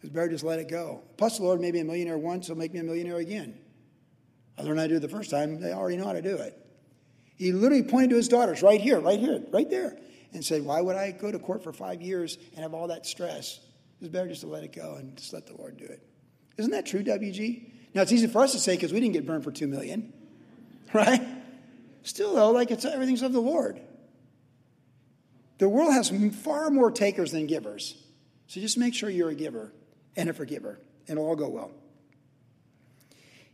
It's 0.02 0.10
better 0.10 0.28
just 0.28 0.44
let 0.44 0.58
it 0.58 0.68
go. 0.68 1.02
Plus, 1.16 1.38
the 1.38 1.44
Lord 1.44 1.60
made 1.60 1.74
me 1.74 1.80
a 1.80 1.84
millionaire 1.84 2.18
once, 2.18 2.48
so 2.48 2.54
make 2.54 2.72
me 2.72 2.80
a 2.80 2.84
millionaire 2.84 3.16
again. 3.16 3.58
I 4.58 4.62
learned 4.62 4.78
how 4.78 4.84
to 4.84 4.88
do 4.88 4.96
it 4.96 5.00
the 5.00 5.08
first 5.08 5.30
time. 5.30 5.60
They 5.60 5.72
already 5.72 5.96
know 5.96 6.06
how 6.06 6.12
to 6.12 6.22
do 6.22 6.36
it. 6.36 6.65
He 7.36 7.52
literally 7.52 7.82
pointed 7.82 8.10
to 8.10 8.16
his 8.16 8.28
daughters 8.28 8.62
right 8.62 8.80
here, 8.80 8.98
right 8.98 9.20
here, 9.20 9.42
right 9.50 9.68
there, 9.68 9.96
and 10.32 10.44
said, 10.44 10.64
Why 10.64 10.80
would 10.80 10.96
I 10.96 11.12
go 11.12 11.30
to 11.30 11.38
court 11.38 11.62
for 11.62 11.72
five 11.72 12.02
years 12.02 12.38
and 12.54 12.62
have 12.62 12.74
all 12.74 12.88
that 12.88 13.06
stress? 13.06 13.60
It's 14.00 14.10
better 14.10 14.28
just 14.28 14.40
to 14.42 14.46
let 14.46 14.64
it 14.64 14.72
go 14.72 14.94
and 14.94 15.16
just 15.16 15.32
let 15.32 15.46
the 15.46 15.54
Lord 15.56 15.76
do 15.76 15.84
it. 15.84 16.02
Isn't 16.56 16.72
that 16.72 16.86
true, 16.86 17.02
WG? 17.02 17.70
Now, 17.94 18.02
it's 18.02 18.12
easy 18.12 18.26
for 18.26 18.42
us 18.42 18.52
to 18.52 18.58
say 18.58 18.74
because 18.74 18.92
we 18.92 19.00
didn't 19.00 19.14
get 19.14 19.26
burned 19.26 19.44
for 19.44 19.52
two 19.52 19.66
million, 19.66 20.12
right? 20.92 21.26
Still, 22.02 22.34
though, 22.34 22.50
like 22.50 22.70
it's 22.70 22.84
everything's 22.84 23.22
of 23.22 23.32
the 23.32 23.40
Lord. 23.40 23.80
The 25.58 25.68
world 25.68 25.92
has 25.92 26.10
far 26.42 26.70
more 26.70 26.90
takers 26.90 27.32
than 27.32 27.46
givers. 27.46 28.02
So 28.46 28.60
just 28.60 28.78
make 28.78 28.94
sure 28.94 29.08
you're 29.10 29.30
a 29.30 29.34
giver 29.34 29.72
and 30.14 30.28
a 30.28 30.32
forgiver, 30.32 30.78
and 31.08 31.18
it'll 31.18 31.28
all 31.28 31.36
go 31.36 31.48
well. 31.48 31.72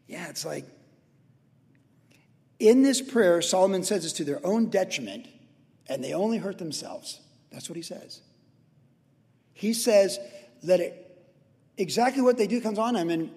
Yeah, 0.06 0.28
it's 0.28 0.44
like 0.44 0.66
in 2.62 2.83
this 2.83 3.03
prayer, 3.03 3.42
Solomon 3.42 3.83
says 3.83 4.05
it's 4.05 4.14
to 4.14 4.25
their 4.25 4.44
own 4.46 4.66
detriment, 4.70 5.27
and 5.88 6.03
they 6.03 6.12
only 6.12 6.38
hurt 6.38 6.59
themselves. 6.59 7.20
That's 7.51 7.68
what 7.68 7.77
he 7.77 7.83
says. 7.83 8.20
He 9.53 9.75
says 9.75 10.18
that 10.62 10.81
it 10.81 10.98
exactly 11.77 12.22
what 12.22 12.38
they 12.38 12.46
do 12.46 12.61
comes 12.61 12.79
on 12.79 12.94
them. 12.94 13.11
And 13.11 13.31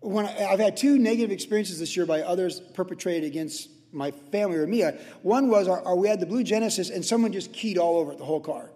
when 0.00 0.26
I, 0.26 0.46
I've 0.46 0.60
had 0.60 0.76
two 0.76 0.98
negative 0.98 1.30
experiences 1.30 1.78
this 1.78 1.96
year 1.96 2.04
by 2.04 2.20
others 2.20 2.60
perpetrated 2.60 3.24
against 3.24 3.70
my 3.92 4.10
family 4.10 4.58
or 4.58 4.66
me. 4.66 4.82
Uh, 4.82 4.92
one 5.22 5.48
was 5.48 5.68
our, 5.68 5.82
our, 5.82 5.96
we 5.96 6.08
had 6.08 6.20
the 6.20 6.26
blue 6.26 6.42
Genesis, 6.42 6.90
and 6.90 7.04
someone 7.04 7.32
just 7.32 7.52
keyed 7.52 7.78
all 7.78 7.96
over 7.96 8.12
it, 8.12 8.18
the 8.18 8.24
whole 8.24 8.40
car. 8.40 8.70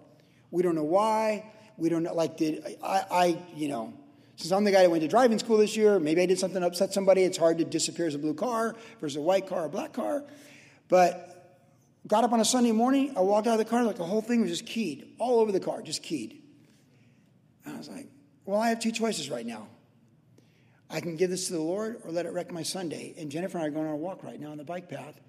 We 0.50 0.62
don't 0.62 0.74
know 0.74 0.84
why. 0.84 1.50
We 1.76 1.88
don't 1.88 2.04
know, 2.04 2.14
like, 2.14 2.36
did 2.36 2.64
I, 2.82 3.04
I, 3.10 3.42
you 3.54 3.68
know, 3.68 3.92
since 4.38 4.52
I'm 4.52 4.62
the 4.62 4.70
guy 4.70 4.82
that 4.82 4.90
went 4.90 5.02
to 5.02 5.08
driving 5.08 5.36
school 5.40 5.56
this 5.56 5.76
year, 5.76 5.98
maybe 5.98 6.22
I 6.22 6.26
did 6.26 6.38
something 6.38 6.60
to 6.60 6.66
upset 6.68 6.94
somebody. 6.94 7.24
It's 7.24 7.36
hard 7.36 7.58
to 7.58 7.64
disappear 7.64 8.06
as 8.06 8.14
a 8.14 8.18
blue 8.18 8.34
car 8.34 8.76
versus 9.00 9.16
a 9.16 9.20
white 9.20 9.48
car 9.48 9.64
or 9.64 9.68
black 9.68 9.92
car. 9.92 10.22
But 10.86 11.60
got 12.06 12.22
up 12.22 12.32
on 12.32 12.38
a 12.38 12.44
Sunday 12.44 12.70
morning, 12.70 13.14
I 13.16 13.20
walked 13.20 13.48
out 13.48 13.54
of 13.54 13.58
the 13.58 13.64
car, 13.64 13.82
like 13.82 13.96
the 13.96 14.04
whole 14.04 14.22
thing 14.22 14.40
was 14.42 14.50
just 14.50 14.64
keyed, 14.64 15.08
all 15.18 15.40
over 15.40 15.50
the 15.50 15.58
car, 15.58 15.82
just 15.82 16.04
keyed. 16.04 16.40
And 17.64 17.74
I 17.74 17.78
was 17.78 17.88
like, 17.88 18.06
well, 18.44 18.60
I 18.60 18.68
have 18.68 18.78
two 18.78 18.92
choices 18.92 19.28
right 19.28 19.44
now. 19.44 19.66
I 20.88 21.00
can 21.00 21.16
give 21.16 21.30
this 21.30 21.48
to 21.48 21.54
the 21.54 21.60
Lord 21.60 22.00
or 22.04 22.12
let 22.12 22.24
it 22.24 22.32
wreck 22.32 22.52
my 22.52 22.62
Sunday. 22.62 23.14
And 23.18 23.32
Jennifer 23.32 23.58
and 23.58 23.64
I 23.64 23.68
are 23.68 23.70
going 23.72 23.88
on 23.88 23.94
a 23.94 23.96
walk 23.96 24.22
right 24.22 24.40
now 24.40 24.52
on 24.52 24.56
the 24.56 24.64
bike 24.64 24.88
path. 24.88 25.20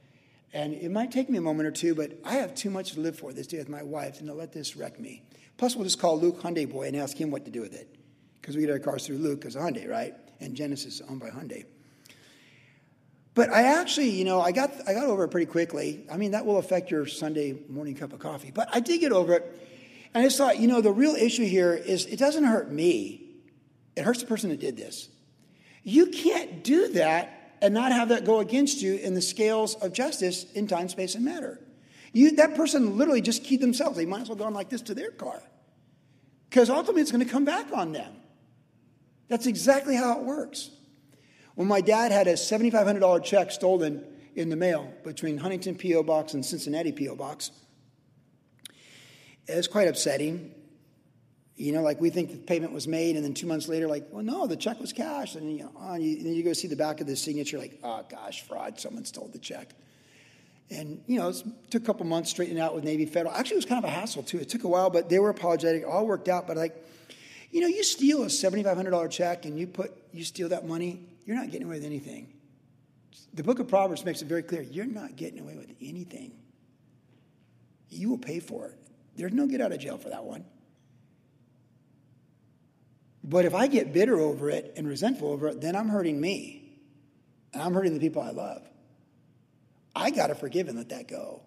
And 0.54 0.76
it 0.76 0.92
might 0.92 1.12
take 1.12 1.32
me 1.32 1.40
a 1.40 1.42
moment 1.42 1.66
or 1.66 1.72
two, 1.72 1.96
but 1.96 2.12
I 2.24 2.34
have 2.36 2.54
too 2.54 2.70
much 2.70 2.92
to 2.94 3.00
live 3.00 3.18
for 3.18 3.34
this 3.34 3.48
day 3.48 3.58
with 3.58 3.70
my 3.70 3.82
wife, 3.82 4.20
and 4.20 4.28
to 4.28 4.36
let 4.36 4.54
this 4.54 4.76
wreck 4.76 5.00
me. 5.00 5.24
Plus, 5.58 5.76
we'll 5.76 5.84
just 5.84 6.00
call 6.00 6.20
Luke 6.20 6.42
Hyundai 6.44 6.72
Boy 6.72 6.88
and 6.88 6.96
ask 6.96 7.18
him 7.18 7.32
what 7.32 7.46
to 7.46 7.52
do 7.52 7.62
with 7.62 7.74
it. 7.74 7.99
Because 8.42 8.56
we 8.56 8.62
get 8.62 8.72
our 8.72 8.80
cars 8.80 9.06
through 9.06 9.18
Luke 9.18 9.40
because 9.40 9.56
Hyundai, 9.56 9.88
right? 9.88 10.14
And 10.40 10.56
Genesis 10.56 10.96
is 10.96 11.02
owned 11.10 11.20
by 11.20 11.30
Hyundai. 11.30 11.66
But 13.36 13.52
I 13.52 13.80
actually, 13.80 14.10
you 14.10 14.26
know, 14.26 14.42
I 14.42 14.52
got, 14.52 14.72
I 14.88 14.94
got 14.94 15.06
over 15.06 15.24
it 15.24 15.30
pretty 15.30 15.46
quickly. 15.46 16.06
I 16.12 16.18
mean, 16.18 16.32
that 16.32 16.46
will 16.46 16.58
affect 16.58 16.92
your 16.92 17.06
Sunday 17.06 17.58
morning 17.70 17.96
cup 17.96 18.12
of 18.12 18.20
coffee. 18.20 18.52
But 18.54 18.70
I 18.74 18.80
did 18.80 19.00
get 19.00 19.12
over 19.12 19.34
it. 19.34 19.68
And 20.14 20.24
I 20.24 20.28
just 20.28 20.38
thought, 20.38 20.60
you 20.60 20.68
know, 20.68 20.82
the 20.82 20.92
real 20.92 21.16
issue 21.16 21.46
here 21.46 21.74
is 21.74 22.06
it 22.06 22.18
doesn't 22.20 22.44
hurt 22.44 22.72
me, 22.72 23.24
it 23.96 24.04
hurts 24.04 24.22
the 24.22 24.28
person 24.28 24.50
that 24.50 24.60
did 24.60 24.76
this. 24.76 25.10
You 25.84 26.08
can't 26.08 26.64
do 26.64 26.90
that 26.90 27.56
and 27.62 27.74
not 27.74 27.92
have 27.92 28.10
that 28.10 28.26
go 28.26 28.40
against 28.40 28.82
you 28.82 28.96
in 28.96 29.14
the 29.14 29.22
scales 29.22 29.76
of 29.76 29.94
justice 29.94 30.52
in 30.54 30.68
time, 30.68 30.90
space, 30.90 31.16
and 31.16 31.24
matter. 31.24 31.60
You, 32.12 32.36
that 32.38 32.56
person 32.56 32.98
literally 32.98 33.22
just 33.22 33.44
keyed 33.44 33.62
themselves. 33.62 33.98
They 33.98 34.06
might 34.06 34.22
as 34.22 34.30
well 34.30 34.38
go 34.38 34.46
on 34.46 34.54
like 34.54 34.70
this 34.70 34.82
to 34.84 34.94
their 34.94 35.12
car. 35.12 35.42
Because 36.50 36.70
ultimately 36.70 37.04
it's 37.04 37.12
going 37.12 37.26
to 37.26 37.32
come 37.32 37.46
back 37.46 37.72
on 37.72 37.92
them. 37.92 38.14
That's 39.30 39.48
exactly 39.48 39.96
how 39.96 40.20
it 40.20 40.26
works. 40.26 40.72
When 41.56 41.68
my 41.68 41.82
dad 41.82 42.12
had 42.12 42.28
a 42.28 42.34
$7,500 42.34 43.24
check 43.24 43.52
stolen 43.52 44.04
in 44.36 44.50
the 44.50 44.56
mail 44.56 44.92
between 45.04 45.38
Huntington 45.38 45.76
P.O. 45.76 46.04
Box 46.04 46.34
and 46.34 46.46
Cincinnati 46.46 46.92
P.O. 46.92 47.16
Box, 47.16 47.52
it 49.48 49.56
was 49.56 49.68
quite 49.68 49.88
upsetting. 49.88 50.54
You 51.56 51.74
know, 51.74 51.82
like 51.82 52.00
we 52.00 52.10
think 52.10 52.32
the 52.32 52.38
payment 52.38 52.72
was 52.72 52.88
made, 52.88 53.16
and 53.18 53.26
then 53.26 53.34
two 53.34 53.48
months 53.48 53.68
later, 53.68 53.88
like, 53.88 54.08
well, 54.12 54.24
no, 54.24 54.48
the 54.48 54.56
check 54.56 54.80
was 54.80 54.94
cashed. 54.94 55.36
And 55.36 55.52
you 55.52 55.64
know, 55.64 55.72
oh, 55.78 55.96
you, 55.96 56.18
and 56.18 56.36
you 56.36 56.44
go 56.44 56.54
see 56.54 56.70
the 56.70 56.76
back 56.78 57.02
of 57.02 57.08
the 57.08 57.16
signature, 57.16 57.58
like, 57.58 57.78
oh 57.84 58.06
gosh, 58.10 58.44
fraud, 58.44 58.80
someone 58.80 59.04
stole 59.04 59.28
the 59.28 59.40
check. 59.40 59.74
And, 60.72 61.04
you 61.08 61.18
know, 61.18 61.30
it 61.30 61.44
took 61.72 61.82
a 61.82 61.86
couple 61.86 62.06
months 62.06 62.30
straightening 62.30 62.62
out 62.62 62.76
with 62.76 62.84
Navy 62.84 63.06
Federal. 63.06 63.34
Actually, 63.34 63.56
it 63.56 63.58
was 63.58 63.66
kind 63.66 63.84
of 63.84 63.90
a 63.90 63.94
hassle, 63.94 64.22
too. 64.22 64.38
It 64.38 64.50
took 64.50 64.64
a 64.64 64.68
while, 64.68 64.92
but 64.92 65.10
they 65.10 65.18
were 65.18 65.32
apologetic. 65.32 65.84
All 65.88 66.06
worked 66.06 66.30
out. 66.30 66.46
But, 66.46 66.58
like, 66.58 66.76
you 67.52 67.62
know, 67.62 67.68
you 67.68 67.84
steal 67.84 68.24
a 68.24 68.28
$7,500 68.28 69.10
check 69.10 69.46
and 69.46 69.60
you 69.60 69.68
put, 69.68 69.92
you 70.12 70.24
steal 70.24 70.50
that 70.50 70.68
money, 70.68 71.06
you're 71.26 71.36
not 71.36 71.52
getting 71.52 71.68
away 71.68 71.78
with 71.78 71.86
anything. 71.86 72.34
The 73.34 73.44
book 73.44 73.60
of 73.60 73.68
Proverbs 73.68 74.06
makes 74.06 74.22
it 74.22 74.28
very 74.28 74.44
clear 74.44 74.62
you're 74.62 74.86
not 74.86 75.16
getting 75.16 75.40
away 75.40 75.56
with 75.56 75.72
anything. 75.82 76.32
You 77.90 78.10
will 78.10 78.18
pay 78.18 78.40
for 78.40 78.68
it. 78.68 78.78
There's 79.16 79.34
no 79.34 79.48
get 79.48 79.62
out 79.62 79.72
of 79.72 79.80
jail 79.80 79.98
for 79.98 80.10
that 80.10 80.24
one. 80.24 80.46
But 83.24 83.46
if 83.46 83.54
I 83.54 83.68
get 83.68 83.94
bitter 83.94 84.18
over 84.18 84.50
it 84.50 84.74
and 84.78 84.88
resentful 84.88 85.30
over 85.30 85.50
it, 85.50 85.62
then 85.62 85.76
I'm 85.76 85.90
hurting 85.90 86.20
me. 86.20 86.72
And 87.54 87.62
I'm 87.62 87.74
hurting 87.74 87.94
the 87.94 88.00
people 88.00 88.22
I 88.22 88.32
love. 88.32 88.68
I 89.96 90.12
got 90.12 90.28
to 90.28 90.36
forgive 90.36 90.68
and 90.68 90.78
let 90.78 90.90
that 90.90 91.08
go. 91.08 91.42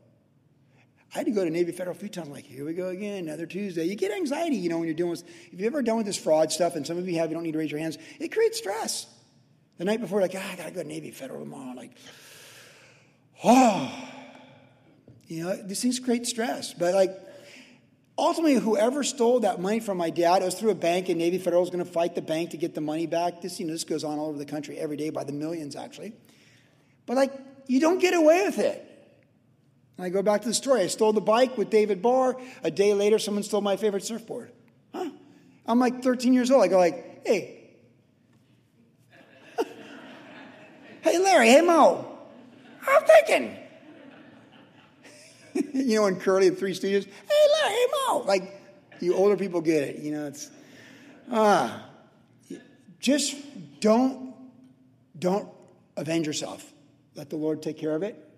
I 1.14 1.18
had 1.18 1.26
to 1.26 1.32
go 1.32 1.44
to 1.44 1.50
Navy 1.50 1.72
Federal 1.72 1.94
a 1.94 1.98
few 1.98 2.08
times. 2.08 2.28
I'm 2.28 2.32
like, 2.32 2.46
here 2.46 2.64
we 2.64 2.72
go 2.72 2.88
again, 2.88 3.24
another 3.28 3.44
Tuesday. 3.44 3.84
You 3.84 3.96
get 3.96 4.12
anxiety, 4.12 4.56
you 4.56 4.70
know, 4.70 4.78
when 4.78 4.86
you're 4.86 4.94
doing 4.94 5.10
this. 5.10 5.24
If 5.52 5.60
you've 5.60 5.66
ever 5.66 5.82
done 5.82 5.98
with 5.98 6.06
this 6.06 6.16
fraud 6.16 6.50
stuff, 6.50 6.74
and 6.74 6.86
some 6.86 6.96
of 6.96 7.06
you 7.06 7.18
have, 7.18 7.28
you 7.28 7.34
don't 7.34 7.42
need 7.42 7.52
to 7.52 7.58
raise 7.58 7.70
your 7.70 7.80
hands, 7.80 7.98
it 8.18 8.32
creates 8.32 8.56
stress. 8.56 9.06
The 9.76 9.84
night 9.84 10.00
before, 10.00 10.22
like, 10.22 10.34
ah, 10.34 10.52
I 10.52 10.56
got 10.56 10.66
to 10.66 10.70
go 10.70 10.82
to 10.82 10.88
Navy 10.88 11.10
Federal 11.10 11.40
tomorrow. 11.40 11.74
Like, 11.74 11.92
oh. 13.44 13.92
You 15.26 15.44
know, 15.44 15.56
these 15.56 15.82
things 15.82 15.98
create 15.98 16.26
stress. 16.26 16.72
But, 16.72 16.94
like, 16.94 17.10
ultimately, 18.16 18.54
whoever 18.54 19.02
stole 19.02 19.40
that 19.40 19.60
money 19.60 19.80
from 19.80 19.98
my 19.98 20.08
dad, 20.08 20.40
it 20.40 20.46
was 20.46 20.54
through 20.54 20.70
a 20.70 20.74
bank, 20.74 21.10
and 21.10 21.18
Navy 21.18 21.36
Federal 21.38 21.64
going 21.66 21.84
to 21.84 21.84
fight 21.84 22.14
the 22.14 22.22
bank 22.22 22.50
to 22.50 22.56
get 22.56 22.74
the 22.74 22.80
money 22.80 23.06
back. 23.06 23.42
This, 23.42 23.60
you 23.60 23.66
know, 23.66 23.72
this 23.72 23.84
goes 23.84 24.02
on 24.02 24.18
all 24.18 24.28
over 24.28 24.38
the 24.38 24.46
country 24.46 24.78
every 24.78 24.96
day 24.96 25.10
by 25.10 25.24
the 25.24 25.32
millions, 25.32 25.76
actually. 25.76 26.14
But, 27.04 27.16
like, 27.16 27.32
you 27.66 27.80
don't 27.80 27.98
get 27.98 28.14
away 28.14 28.44
with 28.46 28.58
it. 28.58 28.88
I 29.98 30.08
go 30.08 30.22
back 30.22 30.42
to 30.42 30.48
the 30.48 30.54
story. 30.54 30.82
I 30.82 30.86
stole 30.86 31.12
the 31.12 31.20
bike 31.20 31.56
with 31.56 31.70
David 31.70 32.02
Barr. 32.02 32.36
A 32.64 32.70
day 32.70 32.94
later, 32.94 33.18
someone 33.18 33.42
stole 33.42 33.60
my 33.60 33.76
favorite 33.76 34.04
surfboard. 34.04 34.50
Huh? 34.94 35.10
I'm 35.66 35.78
like 35.78 36.02
13 36.02 36.32
years 36.32 36.50
old. 36.50 36.62
I 36.62 36.68
go 36.68 36.78
like, 36.78 37.26
hey. 37.26 37.70
hey, 41.02 41.18
Larry. 41.18 41.48
Hey, 41.48 41.60
Mo. 41.60 42.08
I'm 42.88 43.02
thinking. 43.04 43.56
you 45.74 45.96
know, 45.96 46.06
in 46.06 46.16
Curly, 46.16 46.48
the 46.48 46.56
Three 46.56 46.72
Stooges. 46.72 47.04
Hey, 47.04 47.46
Larry. 47.62 47.74
Hey, 47.74 47.86
Mo. 48.08 48.18
Like, 48.26 48.60
you 49.00 49.14
older 49.14 49.36
people 49.36 49.60
get 49.60 49.82
it. 49.82 49.98
You 49.98 50.12
know, 50.12 50.26
it's 50.26 50.50
ah. 51.30 51.86
Just 53.00 53.34
don't 53.80 54.32
don't 55.18 55.48
avenge 55.96 56.26
yourself. 56.26 56.72
Let 57.16 57.30
the 57.30 57.36
Lord 57.36 57.62
take 57.62 57.76
care 57.76 57.94
of 57.94 58.04
it. 58.04 58.31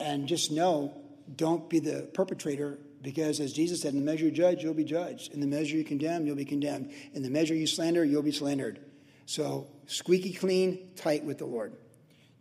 And 0.00 0.26
just 0.26 0.50
know, 0.50 0.94
don't 1.36 1.68
be 1.70 1.78
the 1.78 2.08
perpetrator 2.12 2.78
because, 3.02 3.40
as 3.40 3.52
Jesus 3.52 3.82
said, 3.82 3.92
in 3.92 3.98
the 3.98 4.04
measure 4.04 4.24
you 4.24 4.30
judge, 4.30 4.62
you'll 4.62 4.74
be 4.74 4.84
judged. 4.84 5.32
In 5.32 5.40
the 5.40 5.46
measure 5.46 5.76
you 5.76 5.84
condemn, 5.84 6.26
you'll 6.26 6.36
be 6.36 6.44
condemned. 6.44 6.92
In 7.12 7.22
the 7.22 7.30
measure 7.30 7.54
you 7.54 7.66
slander, 7.66 8.04
you'll 8.04 8.22
be 8.22 8.32
slandered. 8.32 8.80
So, 9.26 9.68
squeaky 9.86 10.32
clean, 10.32 10.90
tight 10.96 11.24
with 11.24 11.38
the 11.38 11.46
Lord. 11.46 11.74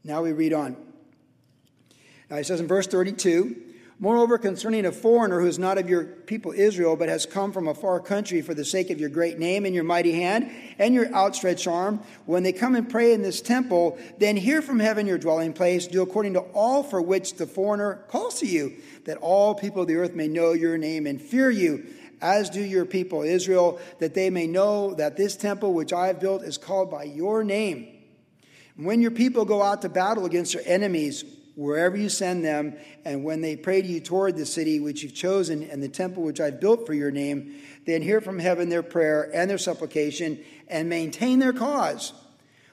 Now 0.04 0.24
we 0.24 0.32
read 0.32 0.54
on. 0.54 0.74
Uh, 0.74 1.96
now, 2.30 2.38
he 2.38 2.44
says 2.44 2.60
in 2.60 2.68
verse 2.68 2.88
32 2.88 3.73
Moreover, 4.04 4.38
concerning 4.38 4.86
a 4.86 4.92
foreigner 4.92 5.40
who 5.40 5.48
is 5.48 5.58
not 5.58 5.78
of 5.78 5.90
your 5.90 6.04
people 6.04 6.52
Israel, 6.52 6.98
but 6.98 7.08
has 7.08 7.26
come 7.26 7.54
from 7.54 7.70
a 7.70 7.74
far 7.74 8.02
country 8.02 8.42
for 8.42 8.54
the 8.54 8.66
sake 8.66 8.90
of 8.90 9.00
your 9.00 9.08
great 9.08 9.40
name 9.40 9.66
and 9.66 9.74
your 9.74 9.86
mighty 9.86 10.12
hand 10.12 10.52
and 10.78 10.94
your 10.94 11.10
outstretched 11.14 11.68
arm, 11.68 12.02
when 12.26 12.44
they 12.44 12.52
come 12.52 12.76
and 12.76 12.90
pray 12.90 13.14
in 13.14 13.22
this 13.22 13.40
temple, 13.40 13.98
then 14.18 14.36
hear 14.36 14.62
from 14.62 14.82
heaven 14.82 15.08
your 15.08 15.18
dwelling 15.18 15.54
place, 15.54 15.88
do 15.88 16.02
according 16.02 16.34
to 16.34 16.42
all 16.54 16.84
for 16.84 17.02
which 17.02 17.36
the 17.36 17.46
foreigner 17.46 18.04
calls 18.10 18.42
to 18.42 18.46
you, 18.46 18.74
that 19.06 19.20
all 19.20 19.56
people 19.56 19.84
of 19.84 19.88
the 19.88 19.96
earth 19.96 20.14
may 20.14 20.28
know 20.28 20.52
your 20.52 20.78
name 20.78 21.08
and 21.08 21.22
fear 21.22 21.50
you, 21.50 21.86
as 22.22 22.50
do 22.50 22.62
your 22.62 22.84
people 22.84 23.22
Israel, 23.22 23.80
that 24.00 24.16
they 24.16 24.30
may 24.30 24.48
know 24.48 24.94
that 24.96 25.16
this 25.16 25.38
temple 25.38 25.74
which 25.74 25.94
I 25.94 26.08
have 26.08 26.20
built 26.20 26.44
is 26.44 26.58
called 26.58 26.92
by 26.92 27.04
your 27.04 27.42
name. 27.42 27.88
When 28.76 29.02
your 29.02 29.12
people 29.12 29.46
go 29.46 29.64
out 29.64 29.82
to 29.84 29.88
battle 29.88 30.26
against 30.26 30.52
their 30.52 30.64
enemies, 30.66 31.24
wherever 31.56 31.96
you 31.96 32.10
send 32.10 32.44
them, 32.44 32.76
and 33.06 33.24
when 33.24 33.42
they 33.42 33.56
pray 33.56 33.82
to 33.82 33.88
you 33.88 34.00
toward 34.00 34.36
the 34.36 34.46
city 34.46 34.80
which 34.80 35.04
you've 35.04 35.14
chosen 35.14 35.64
and 35.64 35.84
the 35.84 35.90
temple 35.90 36.24
which 36.24 36.40
I've 36.40 36.60
built 36.60 36.86
for 36.86 36.94
your 36.94 37.12
name, 37.12 37.56
then 37.86 38.02
hear 38.02 38.22
from 38.22 38.40
heaven 38.40 38.70
their 38.70 38.84
prayer 38.84 39.30
and 39.34 39.50
their 39.50 39.58
supplication 39.58 40.44
and 40.68 40.90
maintain 40.90 41.40
their 41.40 41.54
cause. 41.54 42.14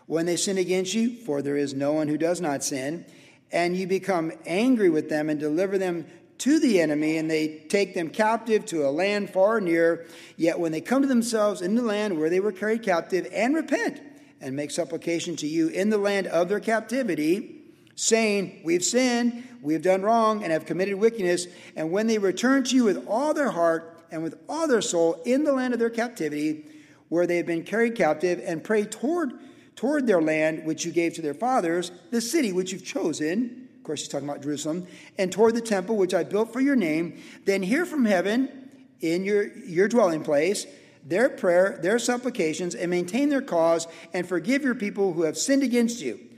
When 0.06 0.26
they 0.26 0.36
sin 0.36 0.58
against 0.58 0.94
you, 0.94 1.16
for 1.16 1.42
there 1.42 1.56
is 1.56 1.74
no 1.74 1.92
one 1.92 2.08
who 2.08 2.18
does 2.18 2.40
not 2.40 2.64
sin, 2.64 3.04
and 3.52 3.76
you 3.76 3.86
become 3.86 4.32
angry 4.46 4.88
with 4.88 5.08
them 5.08 5.28
and 5.28 5.38
deliver 5.38 5.78
them 5.78 6.06
to 6.38 6.58
the 6.58 6.80
enemy, 6.80 7.18
and 7.18 7.30
they 7.30 7.58
take 7.68 7.92
them 7.94 8.08
captive 8.08 8.64
to 8.66 8.86
a 8.86 8.90
land 8.90 9.30
far 9.30 9.60
near, 9.60 10.06
yet 10.36 10.58
when 10.58 10.72
they 10.72 10.80
come 10.80 11.02
to 11.02 11.08
themselves 11.08 11.60
in 11.60 11.74
the 11.74 11.82
land 11.82 12.18
where 12.18 12.30
they 12.30 12.40
were 12.40 12.50
carried 12.50 12.82
captive 12.82 13.26
and 13.32 13.54
repent 13.54 14.00
and 14.40 14.56
make 14.56 14.70
supplication 14.70 15.36
to 15.36 15.46
you 15.46 15.68
in 15.68 15.90
the 15.90 15.98
land 15.98 16.26
of 16.28 16.48
their 16.48 16.60
captivity, 16.60 17.59
saying, 18.00 18.62
We've 18.64 18.82
sinned, 18.82 19.44
we've 19.60 19.82
done 19.82 20.00
wrong, 20.00 20.42
and 20.42 20.52
have 20.52 20.64
committed 20.64 20.94
wickedness. 20.94 21.46
And 21.76 21.92
when 21.92 22.06
they 22.06 22.16
return 22.16 22.64
to 22.64 22.74
you 22.74 22.84
with 22.84 23.06
all 23.06 23.34
their 23.34 23.50
heart 23.50 24.02
and 24.10 24.22
with 24.22 24.38
all 24.48 24.66
their 24.66 24.80
soul 24.80 25.20
in 25.26 25.44
the 25.44 25.52
land 25.52 25.74
of 25.74 25.80
their 25.80 25.90
captivity, 25.90 26.64
where 27.10 27.26
they 27.26 27.36
have 27.36 27.46
been 27.46 27.62
carried 27.62 27.96
captive, 27.96 28.40
and 28.42 28.64
pray 28.64 28.84
toward, 28.84 29.32
toward 29.76 30.06
their 30.06 30.22
land 30.22 30.64
which 30.64 30.86
you 30.86 30.92
gave 30.92 31.12
to 31.14 31.22
their 31.22 31.34
fathers, 31.34 31.92
the 32.10 32.22
city 32.22 32.52
which 32.52 32.72
you've 32.72 32.84
chosen, 32.84 33.68
of 33.76 33.84
course, 33.84 34.00
he's 34.00 34.08
talking 34.08 34.28
about 34.28 34.42
Jerusalem, 34.42 34.86
and 35.18 35.30
toward 35.30 35.54
the 35.54 35.60
temple 35.60 35.96
which 35.96 36.14
I 36.14 36.24
built 36.24 36.54
for 36.54 36.60
your 36.60 36.76
name, 36.76 37.20
then 37.44 37.62
hear 37.62 37.84
from 37.84 38.06
heaven 38.06 38.70
in 39.00 39.24
your, 39.24 39.54
your 39.58 39.88
dwelling 39.88 40.22
place 40.22 40.66
their 41.04 41.28
prayer, 41.28 41.78
their 41.82 41.98
supplications, 41.98 42.74
and 42.74 42.90
maintain 42.90 43.28
their 43.28 43.42
cause, 43.42 43.86
and 44.14 44.26
forgive 44.26 44.62
your 44.62 44.74
people 44.74 45.12
who 45.12 45.22
have 45.22 45.36
sinned 45.36 45.62
against 45.62 46.00
you 46.00 46.29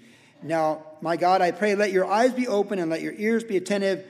now, 0.42 0.84
my 1.00 1.16
God, 1.16 1.40
I 1.40 1.50
pray, 1.50 1.74
let 1.74 1.92
your 1.92 2.04
eyes 2.04 2.32
be 2.32 2.48
open 2.48 2.78
and 2.78 2.90
let 2.90 3.02
your 3.02 3.14
ears 3.16 3.44
be 3.44 3.56
attentive 3.56 4.04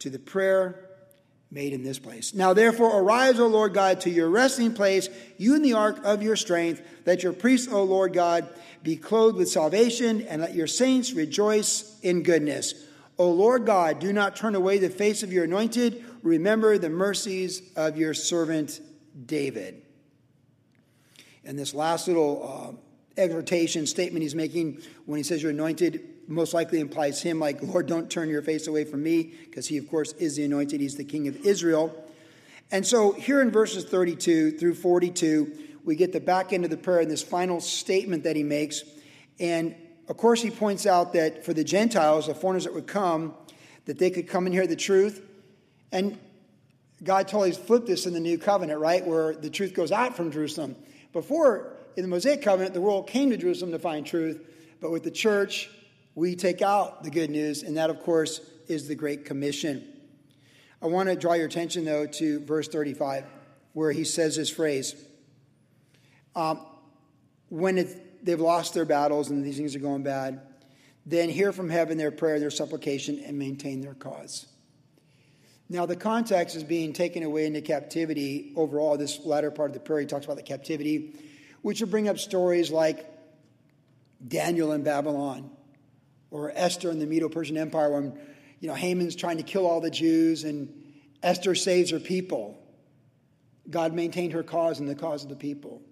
to 0.00 0.10
the 0.10 0.18
prayer 0.18 0.80
made 1.50 1.72
in 1.72 1.82
this 1.82 1.98
place. 1.98 2.34
Now, 2.34 2.52
therefore, 2.52 3.00
arise, 3.00 3.38
O 3.38 3.46
Lord 3.46 3.72
God, 3.72 4.00
to 4.02 4.10
your 4.10 4.28
resting 4.28 4.74
place, 4.74 5.08
you 5.38 5.54
in 5.54 5.62
the 5.62 5.74
ark 5.74 6.00
of 6.04 6.22
your 6.22 6.36
strength. 6.36 6.82
Let 7.06 7.22
your 7.22 7.32
priests, 7.32 7.72
O 7.72 7.84
Lord 7.84 8.12
God, 8.12 8.48
be 8.82 8.96
clothed 8.96 9.36
with 9.36 9.48
salvation, 9.48 10.22
and 10.22 10.42
let 10.42 10.54
your 10.54 10.66
saints 10.66 11.12
rejoice 11.12 11.98
in 12.02 12.22
goodness. 12.22 12.74
O 13.18 13.30
Lord 13.30 13.64
God, 13.64 14.00
do 14.00 14.12
not 14.12 14.36
turn 14.36 14.54
away 14.54 14.78
the 14.78 14.90
face 14.90 15.22
of 15.22 15.32
your 15.32 15.44
anointed. 15.44 16.04
Remember 16.22 16.78
the 16.78 16.90
mercies 16.90 17.62
of 17.76 17.96
your 17.96 18.12
servant 18.12 18.80
David. 19.24 19.82
And 21.44 21.58
this 21.58 21.72
last 21.72 22.08
little 22.08 22.76
uh, 22.76 22.85
exhortation 23.16 23.86
statement 23.86 24.22
he's 24.22 24.34
making 24.34 24.82
when 25.06 25.16
he 25.16 25.22
says 25.22 25.42
you're 25.42 25.52
anointed 25.52 26.06
most 26.28 26.52
likely 26.54 26.80
implies 26.80 27.22
him 27.22 27.38
like 27.38 27.62
lord 27.62 27.86
don't 27.86 28.10
turn 28.10 28.28
your 28.28 28.42
face 28.42 28.66
away 28.66 28.84
from 28.84 29.02
me 29.02 29.32
because 29.44 29.66
he 29.66 29.78
of 29.78 29.88
course 29.88 30.12
is 30.14 30.36
the 30.36 30.44
anointed. 30.44 30.80
He's 30.80 30.96
the 30.96 31.04
king 31.04 31.28
of 31.28 31.36
israel. 31.46 32.04
And 32.70 32.84
so 32.84 33.12
here 33.12 33.40
in 33.40 33.50
verses 33.50 33.84
32 33.84 34.58
through 34.58 34.74
42 34.74 35.58
we 35.84 35.96
get 35.96 36.12
the 36.12 36.20
back 36.20 36.52
end 36.52 36.64
of 36.64 36.70
the 36.70 36.76
prayer 36.76 37.00
and 37.00 37.10
this 37.10 37.22
final 37.22 37.60
statement 37.60 38.24
that 38.24 38.34
he 38.34 38.42
makes. 38.42 38.82
And 39.38 39.74
of 40.08 40.16
course 40.16 40.42
he 40.42 40.50
points 40.50 40.84
out 40.84 41.12
that 41.12 41.44
for 41.44 41.54
the 41.54 41.64
gentiles 41.64 42.26
the 42.26 42.34
foreigners 42.34 42.64
that 42.64 42.74
would 42.74 42.86
come 42.86 43.34
that 43.86 43.98
they 43.98 44.10
could 44.10 44.26
come 44.28 44.46
and 44.46 44.54
hear 44.54 44.66
the 44.66 44.76
truth. 44.76 45.22
And 45.92 46.18
god 47.02 47.28
totally 47.28 47.52
flipped 47.52 47.86
this 47.86 48.06
in 48.06 48.14
the 48.14 48.20
new 48.20 48.36
covenant 48.36 48.80
right 48.80 49.06
where 49.06 49.34
the 49.34 49.50
truth 49.50 49.74
goes 49.74 49.92
out 49.92 50.16
from 50.16 50.30
jerusalem. 50.30 50.76
Before 51.12 51.75
in 51.96 52.02
the 52.02 52.08
Mosaic 52.08 52.42
covenant, 52.42 52.74
the 52.74 52.80
world 52.80 53.08
came 53.08 53.30
to 53.30 53.36
Jerusalem 53.36 53.72
to 53.72 53.78
find 53.78 54.06
truth, 54.06 54.40
but 54.80 54.90
with 54.90 55.02
the 55.02 55.10
church, 55.10 55.70
we 56.14 56.36
take 56.36 56.62
out 56.62 57.02
the 57.02 57.10
good 57.10 57.30
news, 57.30 57.62
and 57.62 57.76
that, 57.78 57.90
of 57.90 58.00
course, 58.00 58.40
is 58.68 58.86
the 58.86 58.94
Great 58.94 59.24
Commission. 59.24 59.86
I 60.82 60.86
want 60.86 61.08
to 61.08 61.16
draw 61.16 61.32
your 61.32 61.46
attention, 61.46 61.84
though, 61.84 62.06
to 62.06 62.40
verse 62.40 62.68
35, 62.68 63.24
where 63.72 63.92
he 63.92 64.04
says 64.04 64.36
this 64.36 64.50
phrase. 64.50 64.94
Um, 66.34 66.60
when 67.48 67.78
it, 67.78 68.24
they've 68.24 68.40
lost 68.40 68.74
their 68.74 68.84
battles 68.84 69.30
and 69.30 69.42
these 69.44 69.56
things 69.56 69.74
are 69.74 69.80
going 69.80 70.02
bad, 70.02 70.42
then 71.06 71.30
hear 71.30 71.52
from 71.52 71.70
heaven 71.70 71.96
their 71.96 72.10
prayer, 72.10 72.38
their 72.38 72.50
supplication, 72.50 73.22
and 73.24 73.38
maintain 73.38 73.80
their 73.80 73.94
cause. 73.94 74.46
Now, 75.68 75.86
the 75.86 75.96
context 75.96 76.56
is 76.56 76.62
being 76.62 76.92
taken 76.92 77.22
away 77.22 77.46
into 77.46 77.60
captivity 77.60 78.52
overall. 78.54 78.96
This 78.96 79.24
latter 79.24 79.50
part 79.50 79.70
of 79.70 79.74
the 79.74 79.80
prayer, 79.80 80.00
he 80.00 80.06
talks 80.06 80.24
about 80.24 80.36
the 80.36 80.42
captivity, 80.42 81.14
which 81.66 81.80
will 81.80 81.88
bring 81.88 82.08
up 82.08 82.16
stories 82.16 82.70
like 82.70 83.12
Daniel 84.28 84.70
in 84.70 84.84
Babylon 84.84 85.50
or 86.30 86.52
Esther 86.54 86.92
in 86.92 87.00
the 87.00 87.06
Medo 87.06 87.28
Persian 87.28 87.56
Empire 87.56 87.90
when 87.90 88.16
you 88.60 88.68
know 88.68 88.74
Haman's 88.74 89.16
trying 89.16 89.38
to 89.38 89.42
kill 89.42 89.66
all 89.66 89.80
the 89.80 89.90
Jews 89.90 90.44
and 90.44 90.72
Esther 91.24 91.56
saves 91.56 91.90
her 91.90 91.98
people. 91.98 92.56
God 93.68 93.94
maintained 93.94 94.32
her 94.32 94.44
cause 94.44 94.78
and 94.78 94.88
the 94.88 94.94
cause 94.94 95.24
of 95.24 95.28
the 95.28 95.34
people. 95.34 95.82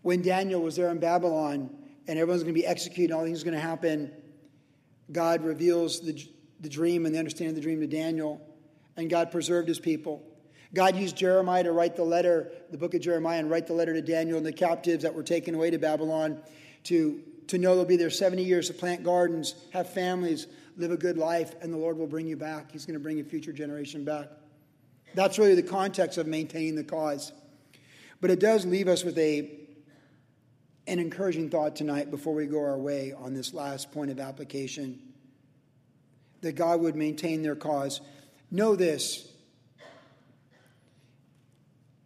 When 0.00 0.22
Daniel 0.22 0.62
was 0.62 0.74
there 0.74 0.88
in 0.88 1.00
Babylon 1.00 1.68
and 2.08 2.18
everyone's 2.18 2.42
going 2.42 2.54
to 2.54 2.58
be 2.58 2.66
executed, 2.66 3.12
all 3.12 3.22
things 3.22 3.44
going 3.44 3.52
to 3.52 3.60
happen, 3.60 4.10
God 5.12 5.44
reveals 5.44 6.00
the, 6.00 6.18
the 6.60 6.70
dream 6.70 7.04
and 7.04 7.14
the 7.14 7.18
understanding 7.18 7.50
of 7.50 7.56
the 7.56 7.60
dream 7.60 7.80
to 7.80 7.86
Daniel 7.86 8.40
and 8.96 9.10
God 9.10 9.30
preserved 9.30 9.68
his 9.68 9.80
people. 9.80 10.24
God 10.72 10.96
used 10.96 11.16
Jeremiah 11.16 11.64
to 11.64 11.72
write 11.72 11.96
the 11.96 12.04
letter, 12.04 12.52
the 12.70 12.78
book 12.78 12.94
of 12.94 13.00
Jeremiah, 13.00 13.40
and 13.40 13.50
write 13.50 13.66
the 13.66 13.72
letter 13.72 13.92
to 13.92 14.02
Daniel 14.02 14.36
and 14.36 14.46
the 14.46 14.52
captives 14.52 15.02
that 15.02 15.14
were 15.14 15.22
taken 15.22 15.54
away 15.54 15.70
to 15.70 15.78
Babylon 15.78 16.40
to, 16.84 17.20
to 17.48 17.58
know 17.58 17.74
they'll 17.74 17.84
be 17.84 17.96
there 17.96 18.10
70 18.10 18.42
years 18.44 18.68
to 18.68 18.74
plant 18.74 19.02
gardens, 19.02 19.54
have 19.72 19.92
families, 19.92 20.46
live 20.76 20.92
a 20.92 20.96
good 20.96 21.18
life, 21.18 21.54
and 21.60 21.72
the 21.72 21.76
Lord 21.76 21.98
will 21.98 22.06
bring 22.06 22.26
you 22.26 22.36
back. 22.36 22.70
He's 22.70 22.86
going 22.86 22.94
to 22.94 23.02
bring 23.02 23.20
a 23.20 23.24
future 23.24 23.52
generation 23.52 24.04
back. 24.04 24.28
That's 25.14 25.38
really 25.38 25.56
the 25.56 25.62
context 25.62 26.18
of 26.18 26.28
maintaining 26.28 26.76
the 26.76 26.84
cause. 26.84 27.32
But 28.20 28.30
it 28.30 28.38
does 28.38 28.64
leave 28.64 28.86
us 28.86 29.02
with 29.02 29.18
a, 29.18 29.50
an 30.86 31.00
encouraging 31.00 31.50
thought 31.50 31.74
tonight 31.74 32.12
before 32.12 32.34
we 32.34 32.46
go 32.46 32.60
our 32.60 32.78
way 32.78 33.12
on 33.12 33.34
this 33.34 33.52
last 33.52 33.90
point 33.90 34.10
of 34.12 34.20
application 34.20 35.00
that 36.42 36.52
God 36.52 36.80
would 36.80 36.94
maintain 36.94 37.42
their 37.42 37.56
cause. 37.56 38.00
Know 38.50 38.76
this 38.76 39.29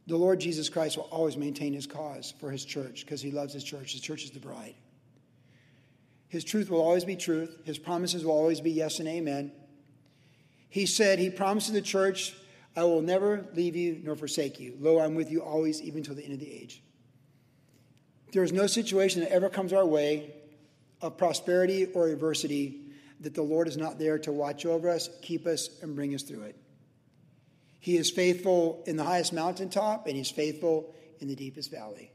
the 0.07 0.17
Lord 0.17 0.41
Jesus 0.41 0.69
Christ 0.69 0.97
will 0.97 1.05
always 1.05 1.37
maintain 1.37 1.73
his 1.73 1.87
cause 1.87 2.35
for 2.39 2.51
his 2.51 2.65
church 2.65 3.05
because 3.05 3.23
he 3.23 3.31
loves 3.31 3.53
his 3.53 3.65
church. 3.65 3.93
His 3.93 4.01
church 4.01 4.25
is 4.25 4.31
the 4.31 4.41
bride. 4.41 4.75
His 6.29 6.45
truth 6.45 6.69
will 6.69 6.83
always 6.83 7.05
be 7.05 7.17
truth, 7.17 7.63
his 7.65 7.79
promises 7.79 8.25
will 8.25 8.33
always 8.33 8.61
be 8.61 8.73
yes 8.73 8.99
and 8.99 9.09
amen. 9.09 9.53
He 10.69 10.87
said, 10.87 11.21
He 11.21 11.31
promised 11.31 11.73
the 11.73 11.81
church, 11.81 12.35
I 12.77 12.83
will 12.83 13.03
never 13.03 13.47
leave 13.55 13.77
you 13.77 14.01
nor 14.03 14.17
forsake 14.17 14.59
you. 14.59 14.77
Lo, 14.81 14.99
I'm 14.99 15.15
with 15.15 15.31
you 15.31 15.41
always, 15.43 15.81
even 15.81 16.03
till 16.03 16.17
the 16.17 16.25
end 16.25 16.33
of 16.33 16.41
the 16.41 16.53
age. 16.53 16.83
There 18.33 18.43
is 18.43 18.53
no 18.53 18.67
situation 18.67 19.21
that 19.21 19.31
ever 19.31 19.49
comes 19.49 19.73
our 19.73 19.87
way 19.87 20.35
of 21.01 21.17
prosperity 21.17 21.87
or 21.95 22.09
adversity 22.09 22.81
that 23.21 23.35
the 23.35 23.43
Lord 23.43 23.69
is 23.69 23.77
not 23.77 24.01
there 24.01 24.19
to 24.19 24.33
watch 24.33 24.67
over 24.67 24.91
us, 24.91 25.09
keep 25.23 25.47
us, 25.47 25.71
and 25.83 25.95
bring 25.95 26.15
us 26.17 26.25
through 26.25 26.43
it. 26.43 26.57
He 27.85 27.99
is 27.99 28.11
faithful 28.11 28.83
in 28.87 28.97
the 28.97 29.05
highest 29.05 29.35
mountaintop, 29.35 30.07
and 30.07 30.17
He's 30.17 30.31
faithful 30.31 30.95
in 31.21 31.29
the 31.29 31.37
deepest 31.37 31.71
valley. 31.71 32.13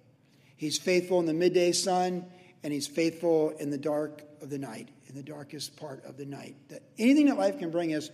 He's 0.57 0.80
faithful 0.80 1.20
in 1.20 1.28
the 1.28 1.34
midday 1.36 1.74
sun, 1.74 2.26
and 2.63 2.74
He's 2.74 2.88
faithful 2.88 3.51
in 3.51 3.70
the 3.70 3.78
dark 3.78 4.24
of 4.41 4.49
the 4.49 4.57
night, 4.57 4.89
in 5.05 5.13
the 5.13 5.22
darkest 5.22 5.76
part 5.76 6.03
of 6.05 6.17
the 6.17 6.26
night. 6.26 6.55
That 6.70 6.82
anything 6.97 7.28
that 7.28 7.38
life 7.38 7.59
can 7.59 7.70
bring 7.70 7.93
us, 7.93 8.09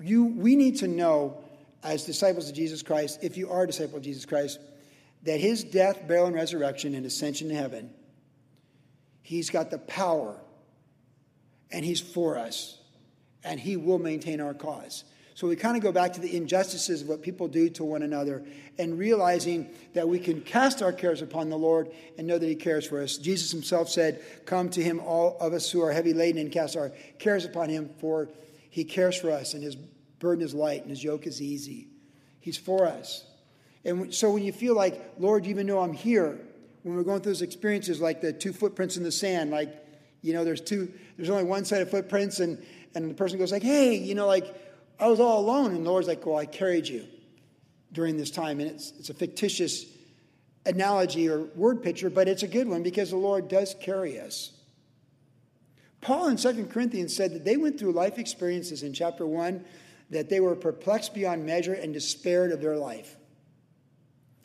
you, 0.00 0.24
we 0.24 0.56
need 0.56 0.78
to 0.78 0.88
know 0.88 1.44
as 1.84 2.06
disciples 2.06 2.48
of 2.48 2.56
Jesus 2.56 2.82
Christ, 2.82 3.20
if 3.22 3.36
you 3.36 3.48
are 3.48 3.62
a 3.62 3.66
disciple 3.68 3.98
of 3.98 4.02
Jesus 4.02 4.26
Christ, 4.26 4.58
that 5.22 5.38
His 5.38 5.62
death, 5.62 6.08
burial, 6.08 6.26
and 6.26 6.34
resurrection 6.34 6.96
and 6.96 7.06
ascension 7.06 7.50
to 7.50 7.54
heaven, 7.54 7.88
He's 9.22 9.48
got 9.48 9.70
the 9.70 9.78
power 9.78 10.40
and 11.70 11.84
He's 11.84 12.00
for 12.00 12.36
us, 12.36 12.80
and 13.44 13.60
He 13.60 13.76
will 13.76 14.00
maintain 14.00 14.40
our 14.40 14.54
cause. 14.54 15.04
So 15.42 15.48
we 15.48 15.56
kind 15.56 15.76
of 15.76 15.82
go 15.82 15.90
back 15.90 16.12
to 16.12 16.20
the 16.20 16.36
injustices 16.36 17.02
of 17.02 17.08
what 17.08 17.20
people 17.20 17.48
do 17.48 17.68
to 17.70 17.82
one 17.82 18.02
another 18.04 18.44
and 18.78 18.96
realizing 18.96 19.68
that 19.92 20.08
we 20.08 20.20
can 20.20 20.40
cast 20.40 20.82
our 20.82 20.92
cares 20.92 21.20
upon 21.20 21.50
the 21.50 21.58
Lord 21.58 21.90
and 22.16 22.28
know 22.28 22.38
that 22.38 22.46
He 22.46 22.54
cares 22.54 22.86
for 22.86 23.02
us. 23.02 23.18
Jesus 23.18 23.50
Himself 23.50 23.88
said, 23.88 24.22
Come 24.46 24.70
to 24.70 24.80
Him, 24.80 25.00
all 25.00 25.36
of 25.40 25.52
us 25.52 25.68
who 25.68 25.82
are 25.82 25.90
heavy 25.90 26.12
laden, 26.12 26.40
and 26.40 26.52
cast 26.52 26.76
our 26.76 26.92
cares 27.18 27.44
upon 27.44 27.70
Him, 27.70 27.90
for 27.98 28.28
He 28.70 28.84
cares 28.84 29.16
for 29.16 29.32
us, 29.32 29.54
and 29.54 29.64
His 29.64 29.74
burden 29.74 30.44
is 30.44 30.54
light 30.54 30.82
and 30.82 30.90
His 30.90 31.02
yoke 31.02 31.26
is 31.26 31.42
easy. 31.42 31.88
He's 32.38 32.56
for 32.56 32.86
us. 32.86 33.24
And 33.84 34.14
so 34.14 34.30
when 34.30 34.44
you 34.44 34.52
feel 34.52 34.76
like, 34.76 35.14
Lord, 35.18 35.44
you 35.44 35.50
even 35.50 35.66
though 35.66 35.80
I'm 35.80 35.92
here, 35.92 36.38
when 36.84 36.94
we're 36.94 37.02
going 37.02 37.20
through 37.20 37.32
those 37.32 37.42
experiences 37.42 38.00
like 38.00 38.20
the 38.20 38.32
two 38.32 38.52
footprints 38.52 38.96
in 38.96 39.02
the 39.02 39.10
sand, 39.10 39.50
like 39.50 39.74
you 40.22 40.34
know, 40.34 40.44
there's 40.44 40.60
two, 40.60 40.92
there's 41.16 41.30
only 41.30 41.42
one 41.42 41.64
set 41.64 41.82
of 41.82 41.90
footprints, 41.90 42.38
and, 42.38 42.64
and 42.94 43.10
the 43.10 43.14
person 43.14 43.40
goes 43.40 43.50
like, 43.50 43.64
hey, 43.64 43.96
you 43.96 44.14
know, 44.14 44.28
like, 44.28 44.54
I 45.02 45.08
was 45.08 45.18
all 45.18 45.40
alone. 45.40 45.74
And 45.74 45.84
the 45.84 45.90
Lord's 45.90 46.06
like, 46.06 46.24
well, 46.24 46.36
I 46.36 46.46
carried 46.46 46.86
you 46.86 47.06
during 47.92 48.16
this 48.16 48.30
time. 48.30 48.60
And 48.60 48.70
it's, 48.70 48.92
it's 48.98 49.10
a 49.10 49.14
fictitious 49.14 49.84
analogy 50.64 51.28
or 51.28 51.40
word 51.56 51.82
picture, 51.82 52.08
but 52.08 52.28
it's 52.28 52.44
a 52.44 52.48
good 52.48 52.68
one 52.68 52.84
because 52.84 53.10
the 53.10 53.16
Lord 53.16 53.48
does 53.48 53.74
carry 53.80 54.20
us. 54.20 54.52
Paul 56.00 56.28
in 56.28 56.36
2 56.36 56.66
Corinthians 56.66 57.16
said 57.16 57.32
that 57.34 57.44
they 57.44 57.56
went 57.56 57.80
through 57.80 57.92
life 57.92 58.16
experiences 58.16 58.84
in 58.84 58.92
chapter 58.92 59.26
1 59.26 59.64
that 60.10 60.28
they 60.28 60.38
were 60.38 60.54
perplexed 60.54 61.14
beyond 61.14 61.44
measure 61.44 61.74
and 61.74 61.92
despaired 61.92 62.52
of 62.52 62.60
their 62.60 62.76
life. 62.76 63.16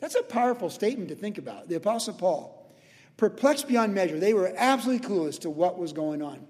That's 0.00 0.16
a 0.16 0.22
powerful 0.22 0.70
statement 0.70 1.08
to 1.10 1.14
think 1.14 1.38
about. 1.38 1.68
The 1.68 1.76
Apostle 1.76 2.14
Paul 2.14 2.72
perplexed 3.16 3.68
beyond 3.68 3.94
measure. 3.94 4.18
They 4.18 4.34
were 4.34 4.52
absolutely 4.56 5.06
clueless 5.06 5.40
to 5.40 5.50
what 5.50 5.78
was 5.78 5.92
going 5.92 6.20
on. 6.20 6.46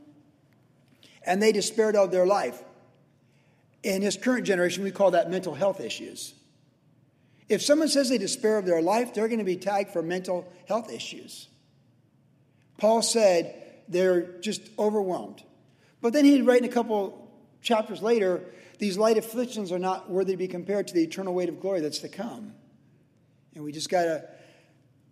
And 1.26 1.42
they 1.42 1.52
despaired 1.52 1.96
of 1.96 2.10
their 2.10 2.26
life. 2.26 2.62
In 3.82 4.02
his 4.02 4.16
current 4.16 4.46
generation, 4.46 4.82
we 4.82 4.90
call 4.90 5.12
that 5.12 5.30
mental 5.30 5.54
health 5.54 5.80
issues. 5.80 6.34
If 7.48 7.62
someone 7.62 7.88
says 7.88 8.08
they 8.08 8.18
despair 8.18 8.58
of 8.58 8.66
their 8.66 8.82
life, 8.82 9.14
they're 9.14 9.28
going 9.28 9.38
to 9.38 9.44
be 9.44 9.56
tagged 9.56 9.92
for 9.92 10.02
mental 10.02 10.50
health 10.66 10.92
issues. 10.92 11.48
Paul 12.76 13.02
said 13.02 13.54
they're 13.88 14.38
just 14.40 14.62
overwhelmed. 14.78 15.42
But 16.00 16.12
then 16.12 16.24
he'd 16.24 16.42
write 16.42 16.62
in 16.62 16.68
a 16.68 16.72
couple 16.72 17.30
chapters 17.62 18.02
later, 18.02 18.42
these 18.78 18.96
light 18.96 19.18
afflictions 19.18 19.72
are 19.72 19.78
not 19.78 20.10
worthy 20.10 20.32
to 20.32 20.36
be 20.36 20.48
compared 20.48 20.88
to 20.88 20.94
the 20.94 21.02
eternal 21.02 21.34
weight 21.34 21.48
of 21.48 21.60
glory 21.60 21.80
that's 21.80 21.98
to 22.00 22.08
come. 22.08 22.54
And 23.54 23.64
we 23.64 23.72
just 23.72 23.88
got 23.88 24.04
to 24.04 24.24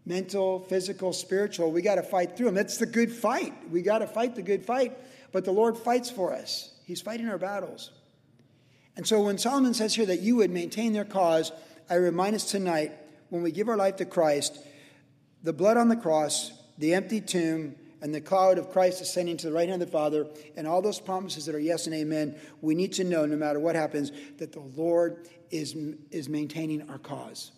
mental, 0.04 0.60
physical, 0.60 1.12
spiritual. 1.12 1.72
We 1.72 1.82
got 1.82 1.96
to 1.96 2.02
fight 2.02 2.36
through 2.36 2.46
them. 2.46 2.54
That's 2.54 2.78
the 2.78 2.86
good 2.86 3.10
fight. 3.10 3.54
We 3.70 3.82
got 3.82 3.98
to 3.98 4.06
fight 4.06 4.36
the 4.36 4.42
good 4.42 4.64
fight, 4.64 4.96
but 5.32 5.44
the 5.44 5.50
Lord 5.50 5.76
fights 5.76 6.10
for 6.10 6.32
us. 6.32 6.72
He's 6.84 7.00
fighting 7.00 7.28
our 7.28 7.38
battles. 7.38 7.90
And 8.96 9.06
so 9.06 9.20
when 9.20 9.38
Solomon 9.38 9.74
says 9.74 9.94
here 9.94 10.06
that 10.06 10.20
you 10.20 10.36
would 10.36 10.50
maintain 10.50 10.92
their 10.92 11.04
cause, 11.04 11.52
I 11.88 11.94
remind 11.94 12.34
us 12.34 12.50
tonight 12.50 12.92
when 13.28 13.42
we 13.42 13.52
give 13.52 13.68
our 13.68 13.76
life 13.76 13.96
to 13.96 14.04
Christ, 14.04 14.58
the 15.42 15.52
blood 15.52 15.76
on 15.76 15.88
the 15.88 15.96
cross, 15.96 16.52
the 16.78 16.94
empty 16.94 17.20
tomb, 17.20 17.74
and 18.00 18.14
the 18.14 18.20
cloud 18.20 18.58
of 18.58 18.70
Christ 18.70 19.00
ascending 19.00 19.38
to 19.38 19.48
the 19.48 19.52
right 19.52 19.68
hand 19.68 19.82
of 19.82 19.88
the 19.88 19.92
Father, 19.92 20.26
and 20.56 20.66
all 20.66 20.82
those 20.82 21.00
promises 21.00 21.46
that 21.46 21.54
are 21.54 21.60
yes 21.60 21.86
and 21.86 21.94
amen, 21.94 22.38
we 22.60 22.74
need 22.74 22.92
to 22.94 23.04
know, 23.04 23.26
no 23.26 23.36
matter 23.36 23.58
what 23.58 23.74
happens, 23.74 24.12
that 24.38 24.52
the 24.52 24.60
Lord 24.60 25.28
is, 25.50 25.74
is 26.10 26.28
maintaining 26.28 26.88
our 26.90 26.98
cause. 26.98 27.52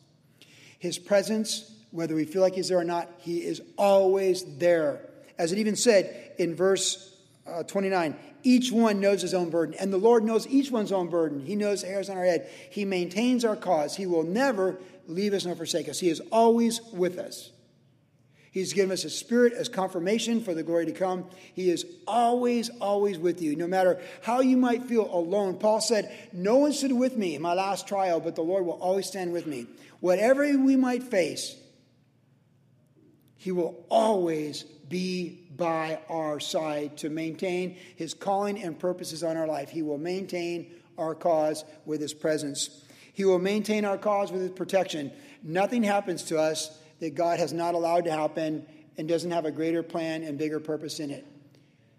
His 0.78 0.98
presence 0.98 1.72
whether 1.90 2.14
we 2.14 2.24
feel 2.24 2.42
like 2.42 2.54
he's 2.54 2.68
there 2.68 2.78
or 2.78 2.84
not, 2.84 3.08
he 3.18 3.38
is 3.38 3.62
always 3.76 4.44
there. 4.58 5.08
As 5.38 5.52
it 5.52 5.58
even 5.58 5.76
said 5.76 6.32
in 6.38 6.54
verse 6.54 7.16
uh, 7.46 7.62
29, 7.62 8.16
each 8.48 8.72
one 8.72 8.98
knows 8.98 9.20
his 9.20 9.34
own 9.34 9.50
burden, 9.50 9.74
and 9.78 9.92
the 9.92 9.98
Lord 9.98 10.24
knows 10.24 10.48
each 10.48 10.70
one's 10.70 10.90
own 10.90 11.08
burden. 11.08 11.44
He 11.44 11.54
knows 11.54 11.82
hairs 11.82 12.08
on 12.08 12.16
our 12.16 12.24
head. 12.24 12.48
He 12.70 12.86
maintains 12.86 13.44
our 13.44 13.56
cause. 13.56 13.94
He 13.94 14.06
will 14.06 14.22
never 14.22 14.78
leave 15.06 15.34
us 15.34 15.44
nor 15.44 15.54
forsake 15.54 15.86
us. 15.86 16.00
He 16.00 16.08
is 16.08 16.22
always 16.32 16.80
with 16.94 17.18
us. 17.18 17.50
He's 18.50 18.72
given 18.72 18.90
us 18.90 19.04
a 19.04 19.10
spirit 19.10 19.52
as 19.52 19.68
confirmation 19.68 20.40
for 20.40 20.54
the 20.54 20.62
glory 20.62 20.86
to 20.86 20.92
come. 20.92 21.26
He 21.52 21.68
is 21.68 21.84
always, 22.06 22.70
always 22.80 23.18
with 23.18 23.42
you, 23.42 23.54
no 23.54 23.66
matter 23.66 24.00
how 24.22 24.40
you 24.40 24.56
might 24.56 24.84
feel 24.84 25.14
alone. 25.14 25.58
Paul 25.58 25.82
said, 25.82 26.10
No 26.32 26.56
one 26.56 26.72
stood 26.72 26.92
with 26.92 27.18
me 27.18 27.34
in 27.34 27.42
my 27.42 27.52
last 27.52 27.86
trial, 27.86 28.18
but 28.18 28.34
the 28.34 28.40
Lord 28.40 28.64
will 28.64 28.80
always 28.80 29.06
stand 29.06 29.34
with 29.34 29.46
me. 29.46 29.66
Whatever 30.00 30.44
we 30.56 30.74
might 30.74 31.02
face, 31.02 31.54
he 33.36 33.52
will 33.52 33.84
always 33.90 34.62
be 34.62 35.47
by 35.58 35.98
our 36.08 36.40
side 36.40 36.96
to 36.98 37.10
maintain 37.10 37.76
His 37.96 38.14
calling 38.14 38.62
and 38.62 38.78
purposes 38.78 39.22
on 39.22 39.36
our 39.36 39.46
life. 39.46 39.68
He 39.68 39.82
will 39.82 39.98
maintain 39.98 40.72
our 40.96 41.14
cause 41.14 41.64
with 41.84 42.00
His 42.00 42.14
presence. 42.14 42.84
He 43.12 43.26
will 43.26 43.38
maintain 43.38 43.84
our 43.84 43.98
cause 43.98 44.32
with 44.32 44.40
His 44.40 44.52
protection. 44.52 45.12
Nothing 45.42 45.82
happens 45.82 46.22
to 46.24 46.38
us 46.38 46.70
that 47.00 47.14
God 47.14 47.38
has 47.38 47.52
not 47.52 47.74
allowed 47.74 48.04
to 48.04 48.12
happen 48.12 48.64
and 48.96 49.08
doesn't 49.08 49.30
have 49.30 49.44
a 49.44 49.50
greater 49.50 49.82
plan 49.82 50.22
and 50.22 50.38
bigger 50.38 50.60
purpose 50.60 50.98
in 51.00 51.10
it. 51.10 51.26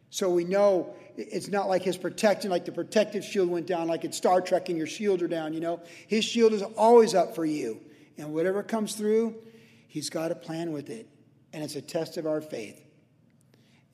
So 0.09 0.29
we 0.29 0.43
know 0.43 0.95
it's 1.15 1.47
not 1.47 1.69
like 1.69 1.83
his 1.83 1.97
protection, 1.97 2.49
like 2.49 2.65
the 2.65 2.71
protective 2.71 3.23
shield 3.23 3.49
went 3.49 3.67
down, 3.67 3.87
like 3.87 4.03
in 4.03 4.11
Star 4.11 4.41
Trek 4.41 4.69
and 4.69 4.77
your 4.77 4.87
shields 4.87 5.21
are 5.21 5.27
down, 5.27 5.53
you 5.53 5.59
know. 5.59 5.81
His 6.07 6.25
shield 6.25 6.53
is 6.53 6.61
always 6.61 7.13
up 7.13 7.35
for 7.35 7.45
you. 7.45 7.79
And 8.17 8.33
whatever 8.33 8.63
comes 8.63 8.95
through, 8.95 9.35
he's 9.87 10.09
got 10.09 10.31
a 10.31 10.35
plan 10.35 10.71
with 10.71 10.89
it. 10.89 11.07
and 11.51 11.63
it's 11.63 11.75
a 11.75 11.81
test 11.81 12.17
of 12.17 12.27
our 12.27 12.41
faith. 12.41 12.79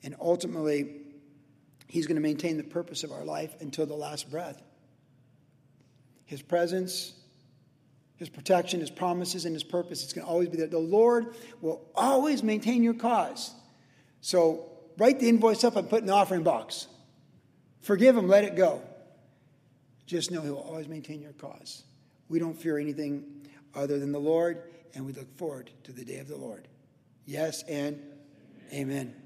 And 0.06 0.14
ultimately, 0.20 1.00
He's 1.88 2.06
going 2.06 2.16
to 2.16 2.22
maintain 2.22 2.56
the 2.56 2.64
purpose 2.64 3.02
of 3.02 3.10
our 3.10 3.24
life 3.24 3.54
until 3.60 3.86
the 3.86 3.94
last 3.94 4.30
breath. 4.30 4.62
His 6.24 6.42
presence, 6.42 7.12
His 8.16 8.28
protection, 8.28 8.78
His 8.78 8.90
promises, 8.90 9.46
and 9.46 9.54
His 9.54 9.64
purpose, 9.64 10.04
it's 10.04 10.12
going 10.12 10.24
to 10.24 10.30
always 10.30 10.48
be 10.48 10.58
there. 10.58 10.68
The 10.68 10.78
Lord 10.78 11.34
will 11.60 11.90
always 11.96 12.44
maintain 12.44 12.84
your 12.84 12.94
cause. 12.94 13.52
So 14.20 14.70
write 14.96 15.18
the 15.18 15.28
invoice 15.28 15.64
up 15.64 15.74
and 15.74 15.90
put 15.90 16.00
in 16.00 16.06
the 16.06 16.12
offering 16.12 16.44
box. 16.44 16.86
Forgive 17.80 18.16
Him, 18.16 18.28
let 18.28 18.44
it 18.44 18.54
go. 18.54 18.82
Just 20.06 20.30
know 20.30 20.40
He 20.40 20.50
will 20.50 20.58
always 20.58 20.86
maintain 20.86 21.20
your 21.20 21.32
cause. 21.32 21.82
We 22.28 22.38
don't 22.38 22.54
fear 22.54 22.78
anything 22.78 23.24
other 23.74 23.98
than 23.98 24.12
the 24.12 24.20
Lord, 24.20 24.62
and 24.94 25.04
we 25.04 25.12
look 25.12 25.36
forward 25.36 25.70
to 25.82 25.92
the 25.92 26.04
day 26.04 26.18
of 26.18 26.28
the 26.28 26.36
Lord. 26.36 26.68
Yes 27.24 27.64
and 27.64 28.00
amen. 28.72 29.12
amen. 29.12 29.25